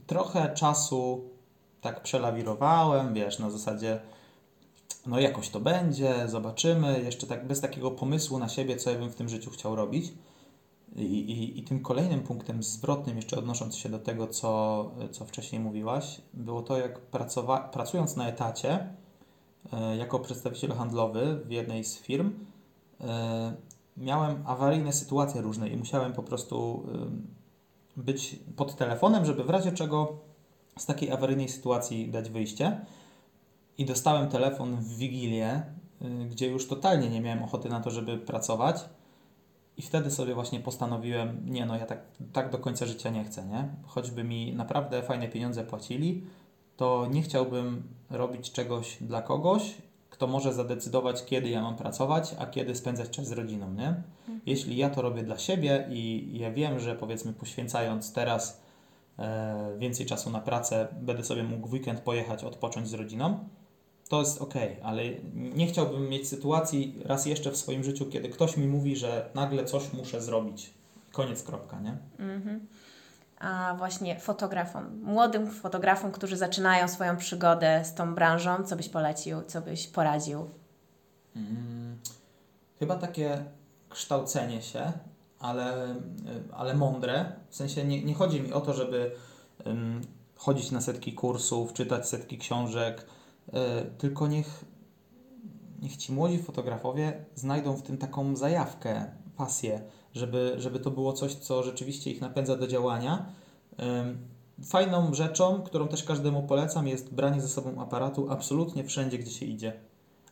trochę 0.07 0.55
czasu 0.55 1.31
tak 1.85 2.03
przelawirowałem, 2.03 3.15
wiesz, 3.15 3.39
na 3.39 3.51
zasadzie 3.51 4.01
no 5.07 5.21
jakoś 5.21 5.49
to 5.49 5.61
będzie, 5.61 6.29
zobaczymy, 6.29 7.01
jeszcze 7.05 7.27
tak 7.27 7.47
bez 7.47 7.61
takiego 7.61 7.91
pomysłu 7.91 8.39
na 8.39 8.49
siebie, 8.49 8.77
co 8.77 8.91
ja 8.91 8.99
bym 8.99 9.11
w 9.11 9.15
tym 9.15 9.29
życiu 9.29 9.51
chciał 9.51 9.77
robić. 9.77 10.13
I, 10.97 11.03
i, 11.03 11.59
I 11.59 11.63
tym 11.63 11.83
kolejnym 11.83 12.21
punktem 12.21 12.63
zwrotnym, 12.63 13.17
jeszcze 13.17 13.39
odnosząc 13.39 13.77
się 13.77 13.89
do 13.89 13.99
tego, 13.99 14.27
co, 14.27 14.91
co 15.11 15.25
wcześniej 15.25 15.61
mówiłaś, 15.61 16.21
było 16.35 16.63
to, 16.63 16.79
jak 16.79 17.01
pracowa- 17.11 17.69
pracując 17.69 18.17
na 18.17 18.29
etacie 18.29 18.89
e, 19.73 19.97
jako 19.97 20.19
przedstawiciel 20.19 20.73
handlowy 20.73 21.41
w 21.45 21.51
jednej 21.51 21.85
z 21.85 21.99
firm, 21.99 22.33
e, 23.01 23.55
miałem 23.97 24.43
awaryjne 24.47 24.93
sytuacje 24.93 25.41
różne 25.43 25.69
i 25.69 25.77
musiałem 25.77 26.13
po 26.13 26.23
prostu 26.23 26.87
e, 26.95 28.03
być 28.03 28.39
pod 28.57 28.77
telefonem, 28.77 29.25
żeby 29.25 29.45
w 29.45 29.51
razie 29.51 29.73
czego 29.73 30.19
z 30.79 30.87
takiej 30.87 31.11
awaryjnej 31.11 31.49
sytuacji 31.49 32.11
dać 32.11 32.31
wyjście. 32.31 32.81
I 33.79 33.85
dostałem 33.85 34.29
telefon 34.29 34.77
w 34.77 34.97
Wigilię, 34.97 35.63
y, 36.03 36.25
gdzie 36.25 36.47
już 36.47 36.69
totalnie 36.69 37.11
nie 37.11 37.21
miałem 37.21 37.43
ochoty 37.43 37.69
na 37.69 37.81
to, 37.81 37.91
żeby 37.91 38.19
pracować. 38.19 38.85
I 39.77 39.83
wtedy 39.83 40.11
sobie 40.11 40.35
właśnie 40.35 40.61
postanowiłem, 40.61 41.41
nie 41.47 41.67
no, 41.67 41.77
ja 41.77 41.87
tak, 41.87 42.01
tak 42.33 42.51
do 42.51 42.59
końca 42.59 42.87
życia 42.87 43.11
nie 43.11 43.25
chcę, 43.25 43.47
nie? 43.47 43.69
Choćby 43.87 44.25
mi 44.25 44.53
naprawdę 44.53 45.03
fajne 45.03 45.29
pieniądze 45.29 45.65
płacili, 45.65 46.23
to 46.77 47.07
nie 47.11 47.23
chciałbym 47.23 47.83
robić 48.11 48.53
czegoś 48.53 48.97
dla 49.01 49.23
kogoś, 49.23 49.75
kto 50.11 50.27
może 50.27 50.53
zadecydować, 50.53 51.25
kiedy 51.25 51.49
ja 51.49 51.63
mam 51.63 51.77
pracować, 51.77 52.35
a 52.39 52.47
kiedy 52.47 52.75
spędzać 52.75 53.11
czas 53.11 53.27
z 53.27 53.33
rodziną, 53.33 53.73
nie? 53.73 54.03
Jeśli 54.47 54.77
ja 54.77 54.91
to 54.91 55.03
robię 55.03 55.23
dla 55.23 55.39
siebie 55.39 55.89
i 55.91 56.31
ja 56.39 56.51
wiem, 56.51 56.81
że 56.81 56.95
powiedzmy 56.95 57.33
poświęcając 57.33 58.13
teraz 58.13 58.61
więcej 59.79 60.07
czasu 60.07 60.31
na 60.31 60.41
pracę, 60.41 60.89
będę 61.01 61.25
sobie 61.25 61.43
mógł 61.43 61.69
w 61.69 61.73
weekend 61.73 62.01
pojechać, 62.01 62.45
odpocząć 62.45 62.89
z 62.89 62.95
rodziną, 62.95 63.49
to 64.09 64.21
jest 64.21 64.43
ok, 64.43 64.55
ale 64.83 65.03
nie 65.35 65.67
chciałbym 65.67 66.09
mieć 66.09 66.29
sytuacji 66.29 67.03
raz 67.05 67.27
jeszcze 67.27 67.51
w 67.51 67.57
swoim 67.57 67.85
życiu, 67.85 68.07
kiedy 68.07 68.29
ktoś 68.29 68.57
mi 68.57 68.67
mówi, 68.67 68.97
że 68.97 69.31
nagle 69.35 69.65
coś 69.65 69.93
muszę 69.93 70.23
zrobić. 70.23 70.75
Koniec, 71.13 71.43
kropka, 71.43 71.81
nie? 71.81 71.97
Mhm. 72.19 72.67
a 73.39 73.75
właśnie 73.79 74.21
fotografom, 74.21 75.01
młodym 75.03 75.51
fotografom, 75.51 76.13
którzy 76.13 76.37
zaczynają 76.37 76.89
swoją 76.89 77.17
przygodę 77.17 77.85
z 77.85 77.95
tą 77.95 78.15
branżą? 78.15 78.65
Co 78.65 78.77
byś 78.77 78.89
polecił, 78.89 79.43
co 79.43 79.61
byś 79.61 79.87
poradził? 79.87 80.51
Hmm, 81.35 81.99
chyba 82.79 82.97
takie 82.97 83.45
kształcenie 83.89 84.63
się, 84.63 84.93
ale, 85.45 85.95
ale 86.53 86.75
mądre. 86.75 87.33
W 87.49 87.57
sensie 87.57 87.85
nie, 87.85 88.05
nie 88.05 88.15
chodzi 88.15 88.41
mi 88.41 88.53
o 88.53 88.61
to, 88.61 88.75
żeby 88.75 89.11
um, 89.67 90.01
chodzić 90.37 90.71
na 90.71 90.81
setki 90.81 91.13
kursów, 91.13 91.73
czytać 91.73 92.09
setki 92.09 92.39
książek, 92.39 93.07
y, 93.49 93.53
tylko 93.99 94.27
niech, 94.27 94.65
niech 95.83 95.97
ci 95.97 96.13
młodzi 96.13 96.39
fotografowie 96.39 97.25
znajdą 97.35 97.77
w 97.77 97.83
tym 97.83 97.99
taką 97.99 98.37
zajawkę, 98.37 99.05
pasję, 99.37 99.83
żeby, 100.15 100.55
żeby 100.59 100.81
to 100.81 100.91
było 100.91 101.13
coś, 101.13 101.35
co 101.35 101.63
rzeczywiście 101.63 102.11
ich 102.11 102.21
napędza 102.21 102.57
do 102.57 102.67
działania. 102.67 103.27
Fajną 104.65 105.15
rzeczą, 105.15 105.63
którą 105.63 105.89
też 105.89 106.05
każdemu 106.05 106.43
polecam, 106.43 106.89
jest 106.89 107.15
branie 107.15 107.41
ze 107.41 107.49
sobą 107.49 107.81
aparatu 107.83 108.31
absolutnie 108.31 108.85
wszędzie, 108.85 109.19
gdzie 109.19 109.31
się 109.31 109.47
idzie. 109.47 109.73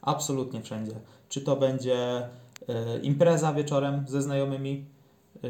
Absolutnie 0.03 0.63
wszędzie. 0.63 0.93
Czy 1.29 1.41
to 1.41 1.57
będzie 1.57 2.29
e, 2.69 2.99
impreza 3.03 3.53
wieczorem 3.53 4.05
ze 4.09 4.23
znajomymi, 4.23 4.73
e, 4.75 5.02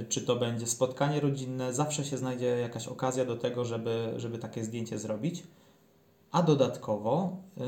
czy 0.08 0.20
to 0.20 0.36
będzie 0.36 0.66
spotkanie 0.66 1.20
rodzinne, 1.20 1.74
zawsze 1.74 2.04
się 2.04 2.18
znajdzie 2.18 2.46
jakaś 2.46 2.88
okazja 2.88 3.24
do 3.24 3.36
tego, 3.36 3.64
żeby, 3.64 4.12
żeby 4.16 4.38
takie 4.38 4.64
zdjęcie 4.64 4.98
zrobić. 4.98 5.42
A 6.30 6.42
dodatkowo 6.42 7.36
yy, 7.56 7.64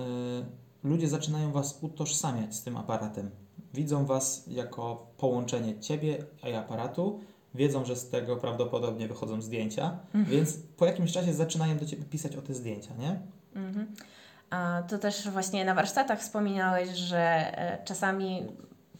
ludzie 0.84 1.08
zaczynają 1.08 1.52
Was 1.52 1.78
utożsamiać 1.82 2.54
z 2.54 2.62
tym 2.62 2.76
aparatem. 2.76 3.30
Widzą 3.74 4.06
Was 4.06 4.44
jako 4.48 5.06
połączenie 5.18 5.80
Ciebie 5.80 6.24
i 6.50 6.52
aparatu, 6.52 7.20
wiedzą, 7.54 7.84
że 7.84 7.96
z 7.96 8.10
tego 8.10 8.36
prawdopodobnie 8.36 9.08
wychodzą 9.08 9.42
zdjęcia, 9.42 9.98
mhm. 10.14 10.24
więc 10.24 10.56
po 10.76 10.86
jakimś 10.86 11.12
czasie 11.12 11.34
zaczynają 11.34 11.78
do 11.78 11.86
Ciebie 11.86 12.04
pisać 12.04 12.36
o 12.36 12.42
te 12.42 12.54
zdjęcia, 12.54 12.90
nie? 12.98 13.20
Mhm. 13.54 13.86
A 14.50 14.82
to 14.88 14.98
też 14.98 15.28
właśnie 15.28 15.64
na 15.64 15.74
warsztatach 15.74 16.20
wspominałeś, 16.20 16.88
że 16.88 17.18
e, 17.18 17.84
czasami 17.84 18.42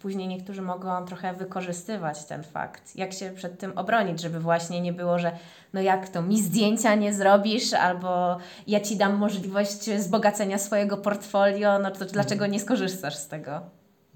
później 0.05 0.29
niektórzy 0.29 0.63
mogą 0.63 1.05
trochę 1.05 1.35
wykorzystywać 1.35 2.25
ten 2.25 2.43
fakt. 2.43 2.97
Jak 2.97 3.13
się 3.13 3.31
przed 3.31 3.59
tym 3.59 3.79
obronić, 3.79 4.21
żeby 4.21 4.41
właśnie 4.41 4.81
nie 4.81 4.93
było, 4.93 5.19
że 5.19 5.33
no 5.73 5.81
jak 5.81 6.09
to, 6.09 6.23
mi 6.23 6.43
zdjęcia 6.43 6.95
nie 6.95 7.15
zrobisz, 7.15 7.73
albo 7.73 8.37
ja 8.67 8.81
Ci 8.81 8.97
dam 8.97 9.17
możliwość 9.17 9.91
wzbogacenia 9.91 10.59
swojego 10.59 10.97
portfolio, 10.97 11.79
no 11.79 11.91
to 11.91 12.05
dlaczego 12.05 12.47
nie 12.47 12.61
skorzystasz 12.61 13.17
z 13.17 13.29
tego? 13.29 13.61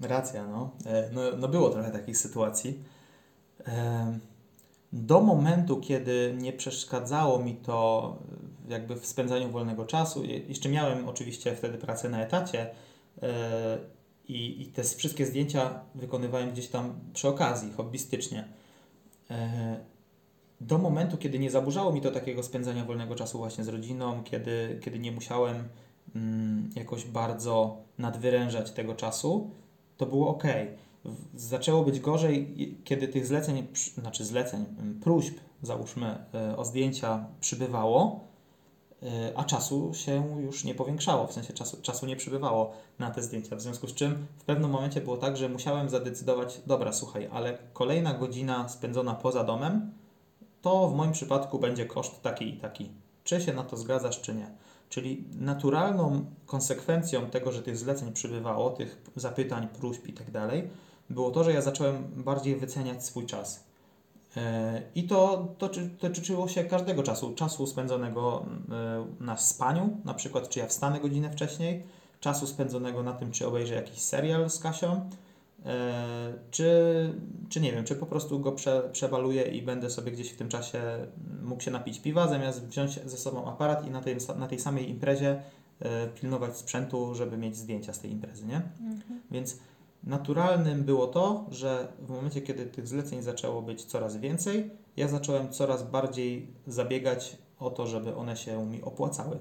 Racja, 0.01 0.47
no. 0.47 0.69
E, 0.85 1.09
no, 1.11 1.21
no 1.37 1.47
było 1.47 1.69
trochę 1.69 1.91
takich 1.91 2.17
sytuacji. 2.17 2.83
Do 4.93 5.21
momentu, 5.21 5.79
kiedy 5.81 6.35
nie 6.37 6.53
przeszkadzało 6.53 7.39
mi 7.39 7.55
to 7.55 8.17
jakby 8.67 8.95
w 8.95 9.05
spędzaniu 9.05 9.49
wolnego 9.49 9.85
czasu, 9.85 10.23
jeszcze 10.25 10.69
miałem 10.69 11.07
oczywiście 11.07 11.55
wtedy 11.55 11.77
pracę 11.77 12.09
na 12.09 12.21
etacie 12.21 12.69
e, 13.21 13.98
i, 14.29 14.61
i 14.61 14.65
te 14.65 14.83
wszystkie 14.83 15.25
zdjęcia 15.25 15.79
wykonywałem 15.95 16.51
gdzieś 16.51 16.67
tam 16.67 16.99
przy 17.13 17.27
okazji, 17.27 17.71
hobbystycznie. 17.71 18.47
E, 19.31 19.79
do 20.61 20.77
momentu, 20.77 21.17
kiedy 21.17 21.39
nie 21.39 21.51
zaburzało 21.51 21.93
mi 21.93 22.01
to 22.01 22.11
takiego 22.11 22.43
spędzania 22.43 22.85
wolnego 22.85 23.15
czasu 23.15 23.37
właśnie 23.37 23.63
z 23.63 23.67
rodziną, 23.67 24.23
kiedy, 24.23 24.79
kiedy 24.83 24.99
nie 24.99 25.11
musiałem 25.11 25.63
mm, 26.15 26.69
jakoś 26.75 27.05
bardzo 27.05 27.77
nadwyrężać 27.97 28.71
tego 28.71 28.95
czasu, 28.95 29.51
to 29.97 30.05
było 30.05 30.29
ok. 30.29 30.43
Zaczęło 31.35 31.83
być 31.83 31.99
gorzej, 31.99 32.55
kiedy 32.83 33.07
tych 33.07 33.25
zleceń, 33.25 33.67
znaczy 33.97 34.25
zleceń, 34.25 34.65
próśb, 35.03 35.37
załóżmy, 35.61 36.17
e, 36.33 36.57
o 36.57 36.65
zdjęcia 36.65 37.25
przybywało, 37.39 38.28
a 39.35 39.43
czasu 39.43 39.93
się 39.93 40.39
już 40.39 40.63
nie 40.63 40.75
powiększało, 40.75 41.27
w 41.27 41.33
sensie 41.33 41.53
czasu, 41.53 41.77
czasu 41.81 42.05
nie 42.05 42.15
przybywało 42.15 42.73
na 42.99 43.11
te 43.11 43.23
zdjęcia. 43.23 43.55
W 43.55 43.61
związku 43.61 43.87
z 43.87 43.93
czym 43.93 44.27
w 44.37 44.43
pewnym 44.43 44.71
momencie 44.71 45.01
było 45.01 45.17
tak, 45.17 45.37
że 45.37 45.49
musiałem 45.49 45.89
zadecydować, 45.89 46.61
dobra, 46.67 46.93
słuchaj, 46.93 47.29
ale 47.31 47.57
kolejna 47.73 48.13
godzina 48.13 48.69
spędzona 48.69 49.13
poza 49.13 49.43
domem, 49.43 49.91
to 50.61 50.87
w 50.87 50.95
moim 50.95 51.11
przypadku 51.11 51.59
będzie 51.59 51.85
koszt 51.85 52.21
taki 52.21 52.49
i 52.49 52.57
taki. 52.57 52.89
Czy 53.23 53.41
się 53.41 53.53
na 53.53 53.63
to 53.63 53.77
zgadzasz, 53.77 54.21
czy 54.21 54.35
nie. 54.35 54.47
Czyli 54.89 55.23
naturalną 55.39 56.25
konsekwencją 56.45 57.29
tego, 57.29 57.51
że 57.51 57.61
tych 57.61 57.77
zleceń 57.77 58.13
przybywało, 58.13 58.69
tych 58.69 59.01
zapytań, 59.15 59.67
próśb 59.67 60.07
i 60.07 60.13
tak 60.13 60.31
dalej, 60.31 60.69
było 61.09 61.31
to, 61.31 61.43
że 61.43 61.53
ja 61.53 61.61
zacząłem 61.61 62.03
bardziej 62.15 62.55
wyceniać 62.55 63.05
swój 63.05 63.25
czas. 63.25 63.68
E, 64.37 64.81
I 64.95 65.03
to 65.03 65.47
dotyczyło 66.01 66.47
się 66.47 66.63
każdego 66.63 67.03
czasu. 67.03 67.33
Czasu 67.33 67.67
spędzonego 67.67 68.45
e, 68.71 69.23
na 69.23 69.37
spaniu, 69.37 69.97
na 70.05 70.13
przykład 70.13 70.49
czy 70.49 70.59
ja 70.59 70.67
wstanę 70.67 70.99
godzinę 70.99 71.31
wcześniej, 71.31 71.83
czasu 72.19 72.47
spędzonego 72.47 73.03
na 73.03 73.13
tym, 73.13 73.31
czy 73.31 73.47
obejrzę 73.47 73.75
jakiś 73.75 73.99
serial 73.99 74.49
z 74.49 74.59
Kasią, 74.59 75.09
E, 75.65 76.33
czy, 76.51 76.73
czy 77.49 77.61
nie 77.61 77.71
wiem, 77.71 77.85
czy 77.85 77.95
po 77.95 78.05
prostu 78.05 78.39
go 78.39 78.51
prze, 78.51 78.89
przebaluję 78.91 79.43
i 79.43 79.61
będę 79.61 79.89
sobie 79.89 80.11
gdzieś 80.11 80.31
w 80.31 80.37
tym 80.37 80.49
czasie 80.49 80.81
mógł 81.43 81.61
się 81.61 81.71
napić 81.71 81.99
piwa, 81.99 82.27
zamiast 82.27 82.67
wziąć 82.67 82.99
ze 83.05 83.17
sobą 83.17 83.47
aparat 83.47 83.87
i 83.87 83.91
na 83.91 84.01
tej, 84.01 84.17
na 84.37 84.47
tej 84.47 84.59
samej 84.59 84.89
imprezie 84.89 85.41
pilnować 86.21 86.57
sprzętu, 86.57 87.15
żeby 87.15 87.37
mieć 87.37 87.57
zdjęcia 87.57 87.93
z 87.93 87.99
tej 87.99 88.11
imprezy, 88.11 88.45
nie? 88.45 88.55
Mhm. 88.55 89.21
Więc 89.31 89.57
naturalnym 90.03 90.83
było 90.83 91.07
to, 91.07 91.45
że 91.51 91.87
w 91.99 92.09
momencie, 92.09 92.41
kiedy 92.41 92.65
tych 92.65 92.87
zleceń 92.87 93.21
zaczęło 93.21 93.61
być 93.61 93.85
coraz 93.85 94.17
więcej, 94.17 94.71
ja 94.97 95.07
zacząłem 95.07 95.49
coraz 95.49 95.83
bardziej 95.83 96.53
zabiegać 96.67 97.37
o 97.59 97.69
to, 97.69 97.87
żeby 97.87 98.15
one 98.15 98.37
się 98.37 98.65
mi 98.65 98.81
opłacały. 98.81 99.39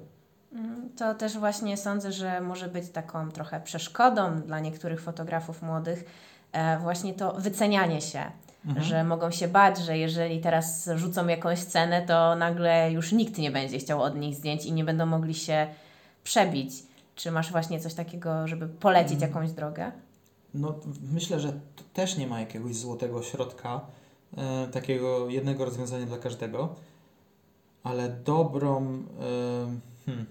Mhm. 0.52 0.90
To 0.96 1.14
też 1.14 1.38
właśnie 1.38 1.76
sądzę, 1.76 2.12
że 2.12 2.40
może 2.40 2.68
być 2.68 2.90
taką 2.90 3.30
trochę 3.30 3.61
przeszkodą 3.61 4.40
dla 4.40 4.61
niektórych 4.61 5.00
fotografów 5.00 5.62
młodych, 5.62 6.04
e, 6.52 6.78
właśnie 6.78 7.14
to 7.14 7.32
wycenianie 7.32 8.00
się. 8.00 8.22
Mhm. 8.66 8.86
Że 8.86 9.04
mogą 9.04 9.30
się 9.30 9.48
bać, 9.48 9.78
że 9.78 9.98
jeżeli 9.98 10.40
teraz 10.40 10.90
rzucą 10.94 11.26
jakąś 11.26 11.59
cenę, 11.59 12.02
to 12.02 12.36
nagle 12.36 12.92
już 12.92 13.12
nikt 13.12 13.38
nie 13.38 13.50
będzie 13.50 13.78
chciał 13.78 14.02
od 14.02 14.16
nich 14.16 14.34
zdjęć 14.34 14.66
i 14.66 14.72
nie 14.72 14.84
będą 14.84 15.06
mogli 15.06 15.34
się 15.34 15.66
przebić. 16.24 16.72
Czy 17.14 17.30
masz 17.30 17.52
właśnie 17.52 17.80
coś 17.80 17.94
takiego, 17.94 18.48
żeby 18.48 18.68
polecić 18.68 19.22
mhm. 19.22 19.32
jakąś 19.32 19.52
drogę? 19.52 19.92
No, 20.55 20.74
myślę, 21.12 21.40
że 21.40 21.53
też 21.92 22.16
nie 22.16 22.26
ma 22.26 22.40
jakiegoś 22.40 22.76
złotego 22.76 23.22
środka, 23.22 23.80
e, 24.36 24.68
takiego 24.68 25.28
jednego 25.28 25.64
rozwiązania 25.64 26.07
dla 26.07 26.18
każdego, 26.18 26.74
ale 27.82 28.09
dobrą. 28.09 28.82
E, 28.84 30.07
hmm, 30.07 30.26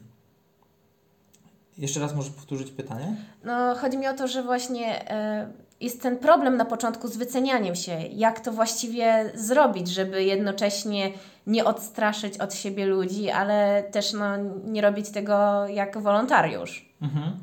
jeszcze 1.77 1.99
raz 1.99 2.15
możesz 2.15 2.31
powtórzyć 2.31 2.71
pytanie? 2.71 3.15
No, 3.43 3.75
chodzi 3.75 3.97
mi 3.97 4.07
o 4.07 4.13
to, 4.13 4.27
że 4.27 4.43
właśnie 4.43 5.11
e, 5.11 5.51
jest 5.81 6.01
ten 6.01 6.17
problem 6.17 6.57
na 6.57 6.65
początku 6.65 7.07
z 7.07 7.17
wycenianiem 7.17 7.75
się. 7.75 8.01
Jak 8.01 8.39
to 8.39 8.51
właściwie 8.51 9.31
zrobić, 9.35 9.87
żeby 9.87 10.23
jednocześnie 10.23 11.11
nie 11.47 11.65
odstraszyć 11.65 12.37
od 12.37 12.53
siebie 12.53 12.85
ludzi, 12.85 13.29
ale 13.29 13.83
też 13.83 14.13
no, 14.13 14.37
nie 14.65 14.81
robić 14.81 15.09
tego 15.09 15.67
jak 15.67 15.97
wolontariusz. 15.97 16.89
Mhm. 17.01 17.37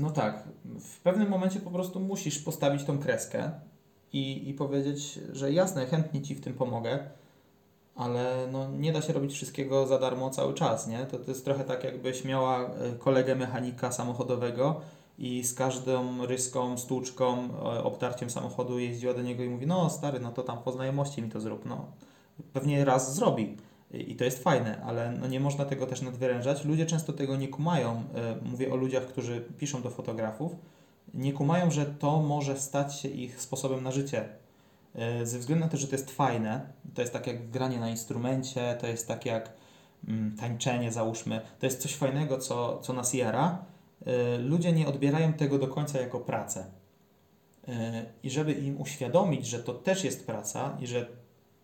No 0.00 0.10
tak. 0.10 0.44
W 0.80 1.00
pewnym 1.00 1.28
momencie 1.28 1.60
po 1.60 1.70
prostu 1.70 2.00
musisz 2.00 2.38
postawić 2.38 2.84
tą 2.84 2.98
kreskę 2.98 3.50
i, 4.12 4.48
i 4.48 4.54
powiedzieć, 4.54 5.20
że 5.32 5.52
jasne, 5.52 5.86
chętnie 5.86 6.22
Ci 6.22 6.34
w 6.34 6.40
tym 6.40 6.54
pomogę 6.54 7.10
ale 8.00 8.48
no, 8.52 8.68
nie 8.70 8.92
da 8.92 9.02
się 9.02 9.12
robić 9.12 9.32
wszystkiego 9.32 9.86
za 9.86 9.98
darmo 9.98 10.30
cały 10.30 10.54
czas, 10.54 10.86
nie? 10.86 10.98
To, 10.98 11.18
to 11.18 11.30
jest 11.30 11.44
trochę 11.44 11.64
tak, 11.64 11.84
jakbyś 11.84 12.24
miała 12.24 12.64
e, 12.64 12.92
kolegę 12.98 13.36
mechanika 13.36 13.92
samochodowego 13.92 14.80
i 15.18 15.44
z 15.44 15.54
każdą 15.54 16.26
ryską, 16.26 16.78
stłuczką, 16.78 17.48
e, 17.74 17.84
obtarciem 17.84 18.30
samochodu 18.30 18.78
jeździła 18.78 19.14
do 19.14 19.22
niego 19.22 19.42
i 19.42 19.48
mówi, 19.48 19.66
no 19.66 19.90
stary, 19.90 20.20
no 20.20 20.32
to 20.32 20.42
tam 20.42 20.58
po 20.58 20.72
znajomości 20.72 21.22
mi 21.22 21.30
to 21.30 21.40
zrób, 21.40 21.66
no. 21.66 21.86
Pewnie 22.52 22.84
raz 22.84 23.14
zrobi 23.14 23.56
i 23.92 24.16
to 24.16 24.24
jest 24.24 24.42
fajne, 24.42 24.82
ale 24.82 25.12
no 25.20 25.26
nie 25.26 25.40
można 25.40 25.64
tego 25.64 25.86
też 25.86 26.02
nadwyrężać. 26.02 26.64
Ludzie 26.64 26.86
często 26.86 27.12
tego 27.12 27.36
nie 27.36 27.48
kumają, 27.48 28.04
e, 28.14 28.36
mówię 28.42 28.72
o 28.72 28.76
ludziach, 28.76 29.06
którzy 29.06 29.40
piszą 29.58 29.82
do 29.82 29.90
fotografów, 29.90 30.52
nie 31.14 31.32
kumają, 31.32 31.70
że 31.70 31.86
to 31.86 32.22
może 32.22 32.58
stać 32.58 33.00
się 33.00 33.08
ich 33.08 33.40
sposobem 33.40 33.82
na 33.82 33.92
życie, 33.92 34.28
E, 34.94 35.26
ze 35.26 35.38
względu 35.38 35.64
na 35.64 35.70
to, 35.70 35.76
że 35.76 35.86
to 35.86 35.94
jest 35.94 36.10
fajne, 36.10 36.60
to 36.94 37.00
jest 37.00 37.12
tak 37.12 37.26
jak 37.26 37.50
granie 37.50 37.80
na 37.80 37.90
instrumencie, 37.90 38.76
to 38.80 38.86
jest 38.86 39.08
tak 39.08 39.26
jak 39.26 39.52
mm, 40.08 40.36
tańczenie, 40.36 40.92
załóżmy, 40.92 41.40
to 41.58 41.66
jest 41.66 41.82
coś 41.82 41.94
fajnego, 41.94 42.38
co, 42.38 42.78
co 42.78 42.92
nas 42.92 43.14
jara, 43.14 43.64
e, 44.06 44.38
ludzie 44.38 44.72
nie 44.72 44.88
odbierają 44.88 45.32
tego 45.32 45.58
do 45.58 45.68
końca 45.68 46.00
jako 46.00 46.20
pracę. 46.20 46.64
I 48.22 48.30
żeby 48.30 48.52
im 48.52 48.80
uświadomić, 48.80 49.46
że 49.46 49.58
to 49.58 49.74
też 49.74 50.04
jest 50.04 50.26
praca 50.26 50.76
i 50.80 50.86
że 50.86 51.08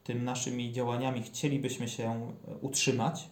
tym 0.06 0.24
naszymi 0.24 0.72
działaniami 0.72 1.22
chcielibyśmy 1.22 1.88
się 1.88 2.32
utrzymać, 2.60 3.30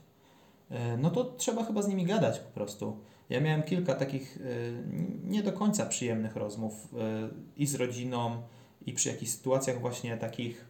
no 0.99 1.11
to 1.11 1.25
trzeba 1.25 1.65
chyba 1.65 1.83
z 1.83 1.89
nimi 1.89 2.05
gadać 2.05 2.39
po 2.39 2.51
prostu. 2.51 2.97
Ja 3.31 3.41
miałem 3.41 3.63
kilka 3.63 3.95
takich 3.95 4.39
nie 5.25 5.43
do 5.43 5.53
końca 5.53 5.87
przyjemnych 5.87 6.37
rozmów 6.37 6.95
i 7.57 7.67
z 7.67 7.75
rodziną, 7.75 8.43
i 8.87 8.93
przy 8.93 9.09
jakichś 9.09 9.33
sytuacjach 9.33 9.81
właśnie 9.81 10.17
takich 10.17 10.65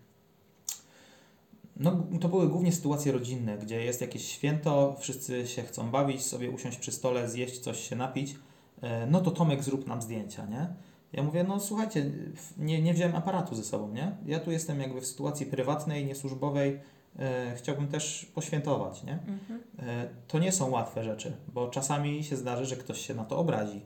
No, 1.76 2.06
to 2.20 2.28
były 2.28 2.48
głównie 2.48 2.72
sytuacje 2.72 3.12
rodzinne, 3.12 3.58
gdzie 3.58 3.84
jest 3.84 4.00
jakieś 4.00 4.28
święto, 4.28 4.96
wszyscy 4.98 5.46
się 5.46 5.62
chcą 5.62 5.90
bawić, 5.90 6.22
sobie 6.22 6.50
usiąść 6.50 6.78
przy 6.78 6.92
stole, 6.92 7.28
zjeść 7.28 7.58
coś, 7.58 7.88
się 7.88 7.96
napić. 7.96 8.34
E, 8.82 9.06
no 9.06 9.20
to 9.20 9.30
Tomek, 9.30 9.62
zrób 9.62 9.86
nam 9.86 10.02
zdjęcia, 10.02 10.46
nie? 10.46 10.74
Ja 11.14 11.22
mówię, 11.22 11.44
no 11.44 11.60
słuchajcie, 11.60 12.10
nie, 12.58 12.82
nie 12.82 12.94
wziąłem 12.94 13.16
aparatu 13.16 13.54
ze 13.54 13.64
sobą, 13.64 13.92
nie? 13.92 14.16
Ja 14.26 14.40
tu 14.40 14.50
jestem 14.50 14.80
jakby 14.80 15.00
w 15.00 15.06
sytuacji 15.06 15.46
prywatnej, 15.46 16.06
niesłużbowej, 16.06 16.80
e, 17.18 17.54
chciałbym 17.56 17.88
też 17.88 18.26
poświętować, 18.34 19.02
nie? 19.02 19.12
Mhm. 19.12 19.60
E, 19.78 20.08
to 20.28 20.38
nie 20.38 20.52
są 20.52 20.70
łatwe 20.70 21.04
rzeczy, 21.04 21.32
bo 21.54 21.68
czasami 21.68 22.24
się 22.24 22.36
zdarzy, 22.36 22.66
że 22.66 22.76
ktoś 22.76 23.06
się 23.06 23.14
na 23.14 23.24
to 23.24 23.38
obrazi. 23.38 23.80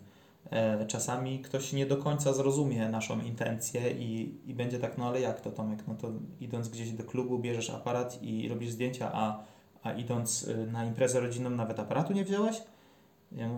E, 0.50 0.86
czasami 0.86 1.40
ktoś 1.40 1.72
nie 1.72 1.86
do 1.86 1.96
końca 1.96 2.32
zrozumie 2.32 2.88
naszą 2.88 3.20
intencję 3.20 3.90
i, 3.90 4.34
i 4.46 4.54
będzie 4.54 4.78
tak, 4.78 4.98
no 4.98 5.08
ale 5.08 5.20
jak 5.20 5.40
to 5.40 5.50
Tomek, 5.50 5.84
no 5.88 5.94
to 5.94 6.12
idąc 6.40 6.68
gdzieś 6.68 6.90
do 6.90 7.04
klubu 7.04 7.38
bierzesz 7.38 7.70
aparat 7.70 8.22
i 8.22 8.48
robisz 8.48 8.70
zdjęcia, 8.70 9.10
a, 9.12 9.44
a 9.82 9.92
idąc 9.92 10.42
y, 10.42 10.66
na 10.72 10.84
imprezę 10.84 11.20
rodzinną 11.20 11.50
nawet 11.50 11.78
aparatu 11.78 12.12
nie 12.12 12.24
wziąłeś? 12.24 12.62
Ja 13.32 13.48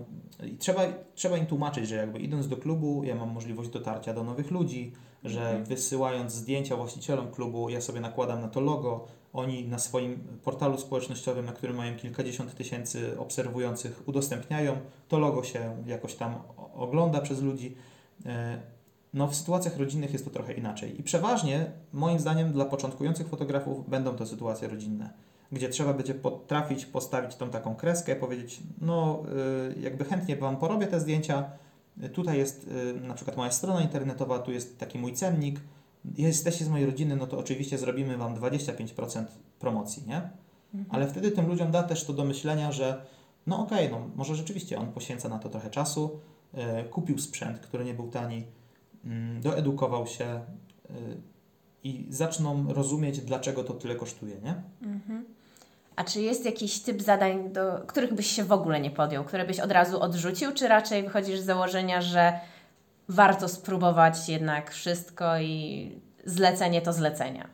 I 0.47 0.57
trzeba, 0.57 0.83
trzeba 1.15 1.37
im 1.37 1.47
tłumaczyć, 1.47 1.89
że 1.89 1.95
jakby 1.95 2.19
idąc 2.19 2.49
do 2.49 2.57
klubu, 2.57 3.05
ja 3.05 3.15
mam 3.15 3.31
możliwość 3.31 3.71
dotarcia 3.71 4.15
do 4.15 4.25
nowych 4.25 4.51
ludzi, 4.51 4.93
że 5.25 5.41
Mhm. 5.49 5.65
wysyłając 5.65 6.33
zdjęcia 6.33 6.77
właścicielom 6.77 7.31
klubu, 7.31 7.69
ja 7.69 7.81
sobie 7.81 8.01
nakładam 8.01 8.41
na 8.41 8.49
to 8.49 8.61
logo, 8.61 9.07
oni 9.33 9.69
na 9.69 9.79
swoim 9.79 10.19
portalu 10.45 10.79
społecznościowym, 10.79 11.47
na 11.47 11.53
którym 11.53 11.77
mają 11.77 11.97
kilkadziesiąt 11.97 12.55
tysięcy 12.55 13.19
obserwujących, 13.19 14.03
udostępniają, 14.07 14.77
to 15.09 15.19
logo 15.19 15.43
się 15.45 15.77
jakoś 15.87 16.15
tam 16.15 16.35
ogląda 16.75 17.21
przez 17.21 17.43
ludzi. 17.43 17.75
E, 18.27 18.61
No, 19.15 19.27
w 19.29 19.35
sytuacjach 19.35 19.79
rodzinnych 19.79 20.13
jest 20.13 20.25
to 20.25 20.31
trochę 20.31 20.53
inaczej. 20.53 21.01
I 21.01 21.03
przeważnie, 21.03 21.71
moim 21.93 22.19
zdaniem, 22.19 22.53
dla 22.53 22.65
początkujących 22.65 23.29
fotografów 23.29 23.89
będą 23.91 24.17
to 24.17 24.27
sytuacje 24.27 24.69
rodzinne, 24.69 25.11
gdzie 25.53 25.69
trzeba 25.69 25.95
będzie 25.95 26.15
potrafić 26.15 26.87
postawić 26.87 27.37
tą 27.37 27.51
taką 27.51 27.75
kreskę, 27.75 28.17
powiedzieć, 28.17 28.61
no, 28.81 29.23
y, 29.77 29.81
jakby 29.81 30.05
chętnie 30.05 30.37
Wam 30.37 30.57
porobię 30.57 30.87
te 30.87 31.01
zdjęcia. 31.01 31.51
Y, 32.05 32.09
Tutaj 32.09 32.39
jest 32.39 32.69
y, 32.69 33.01
na 33.01 33.15
przykład 33.15 33.37
moja 33.37 33.51
strona 33.51 33.81
internetowa, 33.81 34.39
tu 34.39 34.53
jest 34.53 34.79
taki 34.79 34.99
mój 34.99 35.13
cennik. 35.13 35.61
Jesteście 36.19 36.65
z 36.65 36.69
mojej 36.69 36.87
rodziny, 36.87 37.17
no 37.17 37.27
to 37.27 37.39
oczywiście 37.39 37.79
zrobimy 37.79 38.17
Wam 38.17 38.35
25% 38.35 39.25
promocji, 39.59 40.03
nie? 40.07 40.17
Mhm. 40.75 40.87
Ale 40.89 41.07
wtedy 41.07 41.31
tym 41.31 41.47
ludziom 41.47 41.71
da 41.71 41.83
też 41.83 42.05
to 42.05 42.13
do 42.13 42.25
myślenia, 42.25 42.73
że 42.73 43.03
no 43.47 43.63
okej, 43.63 43.91
no 43.91 44.09
może 44.17 44.35
rzeczywiście 44.35 44.79
on 44.79 44.93
poświęca 44.93 45.29
na 45.29 45.39
to 45.39 45.49
trochę 45.49 45.71
czasu, 45.71 46.21
e, 46.55 46.85
kupił 46.85 47.19
sprzęt, 47.19 47.59
który 47.59 47.85
nie 47.85 47.95
był 47.95 48.09
tani, 48.09 48.45
mm, 49.05 49.41
doedukował 49.41 50.07
się 50.07 50.41
i 51.85 52.07
zaczną 52.11 52.73
rozumieć, 52.73 53.21
dlaczego 53.21 53.65
to 53.65 53.75
tyle 53.75 53.95
kosztuje, 53.95 54.37
nie? 54.41 54.63
Mhm. 54.83 55.25
A 56.01 56.05
czy 56.05 56.21
jest 56.21 56.45
jakiś 56.45 56.81
typ 56.81 57.03
zadań, 57.03 57.53
do 57.53 57.81
których 57.87 58.15
byś 58.15 58.27
się 58.27 58.45
w 58.45 58.53
ogóle 58.53 58.81
nie 58.81 58.91
podjął, 58.91 59.25
które 59.25 59.47
byś 59.47 59.61
od 59.61 59.73
razu 59.73 60.01
odrzucił, 60.01 60.53
czy 60.53 60.69
raczej 60.69 61.03
wychodzisz 61.03 61.41
z 61.41 61.45
założenia, 61.45 62.03
że 62.03 62.41
warto 63.09 63.49
spróbować 63.49 64.29
jednak 64.29 64.71
wszystko 64.71 65.39
i 65.39 65.93
zlecenie 66.25 66.83
to 66.83 66.93
zlecenie? 66.93 67.49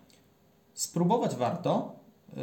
Spróbować 0.75 1.37
warto. 1.37 1.93
Yy, 2.37 2.43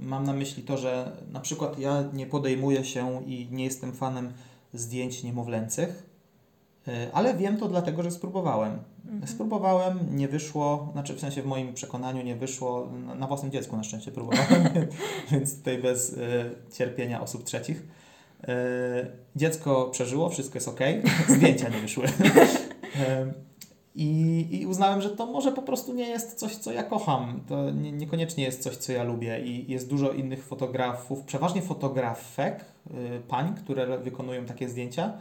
Mam 0.00 0.24
na 0.24 0.32
myśli 0.32 0.62
to, 0.62 0.76
że 0.76 1.12
na 1.32 1.40
przykład 1.40 1.78
ja 1.78 2.04
nie 2.12 2.26
podejmuję 2.26 2.84
się 2.84 3.22
i 3.26 3.48
nie 3.50 3.64
jestem 3.64 3.92
fanem 3.92 4.32
zdjęć 4.72 5.22
niemowlęcych, 5.22 6.02
ale 7.12 7.34
wiem 7.34 7.56
to 7.56 7.68
dlatego, 7.68 8.02
że 8.02 8.10
spróbowałem. 8.10 8.78
Spróbowałem, 9.26 9.98
nie 10.10 10.28
wyszło, 10.28 10.88
znaczy 10.92 11.14
w 11.14 11.20
sensie 11.20 11.42
w 11.42 11.46
moim 11.46 11.74
przekonaniu 11.74 12.22
nie 12.22 12.36
wyszło, 12.36 12.88
na, 13.18 13.26
własnym 13.26 13.52
dziecku 13.52 13.76
na 13.76 13.84
szczęście 13.84 14.12
próbowałem, 14.12 14.68
więc 15.32 15.58
tutaj 15.58 15.78
bez 15.78 16.12
y, 16.12 16.50
cierpienia 16.72 17.20
osób 17.20 17.44
trzecich. 17.44 17.82
Y, 18.44 18.46
dziecko 19.36 19.88
przeżyło, 19.92 20.28
wszystko 20.28 20.56
jest 20.56 20.68
ok, 20.68 20.80
zdjęcia 21.36 21.68
nie 21.68 21.80
wyszły. 21.80 22.06
I, 23.94 24.46
I 24.50 24.66
uznałem, 24.66 25.02
że 25.02 25.10
to 25.10 25.26
może 25.26 25.52
po 25.52 25.62
prostu 25.62 25.94
nie 25.94 26.08
jest 26.08 26.34
coś, 26.34 26.56
co 26.56 26.72
ja 26.72 26.82
kocham. 26.82 27.40
To 27.48 27.70
nie, 27.70 27.92
niekoniecznie 27.92 28.44
jest 28.44 28.62
coś, 28.62 28.76
co 28.76 28.92
ja 28.92 29.02
lubię. 29.02 29.40
I 29.40 29.72
jest 29.72 29.88
dużo 29.88 30.12
innych 30.12 30.44
fotografów, 30.44 31.22
przeważnie 31.22 31.62
fotografek, 31.62 32.64
y, 32.90 33.20
pań, 33.28 33.54
które 33.54 33.98
wykonują 33.98 34.44
takie 34.44 34.68
zdjęcia. 34.68 35.12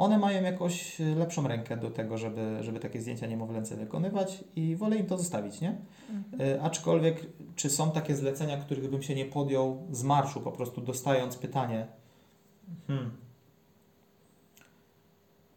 One 0.00 0.18
mają 0.18 0.42
jakoś 0.42 0.98
lepszą 0.98 1.48
rękę 1.48 1.76
do 1.76 1.90
tego, 1.90 2.18
żeby, 2.18 2.58
żeby 2.60 2.80
takie 2.80 3.00
zdjęcia 3.00 3.26
niemowlęce 3.26 3.76
wykonywać 3.76 4.44
i 4.56 4.76
wolę 4.76 4.96
im 4.96 5.06
to 5.06 5.18
zostawić, 5.18 5.60
nie? 5.60 5.78
Y, 6.40 6.62
Aczkolwiek, 6.62 7.26
czy 7.56 7.70
są 7.70 7.90
takie 7.90 8.16
zlecenia, 8.16 8.56
których 8.56 8.90
bym 8.90 9.02
się 9.02 9.14
nie 9.14 9.24
podjął 9.24 9.86
z 9.90 10.02
marszu, 10.02 10.40
po 10.40 10.52
prostu 10.52 10.80
dostając 10.80 11.36
pytanie, 11.36 11.86
hmm, 12.86 13.10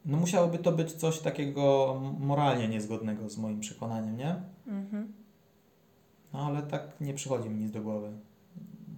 no 0.05 0.17
musiałoby 0.17 0.57
to 0.57 0.71
być 0.71 0.91
coś 0.91 1.19
takiego 1.19 1.95
moralnie 2.19 2.67
niezgodnego 2.67 3.29
z 3.29 3.37
moim 3.37 3.59
przekonaniem, 3.59 4.17
nie? 4.17 4.35
Mhm. 4.67 5.13
No 6.33 6.45
ale 6.45 6.61
tak 6.61 7.01
nie 7.01 7.13
przychodzi 7.13 7.49
mi 7.49 7.63
nic 7.63 7.71
do 7.71 7.81
głowy. 7.81 8.11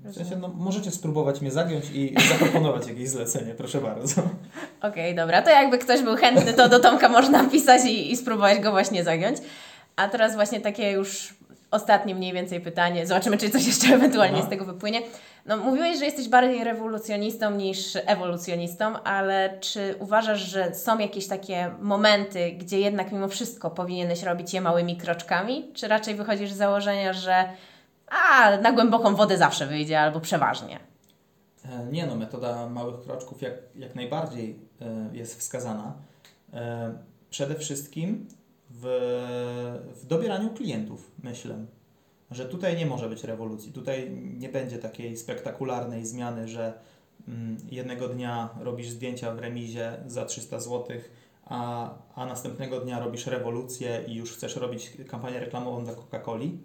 W 0.05 0.15
sensie, 0.15 0.35
no 0.35 0.47
możecie 0.47 0.91
spróbować 0.91 1.41
mnie 1.41 1.51
zagiąć 1.51 1.85
i 1.93 2.15
zaproponować 2.29 2.87
jakieś 2.93 3.09
zlecenie, 3.09 3.53
proszę 3.53 3.81
bardzo. 3.81 4.21
Okej, 4.81 5.15
dobra, 5.15 5.41
to 5.41 5.49
jakby 5.49 5.77
ktoś 5.77 6.01
był 6.01 6.15
chętny, 6.15 6.53
to 6.53 6.69
do 6.69 6.79
Tomka 6.79 7.09
można 7.09 7.43
pisać 7.49 7.85
i, 7.85 8.11
i 8.11 8.17
spróbować 8.17 8.59
go 8.59 8.71
właśnie 8.71 9.03
zagiąć. 9.03 9.37
A 9.95 10.07
teraz 10.07 10.35
właśnie 10.35 10.61
takie 10.61 10.91
już 10.91 11.33
ostatnie 11.71 12.15
mniej 12.15 12.33
więcej 12.33 12.61
pytanie. 12.61 13.07
Zobaczymy, 13.07 13.37
czy 13.37 13.49
coś 13.49 13.67
jeszcze 13.67 13.87
ewentualnie 13.95 14.37
Aha. 14.37 14.47
z 14.47 14.49
tego 14.49 14.65
wypłynie. 14.65 15.01
No, 15.45 15.57
mówiłeś, 15.57 15.99
że 15.99 16.05
jesteś 16.05 16.29
bardziej 16.29 16.63
rewolucjonistą 16.63 17.51
niż 17.51 17.97
ewolucjonistą, 18.05 19.03
ale 19.03 19.57
czy 19.59 19.95
uważasz, 19.99 20.39
że 20.39 20.75
są 20.75 20.99
jakieś 20.99 21.27
takie 21.27 21.71
momenty, 21.81 22.51
gdzie 22.51 22.79
jednak 22.79 23.11
mimo 23.11 23.27
wszystko 23.27 23.69
powinieneś 23.69 24.23
robić 24.23 24.53
je 24.53 24.61
małymi 24.61 24.97
kroczkami? 24.97 25.71
Czy 25.73 25.87
raczej 25.87 26.15
wychodzisz 26.15 26.51
z 26.51 26.57
założenia, 26.57 27.13
że 27.13 27.45
a, 28.07 28.57
na 28.57 28.71
głęboką 28.71 29.15
wodę 29.15 29.37
zawsze 29.37 29.67
wyjdzie, 29.67 29.99
albo 29.99 30.19
przeważnie? 30.19 30.79
E, 31.65 31.85
Nie 31.91 32.05
no, 32.05 32.15
metoda 32.15 32.69
małych 32.69 33.01
kroczków 33.01 33.41
jak, 33.41 33.53
jak 33.75 33.95
najbardziej 33.95 34.59
e, 34.81 35.09
jest 35.13 35.39
wskazana. 35.39 35.93
E, 36.53 36.93
Przede 37.29 37.55
wszystkim 37.55 38.27
w, 38.69 38.83
w 39.95 40.05
dobieraniu 40.05 40.49
klientów, 40.49 41.11
myślę, 41.23 41.55
że 42.31 42.45
tutaj 42.45 42.77
nie 42.77 42.85
może 42.85 43.09
być 43.09 43.23
rewolucji. 43.23 43.71
Tutaj 43.73 44.11
nie 44.37 44.49
będzie 44.49 44.77
takiej 44.77 45.17
spektakularnej 45.17 46.05
zmiany, 46.05 46.47
że 46.47 46.73
mm, 47.27 47.57
jednego 47.71 48.07
dnia 48.07 48.49
robisz 48.61 48.89
zdjęcia 48.89 49.33
w 49.35 49.39
remizie 49.39 49.97
za 50.07 50.25
300 50.25 50.59
zł, 50.59 50.97
a, 51.45 51.89
a 52.15 52.25
następnego 52.25 52.79
dnia 52.79 52.99
robisz 52.99 53.27
rewolucję 53.27 54.03
i 54.07 54.15
już 54.15 54.33
chcesz 54.33 54.55
robić 54.55 54.93
kampanię 55.07 55.39
reklamową 55.39 55.83
dla 55.83 55.93
Coca-Coli. 55.93 56.57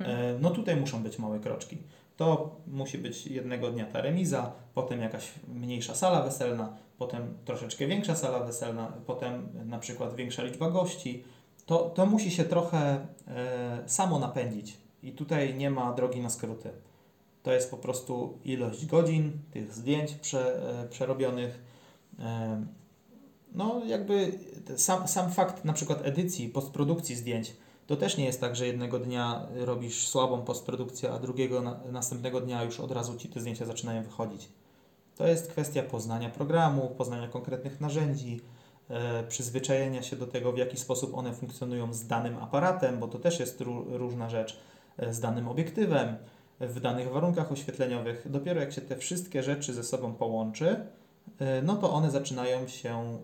E, 0.00 0.38
No 0.40 0.50
tutaj 0.50 0.76
muszą 0.76 1.02
być 1.02 1.18
małe 1.18 1.40
kroczki. 1.40 1.78
To 2.16 2.56
musi 2.66 2.98
być 2.98 3.26
jednego 3.26 3.70
dnia 3.70 3.86
ta 3.86 4.00
remiza, 4.00 4.52
potem 4.74 5.00
jakaś 5.00 5.32
mniejsza 5.48 5.94
sala 5.94 6.22
weselna, 6.22 6.76
potem 6.98 7.34
troszeczkę 7.44 7.86
większa 7.86 8.14
sala 8.14 8.40
weselna, 8.40 8.92
potem 9.06 9.48
na 9.64 9.78
przykład 9.78 10.14
większa 10.14 10.42
liczba 10.42 10.70
gości. 10.70 11.24
To, 11.66 11.78
to 11.90 12.06
musi 12.06 12.30
się 12.30 12.44
trochę 12.44 13.06
e, 13.28 13.82
samo 13.86 14.18
napędzić 14.18 14.76
i 15.02 15.12
tutaj 15.12 15.54
nie 15.54 15.70
ma 15.70 15.92
drogi 15.92 16.20
na 16.20 16.30
skróty. 16.30 16.70
To 17.42 17.52
jest 17.52 17.70
po 17.70 17.76
prostu 17.76 18.38
ilość 18.44 18.86
godzin, 18.86 19.32
tych 19.50 19.74
zdjęć 19.74 20.12
prze, 20.14 20.62
e, 20.84 20.88
przerobionych. 20.88 21.62
E, 22.18 22.64
no 23.54 23.82
jakby 23.86 24.38
sam, 24.76 25.08
sam 25.08 25.30
fakt 25.30 25.64
na 25.64 25.72
przykład 25.72 26.00
edycji, 26.06 26.48
postprodukcji 26.48 27.16
zdjęć, 27.16 27.56
to 27.88 27.96
też 27.96 28.16
nie 28.16 28.24
jest 28.24 28.40
tak, 28.40 28.56
że 28.56 28.66
jednego 28.66 28.98
dnia 28.98 29.46
robisz 29.54 30.08
słabą 30.08 30.42
postprodukcję, 30.42 31.12
a 31.12 31.18
drugiego 31.18 31.62
na, 31.62 31.80
następnego 31.92 32.40
dnia 32.40 32.62
już 32.62 32.80
od 32.80 32.92
razu 32.92 33.16
ci 33.16 33.28
te 33.28 33.40
zdjęcia 33.40 33.66
zaczynają 33.66 34.02
wychodzić. 34.02 34.48
To 35.16 35.26
jest 35.26 35.50
kwestia 35.50 35.82
poznania 35.82 36.30
programu, 36.30 36.94
poznania 36.98 37.28
konkretnych 37.28 37.80
narzędzi, 37.80 38.40
e, 38.90 39.24
przyzwyczajenia 39.24 40.02
się 40.02 40.16
do 40.16 40.26
tego, 40.26 40.52
w 40.52 40.58
jaki 40.58 40.76
sposób 40.76 41.14
one 41.14 41.32
funkcjonują 41.32 41.92
z 41.92 42.06
danym 42.06 42.38
aparatem, 42.38 42.98
bo 42.98 43.08
to 43.08 43.18
też 43.18 43.40
jest 43.40 43.60
ró- 43.60 43.96
różna 43.96 44.30
rzecz, 44.30 44.60
e, 44.98 45.14
z 45.14 45.20
danym 45.20 45.48
obiektywem, 45.48 46.16
w 46.60 46.80
danych 46.80 47.12
warunkach 47.12 47.52
oświetleniowych. 47.52 48.30
Dopiero 48.30 48.60
jak 48.60 48.72
się 48.72 48.80
te 48.80 48.96
wszystkie 48.96 49.42
rzeczy 49.42 49.74
ze 49.74 49.84
sobą 49.84 50.14
połączy, 50.14 50.86
no 51.62 51.76
to 51.76 51.92
one 51.92 52.10
zaczynają 52.10 52.68
się, 52.68 53.18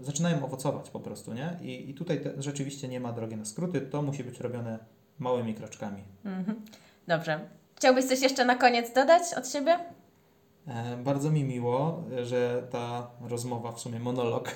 e, 0.00 0.04
zaczynają 0.04 0.44
owocować 0.44 0.90
po 0.90 1.00
prostu, 1.00 1.32
nie? 1.34 1.56
I, 1.62 1.90
i 1.90 1.94
tutaj 1.94 2.20
te, 2.20 2.42
rzeczywiście 2.42 2.88
nie 2.88 3.00
ma 3.00 3.12
drogi 3.12 3.36
na 3.36 3.44
skróty, 3.44 3.80
to 3.80 4.02
musi 4.02 4.24
być 4.24 4.40
robione 4.40 4.78
małymi 5.18 5.54
kroczkami. 5.54 6.02
Mhm. 6.24 6.60
Dobrze. 7.08 7.40
Chciałbyś 7.76 8.04
coś 8.04 8.20
jeszcze 8.20 8.44
na 8.44 8.54
koniec 8.54 8.92
dodać 8.94 9.22
od 9.38 9.48
siebie? 9.48 9.78
E, 10.68 10.96
Bardzo 10.96 11.30
mi 11.30 11.44
miło, 11.44 12.04
że 12.22 12.62
ta 12.70 13.10
rozmowa, 13.28 13.72
w 13.72 13.80
sumie 13.80 14.00
monolog, 14.00 14.54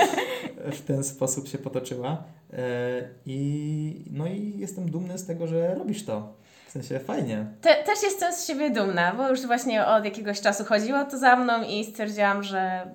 w 0.78 0.82
ten 0.82 1.04
sposób 1.04 1.48
się 1.48 1.58
potoczyła. 1.58 2.22
E, 2.52 3.08
I, 3.26 4.04
no 4.10 4.26
i 4.26 4.58
jestem 4.58 4.90
dumny 4.90 5.18
z 5.18 5.26
tego, 5.26 5.46
że 5.46 5.74
robisz 5.74 6.04
to. 6.04 6.32
W 6.66 6.70
sensie 6.70 7.00
fajnie. 7.00 7.46
Te, 7.60 7.74
też 7.74 8.02
jestem 8.02 8.32
z 8.32 8.46
siebie 8.46 8.70
dumna, 8.70 9.12
bo 9.12 9.28
już 9.28 9.46
właśnie 9.46 9.86
od 9.86 10.04
jakiegoś 10.04 10.40
czasu 10.40 10.64
chodziło 10.64 11.04
to 11.04 11.18
za 11.18 11.36
mną 11.36 11.62
i 11.62 11.84
stwierdziłam, 11.84 12.42
że 12.42 12.90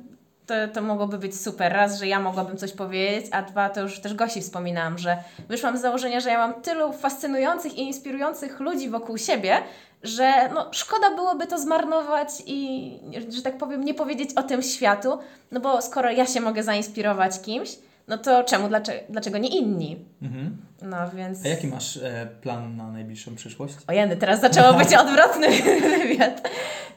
to, 0.46 0.54
to 0.74 0.82
mogłoby 0.82 1.18
być 1.18 1.42
super. 1.42 1.74
Raz, 1.74 2.00
że 2.00 2.08
ja 2.08 2.20
mogłabym 2.20 2.58
coś 2.58 2.72
powiedzieć, 2.72 3.26
a 3.32 3.42
dwa, 3.42 3.70
to 3.70 3.82
już 3.82 4.00
też 4.00 4.14
Gosi 4.14 4.42
wspominałam, 4.42 4.98
że 4.98 5.18
wyszłam 5.50 5.78
z 5.78 5.82
założenia, 5.82 6.20
że 6.20 6.30
ja 6.30 6.38
mam 6.38 6.62
tylu 6.62 6.94
fascynujących 6.94 7.78
i 7.78 7.82
inspirujących 7.82 8.60
ludzi 8.60 8.90
wokół 8.90 9.18
siebie, 9.18 9.58
że 10.04 10.50
no, 10.54 10.70
szkoda 10.72 11.16
byłoby 11.16 11.48
to 11.48 11.60
zmarnować 11.60 12.30
i, 12.46 13.00
że 13.30 13.42
tak 13.42 13.58
powiem, 13.58 13.86
nie 13.86 13.94
powiedzieć 13.94 14.30
o 14.36 14.44
tym 14.44 14.62
światu, 14.62 15.18
no 15.52 15.60
bo 15.60 15.82
skoro 15.82 16.12
ja 16.12 16.26
się 16.26 16.42
mogę 16.42 16.64
zainspirować 16.64 17.42
kimś, 17.42 17.70
no 18.12 18.18
to 18.18 18.44
czemu, 18.44 18.68
dlaczego, 18.68 19.00
dlaczego 19.10 19.38
nie 19.38 19.50
inni? 19.50 20.06
Mhm. 20.22 20.58
No 20.82 20.98
więc... 21.14 21.46
A 21.46 21.48
jaki 21.48 21.68
masz 21.68 21.98
e, 21.98 22.28
plan 22.42 22.76
na 22.76 22.92
najbliższą 22.92 23.36
przyszłość? 23.36 23.76
Ojeny, 23.88 24.18
teraz 24.18 24.42
zaczęło 24.42 24.74
być 24.74 24.94
odwrotny 24.96 25.48
wywiad. 25.98 26.50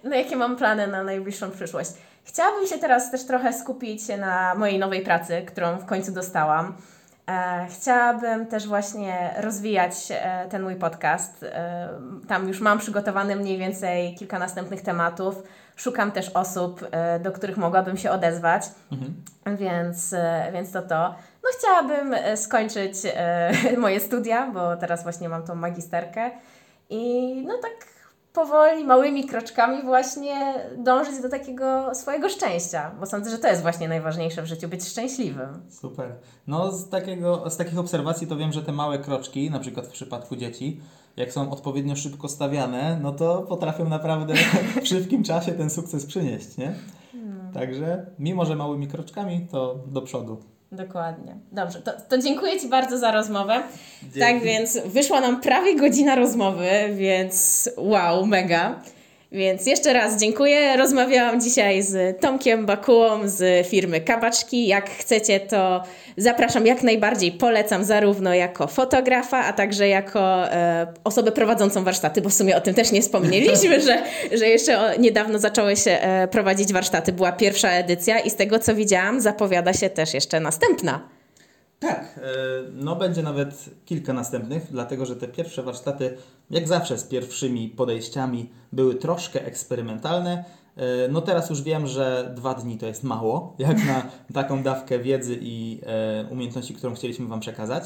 No 0.05 0.17
jakie 0.17 0.37
mam 0.37 0.57
plany 0.57 0.87
na 0.87 1.05
najbliższą 1.05 1.51
przyszłość? 1.51 1.91
Chciałabym 2.25 2.67
się 2.67 2.79
teraz 2.79 3.11
też 3.11 3.25
trochę 3.25 3.53
skupić 3.53 4.03
na 4.19 4.55
mojej 4.55 4.79
nowej 4.79 5.03
pracy, 5.03 5.43
którą 5.47 5.79
w 5.79 5.87
końcu 5.87 6.13
dostałam. 6.13 6.75
E, 7.31 7.67
chciałabym 7.71 8.47
też 8.47 8.67
właśnie 8.67 9.35
rozwijać 9.37 9.95
e, 10.11 10.47
ten 10.51 10.63
mój 10.63 10.77
podcast. 10.77 11.43
E, 11.43 11.89
tam 12.29 12.49
już 12.49 12.61
mam 12.61 12.79
przygotowany 12.79 13.37
mniej 13.37 13.59
więcej 13.59 14.15
kilka 14.15 14.39
następnych 14.39 14.83
tematów. 14.83 15.43
Szukam 15.77 16.13
też 16.13 16.29
osób, 16.29 16.85
e, 16.91 17.21
do 17.21 17.33
których 17.33 17.57
mogłabym 17.57 17.97
się 17.97 18.11
odezwać, 18.11 18.63
Mhm. 18.93 19.15
więc, 19.57 20.13
e, 20.13 20.51
więc 20.53 20.73
to 20.73 20.83
to. 20.83 21.15
No 21.43 21.51
chciałabym 21.59 22.15
e, 22.15 22.37
skończyć 22.37 22.95
moje 23.79 24.01
studia, 24.01 24.51
bo 24.53 24.77
teraz 24.77 25.03
właśnie 25.03 25.29
mam 25.29 25.43
tą 25.43 25.55
magisterkę 25.55 26.31
i 26.91 27.35
no 27.47 27.55
tak 27.63 27.73
powoli, 28.33 28.85
małymi 28.85 29.27
kroczkami 29.27 29.83
właśnie 29.83 30.55
dążyć 30.77 31.23
do 31.23 31.29
takiego 31.29 31.95
swojego 31.95 32.29
szczęścia, 32.29 32.91
bo 33.01 33.07
sądzę, 33.07 33.31
że 33.31 33.39
to 33.39 33.49
jest 33.49 33.63
właśnie 33.63 33.89
najważniejsze 33.89 34.43
w 34.43 34.47
życiu, 34.47 34.69
być 34.69 34.89
szczęśliwym. 34.89 35.63
Super. 35.71 36.13
No 36.47 36.73
z, 36.73 36.89
takiego, 36.91 37.51
z 37.51 37.57
takich 37.57 37.79
obserwacji 37.79 38.27
to 38.27 38.37
wiem, 38.37 38.53
że 38.53 38.63
te 38.63 38.73
małe 38.73 38.99
kroczki, 38.99 39.51
na 39.51 39.59
przykład 39.61 39.87
w 39.87 39.91
przypadku 39.91 40.37
dzieci, 40.37 40.81
jak 41.17 41.33
są 41.33 41.51
odpowiednio 41.51 41.97
szybko 41.97 42.29
stawiane, 42.29 42.99
no 43.03 43.13
to 43.13 43.43
potrafią 43.43 43.89
naprawdę 43.89 44.35
w 44.83 44.89
szybkim 44.89 45.23
czasie 45.23 45.53
ten 45.53 45.71
sukces 45.71 46.07
przynieść, 46.07 46.57
nie? 46.57 46.75
Także 47.55 48.07
mimo, 48.19 48.45
że 48.45 48.57
małymi 48.57 48.89
kroczkami, 48.89 49.47
to 49.51 49.79
do 49.87 50.03
przodu. 50.03 50.39
Dokładnie. 50.73 51.37
Dobrze, 51.53 51.83
to, 51.83 51.93
to 52.09 52.19
dziękuję 52.19 52.61
Ci 52.61 52.69
bardzo 52.69 52.99
za 52.99 53.13
rozmowę. 53.13 53.63
Dzięki. 54.03 54.21
Tak 54.21 54.43
więc 54.43 54.79
wyszła 54.87 55.21
nam 55.21 55.41
prawie 55.41 55.77
godzina 55.77 56.15
rozmowy, 56.15 56.71
więc 56.97 57.71
wow, 57.77 58.27
mega. 58.27 58.81
Więc 59.35 59.67
jeszcze 59.67 59.93
raz 59.93 60.21
dziękuję. 60.21 60.77
Rozmawiałam 60.77 61.41
dzisiaj 61.41 61.83
z 61.83 62.21
Tomkiem 62.21 62.67
Bakułą 62.67 63.29
z 63.29 63.67
firmy 63.67 64.01
Kabaczki. 64.01 64.67
Jak 64.67 64.91
chcecie, 64.91 65.41
to 65.41 65.83
zapraszam 66.17 66.67
jak 66.67 66.83
najbardziej. 66.83 67.33
Polecam 67.33 67.85
zarówno 67.85 68.35
jako 68.35 68.67
fotografa, 68.67 69.39
a 69.39 69.53
także 69.53 69.89
jako 69.89 70.53
e, 70.53 70.87
osobę 71.05 71.33
prowadzącą 71.33 71.85
warsztaty, 71.85 72.23
bo 72.23 72.29
w 72.29 72.35
sumie 72.35 72.57
o 72.57 72.61
tym 72.61 72.75
też 72.75 72.93
nie 72.93 73.03
wspomnieliśmy, 73.03 73.81
że, 73.87 74.03
że 74.33 74.49
jeszcze 74.49 74.95
niedawno 74.99 75.39
zaczęły 75.39 75.77
się 75.77 75.91
e, 75.91 76.29
prowadzić 76.29 76.73
warsztaty. 76.73 77.13
Była 77.13 77.33
pierwsza 77.33 77.71
edycja 77.71 78.19
i 78.19 78.31
z 78.31 78.37
tego 78.37 78.59
co 78.59 78.75
widziałam, 78.75 79.21
zapowiada 79.21 79.73
się 79.73 79.91
też 79.91 80.15
jeszcze 80.15 80.41
następna. 80.41 81.14
Tak, 81.79 82.21
e, 82.23 82.23
no 82.73 82.97
będzie 82.97 83.23
nawet 83.23 83.71
kilka 83.85 84.13
następnych, 84.13 84.67
dlatego 84.71 85.07
że 85.07 85.17
te 85.17 85.29
pierwsze 85.29 85.63
warsztaty, 85.63 86.17
jak 86.51 86.69
zawsze 86.69 86.99
z 86.99 87.05
pierwszymi 87.05 87.69
podejściami, 87.69 88.51
były 88.73 88.95
troszkę 88.95 89.47
eksperymentalne. 89.47 90.45
E, 90.77 91.09
No 91.09 91.21
teraz 91.21 91.51
już 91.51 91.63
wiem, 91.63 91.87
że 91.87 92.33
dwa 92.37 92.55
dni 92.55 92.79
to 92.79 92.87
jest 92.87 93.05
mało, 93.05 93.55
jak 93.59 93.87
na 93.87 94.03
taką 94.35 94.63
dawkę 94.63 94.99
wiedzy 94.99 95.39
i 95.41 95.81
e, 95.87 96.27
umiejętności, 96.31 96.75
którą 96.75 96.95
chcieliśmy 96.95 97.27
Wam 97.27 97.41
przekazać. 97.41 97.85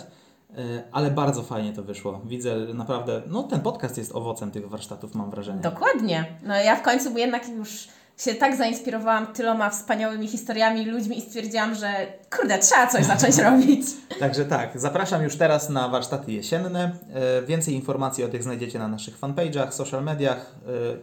Ale 0.92 1.10
bardzo 1.10 1.42
fajnie 1.42 1.72
to 1.72 1.82
wyszło. 1.82 2.20
Widzę 2.24 2.56
naprawdę, 2.74 3.22
no 3.26 3.42
ten 3.42 3.60
podcast 3.60 3.98
jest 3.98 4.14
owocem 4.14 4.50
tych 4.50 4.68
warsztatów, 4.68 5.14
mam 5.14 5.30
wrażenie. 5.30 5.60
Dokładnie. 5.60 6.24
No 6.42 6.54
ja 6.54 6.76
w 6.76 6.82
końcu 6.82 7.18
jednak 7.18 7.48
już 7.48 7.88
się 8.18 8.34
tak 8.34 8.56
zainspirowałam 8.56 9.26
tyloma 9.26 9.70
wspaniałymi 9.70 10.28
historiami, 10.28 10.84
ludźmi 10.84 11.18
i 11.18 11.20
stwierdziłam, 11.20 11.74
że 11.74 12.06
kurde, 12.36 12.58
trzeba 12.58 12.86
coś 12.86 13.04
zacząć 13.04 13.38
robić. 13.50 13.86
Także 14.20 14.44
tak, 14.44 14.80
zapraszam 14.80 15.22
już 15.22 15.36
teraz 15.36 15.68
na 15.68 15.88
warsztaty 15.88 16.32
jesienne. 16.32 16.92
E, 17.14 17.42
Więcej 17.42 17.74
informacji 17.74 18.24
o 18.24 18.28
tych 18.28 18.42
znajdziecie 18.42 18.78
na 18.78 18.88
naszych 18.88 19.20
fanpage'ach, 19.20 19.70
social 19.70 20.04
mediach 20.04 20.54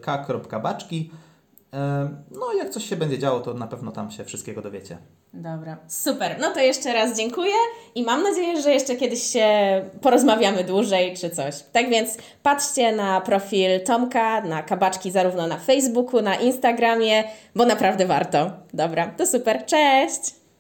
e, 0.02 0.48
k.baczki. 0.48 1.12
E, 1.14 1.25
No 2.32 2.54
jak 2.58 2.70
coś 2.70 2.90
się 2.90 2.96
będzie 2.96 3.20
działo, 3.20 3.40
to 3.40 3.54
na 3.54 3.68
pewno 3.68 3.92
tam 3.92 4.12
się 4.12 4.26
wszystkiego 4.26 4.62
dowiecie. 4.62 4.98
Dobra, 5.34 5.78
super. 5.88 6.36
No 6.40 6.52
to 6.52 6.60
jeszcze 6.60 6.94
raz 6.94 7.18
dziękuję 7.18 7.54
i 7.96 8.04
mam 8.04 8.24
nadzieję, 8.24 8.62
że 8.62 8.72
jeszcze 8.74 8.96
kiedyś 8.96 9.24
się 9.24 9.48
porozmawiamy 10.02 10.64
dłużej 10.64 11.18
czy 11.18 11.30
coś. 11.30 11.56
Tak 11.72 11.90
więc 11.90 12.18
patrzcie 12.44 12.92
na 12.92 13.22
profil 13.22 13.84
Tomka, 13.86 14.42
na 14.42 14.64
kabaczki 14.64 15.12
zarówno 15.12 15.48
na 15.48 15.58
Facebooku, 15.58 16.22
na 16.22 16.36
Instagramie, 16.36 17.24
bo 17.56 17.66
naprawdę 17.66 18.06
warto. 18.06 18.52
Dobra, 18.74 19.08
to 19.18 19.28
super. 19.28 19.66
Cześć! 19.66 20.35